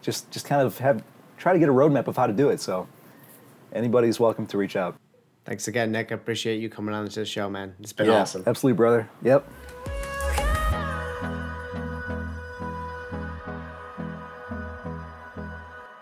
just 0.00 0.30
just 0.30 0.46
kind 0.46 0.62
of 0.62 0.78
have 0.78 1.02
try 1.36 1.52
to 1.52 1.58
get 1.58 1.68
a 1.68 1.72
roadmap 1.72 2.06
of 2.06 2.16
how 2.16 2.26
to 2.26 2.32
do 2.32 2.48
it. 2.48 2.60
So, 2.60 2.88
anybody's 3.72 4.18
welcome 4.18 4.46
to 4.46 4.56
reach 4.56 4.76
out. 4.76 4.96
Thanks 5.48 5.66
again, 5.66 5.92
Nick. 5.92 6.12
I 6.12 6.14
appreciate 6.14 6.60
you 6.60 6.68
coming 6.68 6.94
on 6.94 7.08
to 7.08 7.20
the 7.20 7.24
show, 7.24 7.48
man. 7.48 7.74
It's 7.80 7.94
been 7.94 8.06
Yeah, 8.08 8.20
awesome. 8.20 8.42
absolutely, 8.46 8.76
brother. 8.76 9.08
Yep. 9.22 9.50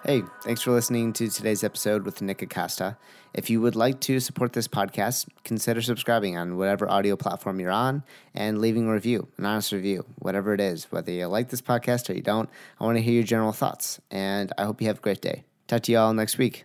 Hey, 0.05 0.23
thanks 0.43 0.63
for 0.63 0.71
listening 0.71 1.13
to 1.15 1.29
today's 1.29 1.65
episode 1.65 2.05
with 2.05 2.23
Nick 2.23 2.41
Acosta. 2.41 2.97
If 3.35 3.51
you 3.51 3.61
would 3.61 3.75
like 3.75 3.99
to 4.03 4.21
support 4.21 4.53
this 4.53 4.69
podcast, 4.69 5.27
consider 5.43 5.83
subscribing 5.83 6.37
on 6.37 6.57
whatever 6.57 6.89
audio 6.89 7.17
platform 7.17 7.59
you're 7.59 7.73
on 7.73 8.05
and 8.33 8.61
leaving 8.61 8.87
a 8.89 8.93
review, 8.93 9.27
an 9.37 9.47
honest 9.47 9.73
review, 9.73 10.05
whatever 10.21 10.55
it 10.55 10.61
is. 10.61 10.85
Whether 10.93 11.11
you 11.11 11.27
like 11.27 11.49
this 11.51 11.61
podcast 11.61 12.09
or 12.09 12.15
you 12.15 12.23
don't, 12.23 12.49
I 12.81 12.85
want 12.85 12.99
to 12.99 13.03
hear 13.03 13.15
your 13.15 13.25
general 13.25 13.53
thoughts. 13.53 14.01
And 14.11 14.53
I 14.57 14.65
hope 14.65 14.81
you 14.81 14.87
have 14.87 14.99
a 14.99 15.03
great 15.03 15.21
day. 15.21 15.45
Talk 15.67 15.83
to 15.83 15.93
you 15.93 15.99
all 15.99 16.15
next 16.15 16.39
week. 16.39 16.65